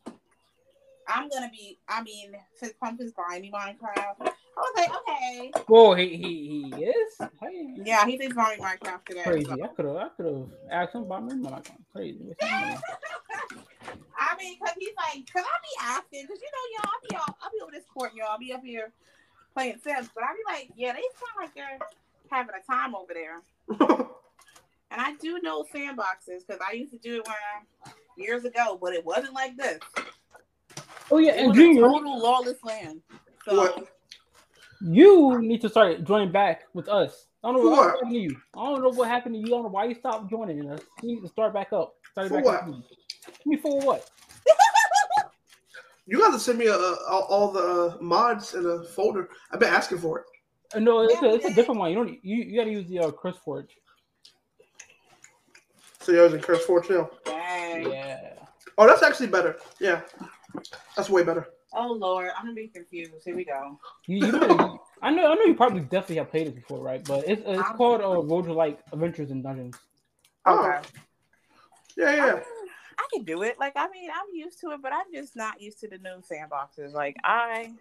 I'm 1.08 1.28
gonna 1.28 1.50
be. 1.50 1.78
I 1.88 2.02
mean, 2.02 2.32
since 2.54 2.74
Pumpkin's 2.80 3.12
buying 3.12 3.42
me 3.42 3.50
Minecraft, 3.50 4.16
I 4.20 4.30
was 4.56 4.72
like, 4.76 4.90
okay. 4.96 5.52
Whoa, 5.66 5.94
he 5.94 6.16
he 6.16 6.70
he 6.74 6.84
is. 6.84 7.18
Hey, 7.40 7.74
Yeah, 7.84 8.06
he 8.06 8.18
thinks 8.18 8.36
buying 8.36 8.60
me 8.60 8.64
Minecraft 8.66 9.04
today. 9.06 9.22
so- 9.24 9.30
crazy. 9.30 9.62
I 9.62 9.66
could 9.68 9.84
have 9.86 9.96
I 9.96 10.08
could 10.16 10.26
have 10.26 10.46
asked 10.70 10.94
him 10.94 11.02
about 11.02 11.24
me. 11.24 11.32
I'm 11.32 11.62
crazy. 11.92 12.18
What's 12.24 12.42
happening? 12.44 12.78
I 14.20 14.36
mean, 14.38 14.58
cause 14.58 14.74
he's 14.78 14.90
like, 14.96 15.24
cause 15.32 15.44
I 15.44 15.58
be 15.62 15.84
asking, 15.84 16.26
cause 16.26 16.38
you 16.40 16.50
know, 16.52 16.82
y'all, 16.84 16.90
I 16.92 17.08
be 17.08 17.16
all, 17.16 17.36
I 17.42 17.48
be 17.52 17.60
over 17.62 17.72
Discord, 17.72 18.10
y'all, 18.14 18.28
I'll 18.30 18.38
be 18.38 18.52
up 18.52 18.62
here 18.62 18.92
playing 19.54 19.78
Sims, 19.82 20.10
but 20.14 20.22
I 20.24 20.28
be 20.34 20.40
like, 20.52 20.70
yeah, 20.76 20.92
they 20.92 21.00
sound 21.00 21.32
like 21.40 21.54
they're 21.54 21.78
having 22.30 22.54
a 22.54 22.66
time 22.70 22.94
over 22.94 23.14
there. 23.14 23.42
And 24.90 25.00
I 25.02 25.14
do 25.16 25.38
know 25.42 25.64
sandboxes 25.64 26.46
because 26.46 26.62
I 26.66 26.72
used 26.72 26.92
to 26.92 26.98
do 26.98 27.16
it 27.16 27.26
when 27.26 27.36
I, 27.36 27.90
years 28.16 28.44
ago, 28.46 28.78
but 28.80 28.94
it 28.94 29.04
wasn't 29.04 29.34
like 29.34 29.54
this. 29.54 29.78
Oh 31.10 31.18
yeah, 31.18 31.32
It 31.32 31.38
and 31.38 31.48
was 31.48 31.58
a 31.58 31.60
Junior, 31.60 31.82
total 31.82 32.18
lawless 32.20 32.62
land. 32.64 33.00
So 33.44 33.56
What? 33.56 33.88
you 34.80 35.40
need 35.40 35.60
to 35.62 35.68
start 35.68 36.04
joining 36.04 36.30
back 36.32 36.62
with 36.74 36.88
us. 36.88 37.26
I 37.42 37.48
don't 37.52 37.62
know 37.62 37.70
what 37.70 37.78
what? 37.78 37.90
happened 37.94 38.12
to 38.12 38.18
you. 38.18 38.36
I 38.56 38.64
don't 38.66 38.82
know 38.82 38.90
what 38.90 39.08
happened 39.08 39.34
to 39.34 39.38
you. 39.40 39.46
I 39.46 39.50
don't 39.50 39.62
know 39.64 39.68
why 39.70 39.84
you 39.86 39.94
stopped 39.94 40.30
joining 40.30 40.70
us. 40.70 40.80
You 41.02 41.14
need 41.14 41.20
to 41.22 41.28
start 41.28 41.54
back 41.54 41.72
up. 41.72 41.94
Start 42.12 42.28
For 42.28 42.34
back 42.34 42.44
what? 42.44 42.54
up. 42.56 42.62
I 42.64 43.32
mean, 43.46 43.58
for 43.60 43.80
what? 43.80 44.08
you 46.06 46.18
got 46.18 46.32
to 46.32 46.38
send 46.38 46.58
me 46.58 46.66
a, 46.66 46.74
a, 46.74 46.96
all- 47.08 47.26
all 47.28 47.52
the 47.52 47.60
uh, 47.60 47.96
mods 48.00 48.54
in 48.54 48.66
a 48.66 48.82
folder. 48.84 49.28
I've 49.52 49.60
been 49.60 49.72
asking 49.72 49.98
for 49.98 50.20
it. 50.20 50.24
Uh, 50.74 50.80
No, 50.80 51.02
it's 51.02 51.22
a, 51.22 51.26
it's 51.34 51.44
a 51.46 51.54
different 51.54 51.80
one. 51.80 51.90
You 51.90 51.96
don't. 51.96 52.24
You, 52.24 52.36
you 52.44 52.58
got 52.58 52.64
to 52.64 52.70
use 52.70 52.88
the 52.88 52.98
uh, 53.00 53.10
CurseForge. 53.10 53.68
So 56.00 56.12
yours 56.12 56.32
in 56.34 56.40
CurseForge 56.40 56.90
now. 56.90 57.10
Yeah. 57.26 58.34
Oh, 58.76 58.86
that's 58.86 59.02
actually 59.02 59.26
better. 59.28 59.56
Yeah, 59.80 60.00
that's 60.96 61.10
way 61.10 61.22
better. 61.24 61.48
Oh 61.74 61.92
Lord, 61.92 62.30
I'm 62.36 62.44
gonna 62.44 62.54
be 62.54 62.68
confused. 62.68 63.12
Here 63.24 63.36
we 63.36 63.44
go. 63.44 63.78
You, 64.06 64.26
you 64.26 64.32
better, 64.32 64.54
I 65.02 65.10
know. 65.10 65.30
I 65.30 65.34
know 65.34 65.42
you 65.42 65.54
probably 65.54 65.80
definitely 65.80 66.16
have 66.16 66.30
played 66.30 66.46
it 66.46 66.54
before, 66.54 66.78
right? 66.78 67.04
But 67.04 67.28
it's 67.28 67.42
it's 67.44 67.70
called 67.76 68.00
uh, 68.00 68.04
Roguelike 68.26 68.78
Adventures 68.92 69.30
in 69.30 69.42
Dungeons. 69.42 69.76
Oh, 70.46 70.58
Okay. 70.58 70.88
yeah, 71.96 72.14
yeah. 72.16 72.40
I 72.98 73.06
can 73.12 73.24
do 73.24 73.42
it. 73.42 73.58
Like 73.60 73.74
I 73.76 73.88
mean, 73.88 74.10
I'm 74.10 74.34
used 74.34 74.60
to 74.60 74.70
it, 74.70 74.82
but 74.82 74.92
I'm 74.92 75.12
just 75.12 75.36
not 75.36 75.60
used 75.60 75.78
to 75.80 75.88
the 75.88 75.98
new 75.98 76.22
sandboxes. 76.22 76.92
Like 76.92 77.16
I, 77.22 77.72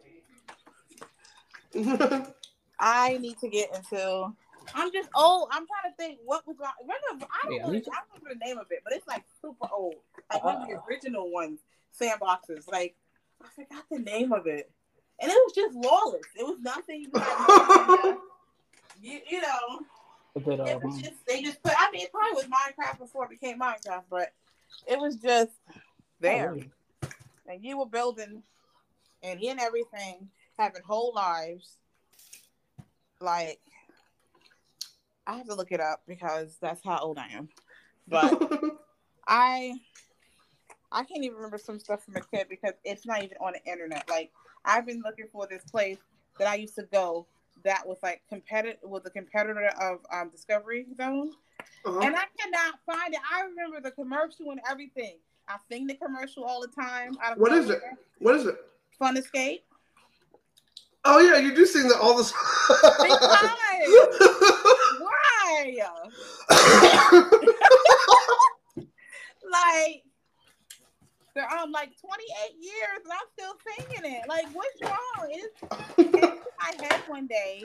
I 2.80 3.18
need 3.18 3.38
to 3.40 3.48
get 3.48 3.74
into. 3.76 4.34
I'm 4.76 4.92
just 4.92 5.10
old. 5.16 5.50
I'm 5.52 5.66
trying 5.66 5.92
to 5.92 5.96
think 5.98 6.20
what 6.26 6.46
was 6.46 6.58
my. 6.60 6.70
Remember, 6.82 7.26
I 7.32 7.48
don't 7.48 7.56
Yeah, 7.56 7.62
know. 7.64 7.70
I 7.70 7.72
don't 7.72 8.22
remember 8.22 8.40
the 8.40 8.46
name 8.46 8.58
of 8.58 8.68
it, 8.70 8.82
but 8.84 8.94
it's 8.94 9.08
like 9.08 9.24
super 9.42 9.68
old. 9.74 9.96
Like 10.32 10.44
one 10.44 10.62
of 10.62 10.68
the 10.68 10.80
original 10.88 11.32
ones, 11.32 11.60
sandboxes. 12.00 12.70
Like 12.72 12.96
I 13.42 13.48
forgot 13.56 13.86
the 13.90 14.00
name 14.00 14.34
of 14.34 14.48
it, 14.48 14.72
and 15.20 15.32
it 15.32 15.36
was 15.36 15.54
just 15.54 15.76
lawless. 15.76 16.26
It 16.38 16.44
was 16.44 16.60
nothing. 16.60 17.08
You, 17.14 18.22
you, 19.02 19.20
you 19.30 19.42
know. 19.42 19.82
But 20.34 20.58
that, 20.58 20.68
It 20.68 20.84
was 20.84 20.96
um, 20.96 21.02
just 21.02 21.26
they 21.26 21.42
just 21.42 21.62
put. 21.64 21.74
I 21.78 21.92
mean, 21.92 22.02
it 22.02 22.12
probably 22.12 22.36
was 22.36 22.46
Minecraft 22.46 23.00
before 23.00 23.26
it 23.26 23.30
became 23.30 23.60
Minecraft, 23.60 24.04
but 24.10 24.34
it 24.88 25.00
was 25.00 25.16
just 25.16 25.52
there, 26.20 26.52
oh, 26.52 26.54
really? 26.54 26.72
and 27.48 27.64
you 27.64 27.78
were 27.78 27.86
building, 27.86 28.44
and 29.24 29.42
in 29.42 29.60
everything, 29.60 30.30
having 30.58 30.82
whole 30.84 31.14
lives. 31.16 31.78
Like, 33.20 33.60
I 35.26 35.38
have 35.38 35.48
to 35.48 35.56
look 35.56 35.72
it 35.72 35.80
up 35.80 36.04
because 36.08 36.56
that's 36.62 36.84
how 36.84 37.00
old 37.00 37.18
I 37.18 37.30
am. 37.30 37.50
But 38.08 38.52
I, 39.28 39.74
I 40.92 41.04
can't 41.04 41.24
even 41.24 41.36
remember 41.36 41.58
some 41.58 41.80
stuff 41.80 42.04
from 42.04 42.16
a 42.16 42.22
kid 42.22 42.48
because 42.50 42.74
it's 42.84 43.06
not 43.06 43.24
even 43.24 43.38
on 43.42 43.54
the 43.54 43.72
internet. 43.72 44.10
Like, 44.10 44.32
I've 44.66 44.86
been 44.86 45.02
looking 45.06 45.28
for 45.32 45.48
this 45.48 45.64
place 45.70 45.98
that 46.40 46.48
I 46.48 46.56
used 46.56 46.76
to 46.76 46.84
go 46.84 47.26
that 47.64 47.88
was 47.88 47.98
like 48.04 48.22
competitive 48.30 48.78
was 48.84 49.02
a 49.06 49.10
competitor 49.10 49.70
of 49.82 50.00
um, 50.14 50.30
Discovery 50.30 50.86
Zone, 50.96 51.32
Uh-huh. 51.86 52.00
and 52.02 52.16
I 52.16 52.24
cannot 52.40 52.76
find 52.86 53.14
it. 53.14 53.20
I 53.34 53.42
remember 53.42 53.82
the 53.82 53.92
commercial 53.92 54.52
and 54.52 54.60
everything. 54.70 55.18
I 55.50 55.56
sing 55.70 55.88
the 55.88 55.96
commercial 55.96 56.44
all 56.44 56.62
the 56.62 56.68
time. 56.68 57.18
What 57.38 57.52
is 57.54 57.70
it? 57.70 57.82
What 58.20 58.36
is 58.36 58.46
it? 58.46 58.56
Fun 59.00 59.18
Escape. 59.18 59.64
Oh 61.06 61.20
yeah, 61.20 61.38
you 61.38 61.56
do 61.56 61.66
sing 61.66 61.88
that 61.88 62.00
all 62.00 62.18
the 62.18 62.24
time. 62.24 62.34
why? 65.00 65.80
Like 69.50 70.04
they're 71.38 71.60
um 71.60 71.72
like 71.72 71.92
28 72.00 72.56
years 72.60 73.00
and 73.04 73.14
I'm 73.14 73.28
still 73.38 73.54
singing 73.78 74.16
it. 74.16 74.28
Like 74.28 74.48
what's 74.54 74.82
wrong? 74.82 75.30
It's 75.30 75.62
it 75.98 76.12
came 76.12 76.22
to 76.22 76.48
my 76.60 76.86
head 76.86 77.02
one 77.08 77.28
day 77.28 77.64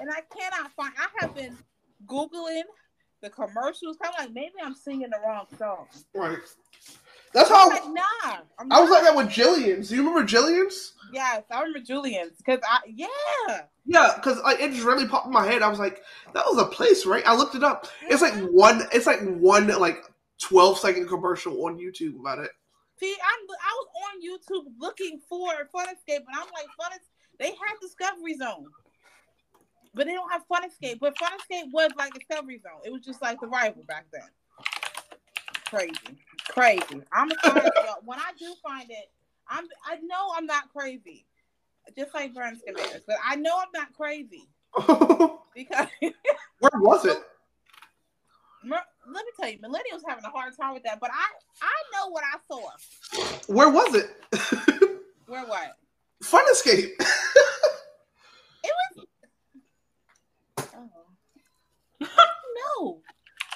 and 0.00 0.10
I 0.10 0.20
cannot 0.36 0.70
find. 0.72 0.92
I 0.98 1.08
have 1.20 1.34
been 1.34 1.56
googling 2.06 2.64
the 3.22 3.30
commercials. 3.30 3.96
I'm 4.02 4.12
like 4.18 4.34
maybe 4.34 4.54
I'm 4.62 4.74
singing 4.74 5.08
the 5.10 5.18
wrong 5.26 5.46
song. 5.58 5.86
right. 6.14 6.38
That's 7.32 7.48
how 7.48 7.68
like 7.70 7.82
nah. 7.86 8.36
I'm 8.58 8.70
I 8.70 8.80
was 8.80 8.90
not. 8.90 9.02
like 9.02 9.04
that 9.04 9.16
with 9.16 9.28
Jillian's. 9.28 9.88
Do 9.88 9.96
you 9.96 10.06
remember 10.06 10.30
Jillian's? 10.30 10.92
Yes, 11.12 11.44
I 11.50 11.60
remember 11.60 11.80
Julian's 11.80 12.36
because 12.36 12.60
I 12.62 12.80
yeah. 12.86 13.62
Yeah, 13.86 14.12
because 14.16 14.38
like 14.42 14.60
it 14.60 14.72
just 14.72 14.84
really 14.84 15.08
popped 15.08 15.26
in 15.26 15.32
my 15.32 15.46
head. 15.46 15.62
I 15.62 15.68
was 15.68 15.78
like, 15.78 16.02
that 16.34 16.44
was 16.46 16.58
a 16.58 16.66
place, 16.66 17.06
right? 17.06 17.26
I 17.26 17.34
looked 17.34 17.54
it 17.54 17.64
up. 17.64 17.88
It's 18.02 18.22
like 18.22 18.34
one. 18.50 18.82
It's 18.92 19.06
like 19.06 19.20
one 19.22 19.66
like 19.66 20.04
twelve 20.40 20.78
second 20.78 21.08
commercial 21.08 21.64
on 21.64 21.78
YouTube 21.78 22.20
about 22.20 22.38
it. 22.38 22.50
See, 23.04 23.16
I'm 23.20 23.46
I 23.50 23.72
was 23.76 23.88
on 24.06 24.22
YouTube 24.22 24.72
looking 24.78 25.20
for 25.28 25.50
Fun 25.70 25.86
Escape, 25.94 26.24
and 26.26 26.34
I'm 26.34 26.46
like, 26.54 26.68
Fun 26.80 26.92
Es- 26.94 27.10
they 27.38 27.48
have 27.48 27.78
Discovery 27.82 28.34
Zone, 28.34 28.68
but 29.92 30.06
they 30.06 30.14
don't 30.14 30.32
have 30.32 30.46
Fun 30.46 30.64
Escape. 30.64 31.00
But 31.00 31.18
Fun 31.18 31.32
Escape 31.38 31.66
was 31.70 31.90
like 31.98 32.14
Discovery 32.14 32.60
Zone. 32.62 32.80
It 32.82 32.90
was 32.90 33.02
just 33.02 33.20
like 33.20 33.40
the 33.40 33.46
rival 33.46 33.82
back 33.86 34.06
then. 34.10 34.22
Crazy, 35.66 36.18
crazy. 36.48 37.02
I'm 37.12 37.30
sorry, 37.44 37.66
y'all. 37.84 37.96
When 38.06 38.18
I 38.18 38.32
do 38.38 38.54
find 38.66 38.90
it, 38.90 39.10
I'm 39.50 39.66
I 39.86 39.96
know 39.96 40.32
I'm 40.34 40.46
not 40.46 40.72
crazy, 40.72 41.26
just 41.94 42.14
like 42.14 42.32
Berenstain 42.32 42.74
Bears, 42.74 43.02
but 43.06 43.16
I 43.22 43.36
know 43.36 43.58
I'm 43.58 43.68
not 43.74 43.92
crazy 43.92 44.48
because 45.54 45.88
Where 46.00 46.70
was 46.76 47.04
it? 47.04 47.18
Let 49.06 49.24
me 49.24 49.30
tell 49.38 49.50
you, 49.50 49.58
millennials 49.58 50.02
having 50.06 50.24
a 50.24 50.30
hard 50.30 50.56
time 50.58 50.74
with 50.74 50.82
that. 50.84 51.00
But 51.00 51.10
I 51.12 51.26
I 51.62 51.74
know 51.92 52.10
what 52.10 52.24
I 52.24 52.38
saw. 52.48 53.52
Where 53.52 53.70
was 53.70 53.94
it? 53.94 54.10
Where 55.26 55.44
what? 55.44 55.76
Fun 56.22 56.44
Escape. 56.50 56.94
It 58.66 58.72
was. 58.96 59.06
Oh. 60.74 60.90
oh. 62.00 62.08
no. 62.56 63.02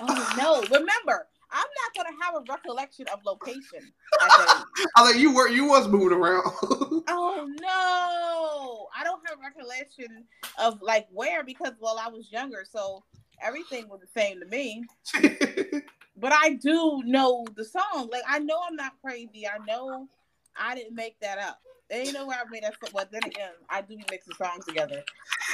Oh 0.00 0.34
no! 0.38 0.60
Remember, 0.78 1.26
I'm 1.50 1.66
not 1.82 1.94
gonna 1.96 2.16
have 2.22 2.34
a 2.34 2.52
recollection 2.52 3.06
of 3.12 3.20
location. 3.24 3.92
At 4.22 4.28
that 4.28 4.64
age. 4.78 4.86
I 4.96 5.02
like, 5.02 5.16
you 5.16 5.34
were 5.34 5.48
you 5.48 5.66
was 5.66 5.88
moving 5.88 6.16
around. 6.16 6.42
oh 6.44 7.48
no! 7.60 8.86
I 8.94 9.02
don't 9.04 9.22
have 9.28 9.38
recollection 9.40 10.24
of 10.60 10.80
like 10.82 11.06
where 11.10 11.42
because 11.42 11.72
well 11.80 11.98
I 11.98 12.08
was 12.08 12.30
younger, 12.30 12.64
so 12.70 13.02
everything 13.42 13.88
was 13.88 14.00
the 14.00 14.20
same 14.20 14.40
to 14.40 14.46
me. 14.46 14.84
But 16.20 16.32
I 16.32 16.54
do 16.54 17.02
know 17.04 17.46
the 17.54 17.64
song. 17.64 18.08
Like 18.10 18.22
I 18.28 18.40
know 18.40 18.58
I'm 18.68 18.76
not 18.76 18.92
crazy. 19.02 19.46
I 19.46 19.64
know 19.66 20.08
I 20.56 20.74
didn't 20.74 20.94
make 20.94 21.18
that 21.20 21.38
up. 21.38 21.60
There 21.88 22.00
ain't 22.00 22.12
no 22.12 22.26
way 22.26 22.36
I 22.38 22.48
made 22.50 22.64
that. 22.64 22.74
But 22.80 22.92
well, 22.92 23.06
then 23.10 23.24
again, 23.24 23.52
I 23.70 23.82
do 23.82 23.96
mix 24.10 24.26
the 24.26 24.34
songs 24.34 24.64
together. 24.64 25.02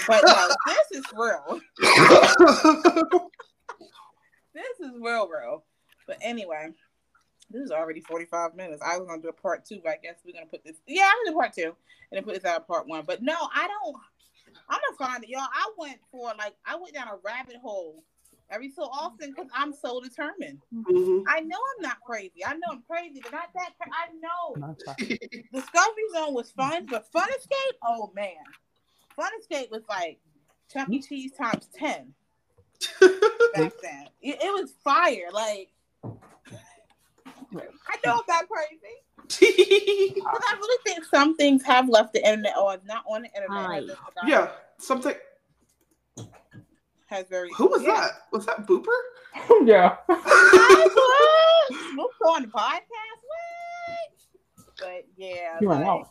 But 0.09 0.23
no, 0.25 0.49
this 0.67 1.01
is 1.01 1.05
real. 1.15 1.61
This 4.55 4.81
is 4.81 4.93
real, 5.01 5.29
real. 5.29 5.65
But 6.07 6.19
anyway, 6.23 6.69
this 7.51 7.63
is 7.63 7.71
already 7.71 8.01
45 8.01 8.55
minutes. 8.55 8.83
I 8.85 8.97
was 8.97 9.07
gonna 9.07 9.21
do 9.21 9.29
a 9.29 9.33
part 9.33 9.65
two, 9.65 9.81
but 9.83 9.91
I 9.91 9.99
guess 10.03 10.17
we're 10.25 10.33
gonna 10.33 10.47
put 10.47 10.65
this. 10.65 10.77
Yeah, 10.87 11.05
I'm 11.05 11.25
gonna 11.25 11.35
do 11.35 11.39
part 11.39 11.53
two 11.53 11.75
and 12.11 12.19
then 12.19 12.25
put 12.25 12.35
this 12.35 12.45
out 12.45 12.61
of 12.63 12.67
part 12.67 12.89
one. 12.89 13.05
But 13.07 13.23
no, 13.23 13.35
I 13.55 13.69
don't. 13.69 13.97
I'm 14.69 14.81
gonna 14.99 15.11
find 15.13 15.25
it, 15.25 15.31
y'all. 15.31 15.43
I 15.43 15.71
went 15.79 15.99
for 16.11 16.33
like 16.39 16.55
I 16.65 16.77
went 16.77 16.95
down 16.95 17.09
a 17.09 17.17
rabbit 17.25 17.57
hole 17.63 18.05
every 18.51 18.71
so 18.71 18.83
often 18.85 19.31
because 19.31 19.51
I'm 19.55 19.73
so 19.73 20.01
determined. 20.01 20.61
Mhm. 20.73 21.23
I 21.29 21.41
know 21.41 21.57
I'm 21.57 21.83
not 21.83 22.01
crazy. 22.07 22.45
I 22.47 22.55
know 22.55 22.67
I'm 22.73 22.83
crazy, 22.89 23.21
but 23.23 23.33
not 23.33 23.49
that. 23.55 23.71
Cra- 23.79 23.91
I 23.93 24.13
know 24.15 24.67
Not 24.67 24.83
fine. 24.85 24.97
Discovery 25.53 26.09
Zone 26.13 26.35
was 26.35 26.51
fun, 26.51 26.87
but 26.87 27.11
Fun 27.13 27.29
Escape, 27.39 27.79
oh 27.87 28.13
man, 28.15 28.33
Fun 29.17 29.31
Escape 29.41 29.71
was 29.71 29.83
like 29.89 30.19
Chuck 30.73 30.89
E. 30.91 31.01
Cheese 31.01 31.33
times 31.33 31.69
ten 31.75 32.15
back 33.55 33.73
then. 33.83 34.09
It, 34.23 34.43
it 34.43 34.53
was 34.53 34.73
fire. 34.83 35.29
Like 35.33 35.71
I 37.57 37.97
know 38.05 38.13
I'm 38.19 38.23
not 38.29 38.49
crazy. 38.49 38.97
Because 39.29 39.43
I 39.43 40.57
really 40.59 40.79
think 40.85 41.05
some 41.07 41.37
things 41.37 41.63
have 41.65 41.89
left 41.89 42.13
the 42.13 42.25
internet 42.25 42.57
or 42.57 42.79
not 42.85 43.05
on 43.09 43.23
the 43.23 43.29
internet. 43.29 43.51
Hi. 43.51 43.75
Has, 43.77 43.87
been 43.87 43.97
forgotten. 43.97 44.29
yeah, 44.29 44.49
something. 44.79 45.15
has 47.07 47.27
very. 47.29 47.51
Who 47.57 47.69
was 47.69 47.83
yeah. 47.83 47.95
that? 47.95 48.11
Was 48.33 48.47
that 48.47 48.67
Booper? 48.67 48.87
yeah. 49.65 49.97
We'll 51.97 52.09
go 52.23 52.35
on 52.35 52.43
the 52.43 52.49
podcast. 52.49 52.83
What? 53.23 54.77
But 54.79 55.07
yeah, 55.17 55.57
You 55.61 55.71
ran 55.71 55.81
like, 55.81 55.89
out. 55.89 56.11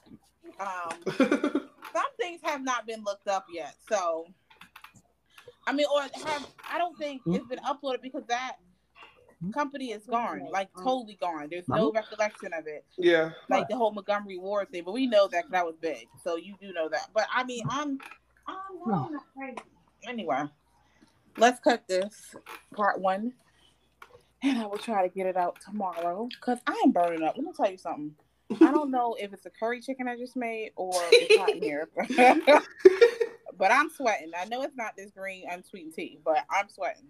um, 0.59 1.70
some 1.93 2.05
things 2.20 2.39
have 2.43 2.64
not 2.64 2.88
been 2.88 3.03
looked 3.03 3.28
up 3.28 3.45
yet. 3.53 3.76
So, 3.88 4.26
I 5.68 5.74
mean, 5.74 5.86
or 5.93 6.01
have 6.01 6.47
I 6.72 6.78
don't 6.80 6.97
think 6.97 7.22
it's 7.28 7.45
been 7.45 7.59
uploaded 7.59 8.01
because 8.01 8.24
that 8.30 8.53
Mm-hmm. 9.44 9.52
company 9.52 9.91
is 9.91 10.06
gone, 10.06 10.48
like 10.52 10.70
um, 10.78 10.84
totally 10.86 11.18
gone. 11.20 11.48
There's 11.52 11.68
no 11.68 11.89
mm-hmm. 11.89 11.98
recollection 11.98 12.54
of 12.54 12.66
it, 12.66 12.86
yeah. 12.98 13.32
like 13.50 13.68
the 13.68 13.76
whole 13.76 13.91
Montgomery 13.91 14.38
Ward 14.38 14.72
thing. 14.72 14.84
But 14.86 14.94
we 14.94 15.06
know 15.06 15.28
that 15.28 15.44
'cause 15.44 15.52
that 15.52 15.66
was 15.66 15.76
big, 15.82 16.08
so 16.24 16.38
you 16.38 16.56
do 16.62 16.72
know 16.72 16.88
that. 16.88 17.10
But 17.14 17.28
I 17.34 17.44
mean, 17.44 17.64
I'm, 17.70 18.00
I'm, 18.48 18.56
hmm. 18.84 18.94
I'm 18.94 19.12
not 19.12 19.24
crazy. 19.36 19.58
Anyway, 20.08 20.44
let's 21.38 21.60
cut 21.60 21.86
this 21.89 22.36
part 22.74 23.02
one, 23.02 23.34
and 24.44 24.60
I 24.60 24.66
will 24.66 24.78
try 24.78 25.06
to 25.06 25.14
get 25.14 25.26
it 25.28 25.36
out 25.36 25.58
tomorrow 25.60 26.30
because 26.30 26.60
I 26.66 26.82
am 26.86 26.91
burning 26.91 27.24
up. 27.24 27.36
Let 27.36 27.46
me 27.46 27.52
tell 27.56 27.70
you 27.70 27.78
something. 27.78 28.16
I 28.62 28.72
don't 28.72 28.91
know 28.91 29.18
if 29.20 29.34
it's 29.34 29.46
a 29.46 29.50
curry 29.50 29.82
chicken 29.82 30.08
I 30.08 30.16
just 30.16 30.38
made 30.38 30.72
or 30.78 30.94
it's 31.12 31.38
hot 31.38 31.50
in 31.50 31.62
here, 31.62 31.89
but 33.58 33.72
I'm 33.72 33.89
sweating. 33.89 34.32
I 34.39 34.46
know 34.46 34.62
it's 34.62 34.78
not 34.78 34.96
this 34.96 35.12
green 35.12 35.50
unsweetened 35.50 35.96
tea, 35.96 36.20
but 36.24 36.46
I'm 36.50 36.70
sweating. 36.70 37.08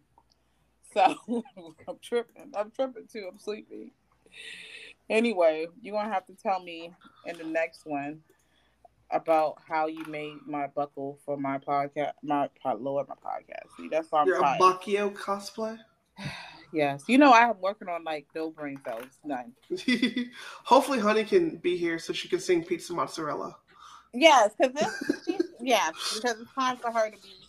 So 1.26 1.44
I'm 1.88 1.98
tripping. 2.02 2.52
I'm 2.56 2.72
tripping 2.72 3.08
too. 3.12 3.28
I'm 3.32 3.40
sleepy. 3.40 3.94
Anyway, 5.10 5.68
you're 5.82 5.96
gonna 5.96 6.14
have 6.14 6.26
to 6.28 6.34
tell 6.34 6.62
me 6.62 6.92
in 7.26 7.38
the 7.38 7.44
next 7.44 7.86
one 7.86 8.22
about 9.12 9.58
how 9.68 9.88
you 9.88 10.04
made 10.06 10.38
my 10.46 10.68
buckle 10.68 11.20
for 11.26 11.38
my 11.38 11.58
podcast, 11.60 12.14
my 12.24 12.50
Lord, 12.80 13.08
my 13.08 13.16
podcast. 13.16 13.76
See, 13.78 13.88
that's 13.90 14.12
why 14.12 14.22
I'm 14.22 14.28
You're 14.28 14.42
a. 14.42 14.58
Cosplay. 15.12 15.78
Yes, 16.76 17.04
you 17.08 17.20
know 17.20 17.32
I'm 17.32 17.62
working 17.62 17.88
on 17.88 18.04
like 18.04 18.26
no 18.34 18.50
brain 18.50 18.80
cells, 18.84 19.20
none. 19.24 19.54
Hopefully, 20.64 20.98
Honey 20.98 21.24
can 21.24 21.58
be 21.58 21.78
here 21.78 22.00
so 22.00 22.14
she 22.14 22.28
can 22.28 22.40
sing 22.40 22.64
Pizza 22.64 22.94
Mozzarella. 22.94 23.56
Yes, 24.12 24.56
because 24.58 24.74
this, 24.74 25.40
yes, 25.62 25.94
because 26.16 26.40
it's 26.42 26.52
time 26.56 26.78
for 26.78 26.92
her 26.92 27.12
to 27.12 27.18
be 27.22 27.43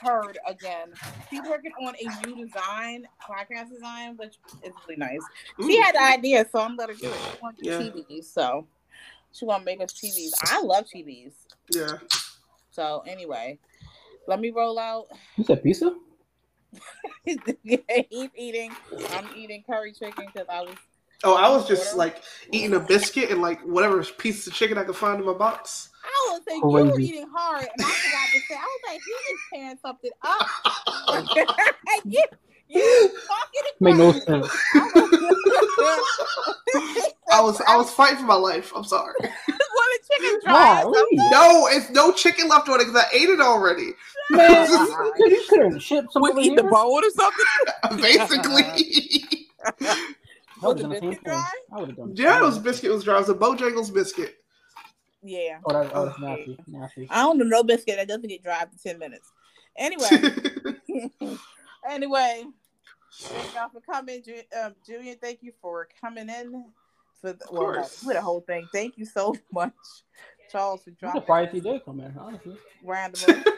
heard 0.00 0.38
again. 0.46 0.92
She's 1.30 1.42
working 1.48 1.72
on 1.80 1.94
a 1.94 2.26
new 2.26 2.46
design, 2.46 3.06
podcast 3.22 3.70
design, 3.70 4.16
which 4.16 4.36
is 4.62 4.72
really 4.86 4.96
nice. 4.98 5.20
She 5.60 5.76
Ooh. 5.78 5.82
had 5.82 5.94
the 5.94 6.02
idea, 6.02 6.46
so 6.50 6.60
I'm 6.60 6.76
gonna 6.76 6.94
do 6.94 7.08
it. 7.08 7.14
She 7.32 7.38
wants 7.42 7.60
Yeah. 7.62 7.78
chibis, 7.80 8.24
so 8.24 8.66
she 9.32 9.44
want 9.44 9.62
to 9.62 9.64
make 9.64 9.80
us 9.80 9.92
chibis. 9.92 10.30
I 10.46 10.60
love 10.62 10.86
chibis. 10.86 11.32
Yeah. 11.70 11.98
So 12.70 13.02
anyway, 13.06 13.58
let 14.26 14.40
me 14.40 14.50
roll 14.50 14.78
out. 14.78 15.06
You 15.36 15.44
said 15.44 15.62
pizza? 15.62 15.96
He's 17.24 17.38
eating. 18.34 18.72
I'm 19.10 19.28
eating 19.36 19.64
curry 19.68 19.92
chicken 19.92 20.26
because 20.32 20.46
I 20.48 20.60
was. 20.62 20.74
Oh, 21.24 21.34
I 21.34 21.48
was 21.48 21.66
just 21.66 21.96
like 21.96 22.22
eating 22.52 22.74
a 22.74 22.80
biscuit 22.80 23.30
and 23.30 23.42
like 23.42 23.60
whatever 23.62 24.02
piece 24.04 24.46
of 24.46 24.52
chicken 24.52 24.78
I 24.78 24.84
could 24.84 24.94
find 24.96 25.18
in 25.18 25.26
my 25.26 25.32
box. 25.32 25.90
I 26.04 26.32
was 26.32 26.40
saying 26.48 26.60
you 26.62 26.68
were 26.68 27.00
eating 27.00 27.28
hard, 27.34 27.62
and 27.62 27.84
I 27.84 27.90
forgot 27.90 28.28
to 28.32 28.40
say. 28.48 28.54
I 28.54 28.62
was 28.64 28.80
like, 28.88 29.00
he 29.04 29.10
is 29.32 29.40
tearing 29.52 29.78
something 29.82 30.10
up. 30.22 30.46
you, 32.04 32.22
you 32.68 33.10
fucking 33.28 33.62
Made 33.80 33.96
no 33.96 34.10
crazy. 34.12 34.26
sense. 34.26 34.50
I 37.30 37.40
was 37.40 37.60
I 37.66 37.76
was 37.76 37.90
fighting 37.90 38.18
for 38.18 38.24
my 38.24 38.34
life. 38.34 38.72
I'm 38.74 38.84
sorry. 38.84 39.14
When 39.20 39.30
the 39.46 39.98
chicken 40.10 40.40
dry, 40.44 40.82
Wow, 40.84 40.92
No, 41.30 41.66
it's 41.70 41.90
no 41.90 42.12
chicken 42.12 42.48
left 42.48 42.68
on 42.68 42.80
it 42.80 42.86
because 42.86 42.96
I 42.96 43.06
ate 43.16 43.28
it 43.28 43.40
already. 43.40 43.92
Man, 44.30 44.68
you 44.68 45.12
could 45.16 45.30
you 45.30 45.44
could 45.48 45.60
have 45.72 45.82
shipped 45.82 46.12
some 46.12 46.22
we 46.22 46.30
over 46.30 46.40
eat 46.40 46.56
the 46.56 46.62
here. 46.62 46.70
bone 46.70 47.02
or 47.04 47.10
something. 47.10 48.02
Basically. 48.02 49.46
I 50.60 50.66
would 50.66 50.78
have 50.80 50.80
Was 50.80 50.80
done 50.80 50.88
the 50.90 50.94
the 51.00 51.00
biscuit 51.00 51.24
thing. 51.24 51.32
dry? 51.32 51.50
I 51.72 51.78
would 51.78 51.88
have 51.88 51.96
done. 51.96 52.14
the 52.14 52.22
yeah, 52.22 52.38
it 52.38 52.42
was 52.44 52.54
thing. 52.54 52.64
biscuit 52.64 52.90
was 52.90 53.04
dry. 53.04 53.16
It 53.16 53.20
was 53.20 53.28
a 53.28 53.34
Bojangles 53.34 53.92
biscuit. 53.94 54.36
Yeah, 55.22 55.58
Oh, 55.64 55.72
that, 55.72 55.90
oh, 55.94 56.06
that's 56.06 56.20
nasty. 56.20 56.58
Nasty. 56.68 57.06
I 57.10 57.22
don't 57.22 57.38
know 57.38 57.44
no 57.44 57.62
biscuit 57.64 57.96
that 57.96 58.06
doesn't 58.08 58.28
get 58.28 58.42
dry 58.42 58.54
after 58.58 58.76
ten 58.82 58.98
minutes. 58.98 59.30
Anyway, 59.76 60.06
anyway, 61.88 62.44
thank 63.14 63.54
y'all 63.54 63.68
for 63.68 63.80
coming, 63.80 64.22
Ju- 64.22 64.42
um, 64.62 64.74
Julian. 64.86 65.16
Thank 65.20 65.42
you 65.42 65.52
for 65.60 65.88
coming 66.00 66.28
in 66.28 66.66
for 67.20 67.32
the, 67.32 67.44
well, 67.50 67.62
no, 67.62 67.72
course. 67.74 68.02
for 68.02 68.12
the 68.14 68.20
whole 68.22 68.40
thing. 68.42 68.68
Thank 68.72 68.96
you 68.98 69.04
so 69.04 69.34
much, 69.52 69.72
Charles, 70.52 70.82
for 70.84 70.90
I'm 70.90 70.96
dropping 71.00 71.20
surprised 71.22 71.52
he 71.52 71.60
did 71.60 71.84
come 71.84 72.00
in, 72.00 72.16
honestly. 72.18 72.56
randomly. 72.84 73.42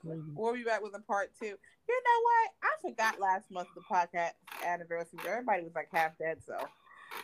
Crazy. 0.00 0.22
we'll 0.34 0.54
be 0.54 0.62
back 0.62 0.82
with 0.82 0.94
a 0.94 1.00
part 1.00 1.30
two. 1.38 1.46
You 1.46 2.02
know 2.04 2.22
what? 2.22 2.50
I 2.62 2.88
forgot 2.88 3.20
last 3.20 3.50
month 3.50 3.68
the 3.74 3.80
podcast 3.90 4.32
anniversary. 4.64 5.18
Everybody 5.26 5.62
was 5.64 5.74
like 5.74 5.88
half 5.92 6.16
dead, 6.18 6.38
so 6.46 6.56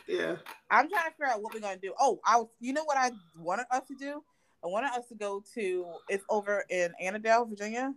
yeah. 0.07 0.35
I'm 0.69 0.89
trying 0.89 1.05
to 1.05 1.11
figure 1.11 1.27
out 1.27 1.41
what 1.41 1.53
we're 1.53 1.59
gonna 1.61 1.77
do. 1.77 1.93
Oh, 1.99 2.19
I 2.25 2.37
was. 2.37 2.47
You 2.59 2.73
know 2.73 2.83
what 2.83 2.97
I 2.97 3.11
wanted 3.37 3.65
us 3.71 3.87
to 3.87 3.95
do? 3.95 4.23
I 4.63 4.67
wanted 4.67 4.91
us 4.91 5.07
to 5.09 5.15
go 5.15 5.43
to. 5.55 5.85
It's 6.09 6.23
over 6.29 6.65
in 6.69 6.91
Annandale, 7.01 7.45
Virginia. 7.45 7.93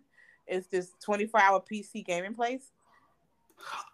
It's 0.46 0.66
this 0.68 0.92
24 1.04 1.40
hour 1.40 1.62
PC 1.70 2.04
gaming 2.04 2.34
place. 2.34 2.70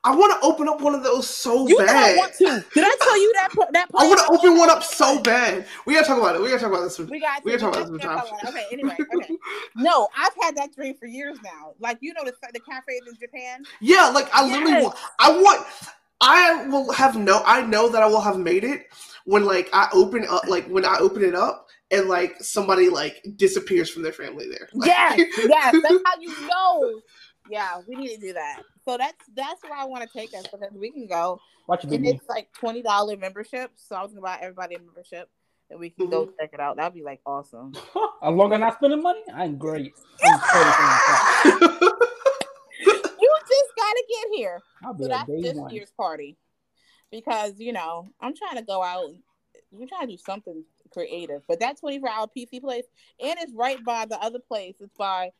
I 0.05 0.15
want 0.15 0.39
to 0.39 0.47
open 0.47 0.69
up 0.69 0.81
one 0.83 0.95
of 0.95 1.03
those 1.03 1.29
so 1.29 1.67
You 1.67 1.79
bad. 1.79 2.19
want 2.19 2.35
to. 2.35 2.45
Did 2.45 2.85
I 2.85 2.97
tell 3.01 3.17
you 3.21 3.33
that? 3.35 3.69
That 3.73 3.89
I 3.97 4.07
want 4.07 4.21
to 4.21 4.27
open 4.31 4.59
one 4.59 4.69
up 4.69 4.83
so 4.83 5.21
bad. 5.21 5.67
We 5.87 5.95
gotta 5.95 6.07
talk 6.07 6.19
about 6.19 6.37
it. 6.37 6.43
We 6.43 6.49
gotta 6.49 6.61
talk 6.61 6.73
about 6.73 6.83
this. 6.83 6.99
We 6.99 7.19
got. 7.21 7.45
We 7.45 7.53
gotta 7.53 7.63
talk 7.63 7.77
about 7.77 7.93
this 7.93 8.03
sometime. 8.03 8.49
Okay. 8.49 8.67
Anyway. 8.71 8.97
Okay. 9.15 9.37
No, 9.77 10.09
I've 10.17 10.35
had 10.43 10.57
that 10.57 10.75
dream 10.75 10.95
for 10.99 11.07
years 11.07 11.39
now. 11.43 11.73
Like 11.79 11.99
you 12.03 12.13
know 12.13 12.25
the 12.25 12.35
the 12.53 12.61
cafes 12.61 13.03
in 13.09 13.15
Japan. 13.19 13.65
Yeah, 13.81 14.11
like 14.11 14.29
I 14.35 14.47
literally 14.47 14.83
want. 14.85 14.97
I 15.19 15.31
want. 15.33 15.67
I 16.21 16.67
will 16.67 16.93
have 16.93 17.17
no. 17.17 17.43
I 17.45 17.62
know 17.62 17.89
that 17.89 18.03
I 18.03 18.07
will 18.07 18.21
have 18.21 18.39
made 18.39 18.65
it 18.65 18.87
when 19.25 19.45
like 19.45 19.69
I 19.73 19.89
open 19.93 20.27
up, 20.29 20.47
like 20.49 20.67
when 20.69 20.85
I 20.85 20.97
open 20.99 21.23
it 21.25 21.35
up, 21.35 21.67
and 21.91 22.09
like 22.09 22.37
somebody 22.41 22.89
like 22.89 23.25
disappears 23.37 23.91
from 23.91 24.03
their 24.03 24.12
family 24.12 24.49
there. 24.49 24.69
Like, 24.75 24.89
Yes, 24.89 25.21
yes, 25.37 25.77
that's 25.83 26.01
how 26.05 26.21
you 26.21 26.31
know. 26.49 27.01
Yeah, 27.51 27.81
we 27.87 27.97
need 27.97 28.15
to 28.15 28.21
do 28.21 28.33
that. 28.35 28.62
So 28.85 28.97
that's 28.97 29.25
that's 29.35 29.62
where 29.62 29.75
I 29.79 29.85
want 29.85 30.03
to 30.11 30.19
take 30.19 30.35
us 30.35 30.45
because 30.51 30.73
we 30.75 30.91
can 30.91 31.07
go, 31.07 31.41
Watch 31.67 31.85
it, 31.85 31.93
and 31.93 32.07
it's 32.07 32.29
like 32.29 32.49
twenty 32.53 32.83
dollar 32.83 33.17
membership. 33.17 33.73
So 33.77 33.97
I 33.97 34.03
was 34.03 34.12
gonna 34.12 34.23
buy 34.23 34.39
everybody 34.41 34.77
a 34.77 34.79
membership, 34.79 35.29
and 35.71 35.79
we 35.81 35.91
can 35.91 36.09
go 36.09 36.25
Mm-hmm. 36.25 36.33
check 36.41 36.51
it 36.53 36.61
out. 36.61 36.77
That'd 36.77 36.95
be 36.95 37.03
like 37.03 37.21
awesome. 37.27 37.73
As 38.23 38.35
long 38.35 38.53
as 38.53 38.57
I'm 38.57 38.61
not 38.61 38.75
spending 38.75 39.03
money, 39.03 39.21
I'm 39.35 39.57
great. 39.59 39.95
I'm 40.25 40.41
totally 43.57 43.73
fine 43.77 43.77
with 43.77 43.77
that. 43.77 43.77
You 43.77 43.77
just 43.77 43.77
gotta 43.77 44.05
get 44.09 44.39
here. 44.39 44.63
I'll 44.85 44.93
So 44.93 44.99
be 45.05 45.09
that's 45.09 45.43
this 45.43 45.57
one. 45.63 45.71
year's 45.75 45.91
party 45.97 46.37
because 47.11 47.55
you 47.59 47.73
know 47.73 48.09
I'm 48.21 48.35
trying 48.37 48.57
to 48.57 48.63
go 48.63 48.83
out. 48.83 49.11
We're 49.71 49.89
trying 49.89 50.07
to 50.09 50.13
do 50.15 50.19
something 50.19 50.65
creative, 50.93 51.43
but 51.49 51.59
that 51.61 51.79
24 51.81 52.09
hour 52.09 52.27
PC 52.37 52.61
place, 52.61 52.85
and 53.21 53.37
it's 53.41 53.53
right 53.55 53.83
by 53.85 54.07
the 54.07 54.21
other 54.23 54.39
place. 54.39 54.77
It's 54.81 54.95
by 54.97 55.33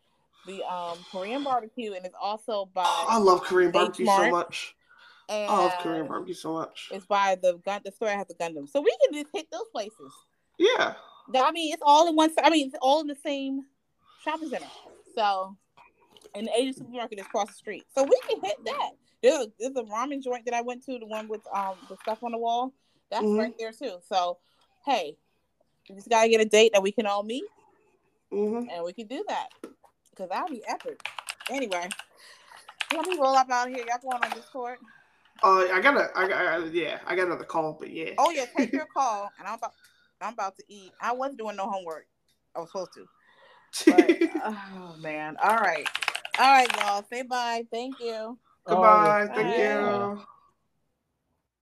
the 0.47 0.63
um 0.65 0.99
Korean 1.11 1.45
barbecue, 1.45 1.93
and 1.95 2.05
it's 2.05 2.17
also 2.21 2.69
by 2.75 2.85
I 2.87 3.19
love 3.19 3.43
Korean 3.43 3.71
barbecue 3.71 4.07
so 4.07 4.31
much. 4.31 4.75
and 5.29 5.51
I 5.51 5.57
love 5.57 5.73
Korean 5.81 6.07
barbecue 6.09 6.35
so 6.35 6.53
much. 6.55 6.89
It's 6.93 7.07
by 7.07 7.37
the 7.41 7.59
gun. 7.65 7.81
The 7.85 7.93
store 7.93 8.09
has 8.09 8.27
the 8.27 8.35
Gundam, 8.35 8.69
so 8.69 8.81
we 8.81 8.95
can 9.05 9.15
just 9.23 9.29
hit 9.33 9.47
those 9.51 9.69
places. 9.73 10.13
Yeah. 10.59 10.95
I 11.35 11.53
mean, 11.53 11.73
it's 11.73 11.83
all 11.85 12.07
in 12.09 12.17
one. 12.17 12.31
I 12.43 12.51
mean, 12.51 12.67
it's 12.67 12.77
all 12.83 13.01
in 13.01 13.07
the 13.07 13.15
same 13.15 13.63
shopping 14.23 14.51
center. 14.51 14.67
So, 15.15 15.57
and 16.35 16.47
the 16.47 16.53
Asian 16.59 16.75
supermarket 16.75 17.19
is 17.21 17.27
across 17.27 17.49
the 17.49 17.55
street, 17.55 17.87
so 17.95 18.03
we 18.05 18.19
can 18.29 18.41
hit 18.43 18.57
that. 18.65 18.91
There's 19.23 19.47
a, 19.47 19.53
there's 19.59 19.77
a 19.77 19.83
ramen 19.83 20.23
joint 20.23 20.45
that 20.45 20.55
I 20.55 20.61
went 20.61 20.85
to, 20.87 20.99
the 20.99 21.07
one 21.07 21.29
with 21.29 21.41
um 21.53 21.77
the 21.89 21.97
stuff 22.03 22.23
on 22.23 22.33
the 22.33 22.39
wall. 22.39 22.73
That's 23.11 23.25
Mhm. 23.25 23.39
right 23.39 23.55
there 23.59 23.73
too. 23.73 23.99
So, 24.09 24.39
hey, 24.85 25.17
we 25.89 25.95
just 25.97 26.09
gotta 26.09 26.29
get 26.29 26.41
a 26.41 26.45
date 26.45 26.73
that 26.73 26.83
we 26.83 26.93
can 26.93 27.07
all 27.07 27.23
meet, 27.23 27.45
hmm 28.31 28.67
and 28.71 28.85
we 28.85 28.93
can 28.93 29.07
do 29.07 29.25
that 29.29 29.49
because 30.11 30.29
that'll 30.29 30.49
be 30.49 30.63
epic. 30.67 31.01
Anyway, 31.51 31.89
let 32.93 33.07
me 33.07 33.19
roll 33.19 33.37
up 33.37 33.51
out 33.51 33.69
here. 33.69 33.85
Y'all 33.87 33.99
going 34.03 34.23
on 34.23 34.31
Discord? 34.31 34.79
Uh, 35.43 35.67
I 35.73 35.81
gotta. 35.81 36.11
I 36.17 36.29
got. 36.29 36.73
Yeah, 36.73 36.99
I 37.07 37.15
got 37.17 37.27
another 37.27 37.45
call, 37.45 37.77
but 37.79 37.91
yeah. 37.91 38.11
Oh 38.19 38.31
yeah, 38.31 38.47
take 38.57 38.73
your 38.73 38.87
call, 38.95 39.31
and 39.39 39.47
I'm 39.47 39.55
about 39.59 39.73
I'm 40.21 40.33
about 40.33 40.57
to 40.57 40.65
eat. 40.69 40.93
I 41.01 41.13
wasn't 41.13 41.39
doing 41.39 41.57
no 41.57 41.69
homework. 41.69 42.07
I 42.55 42.61
was 42.61 42.69
supposed 42.71 42.93
to. 42.95 43.07
But, 43.87 44.17
oh 44.45 44.95
man. 45.01 45.37
All 45.43 45.57
right. 45.59 45.89
All 46.39 46.53
right, 46.53 46.69
y'all. 46.77 47.05
Say 47.11 47.23
bye. 47.23 47.65
Thank 47.71 48.01
you. 48.01 48.39
Goodbye. 48.67 49.17
Oh, 49.17 49.29
Thank 49.35 49.57
Bye. 49.57 49.57
you. 49.59 50.27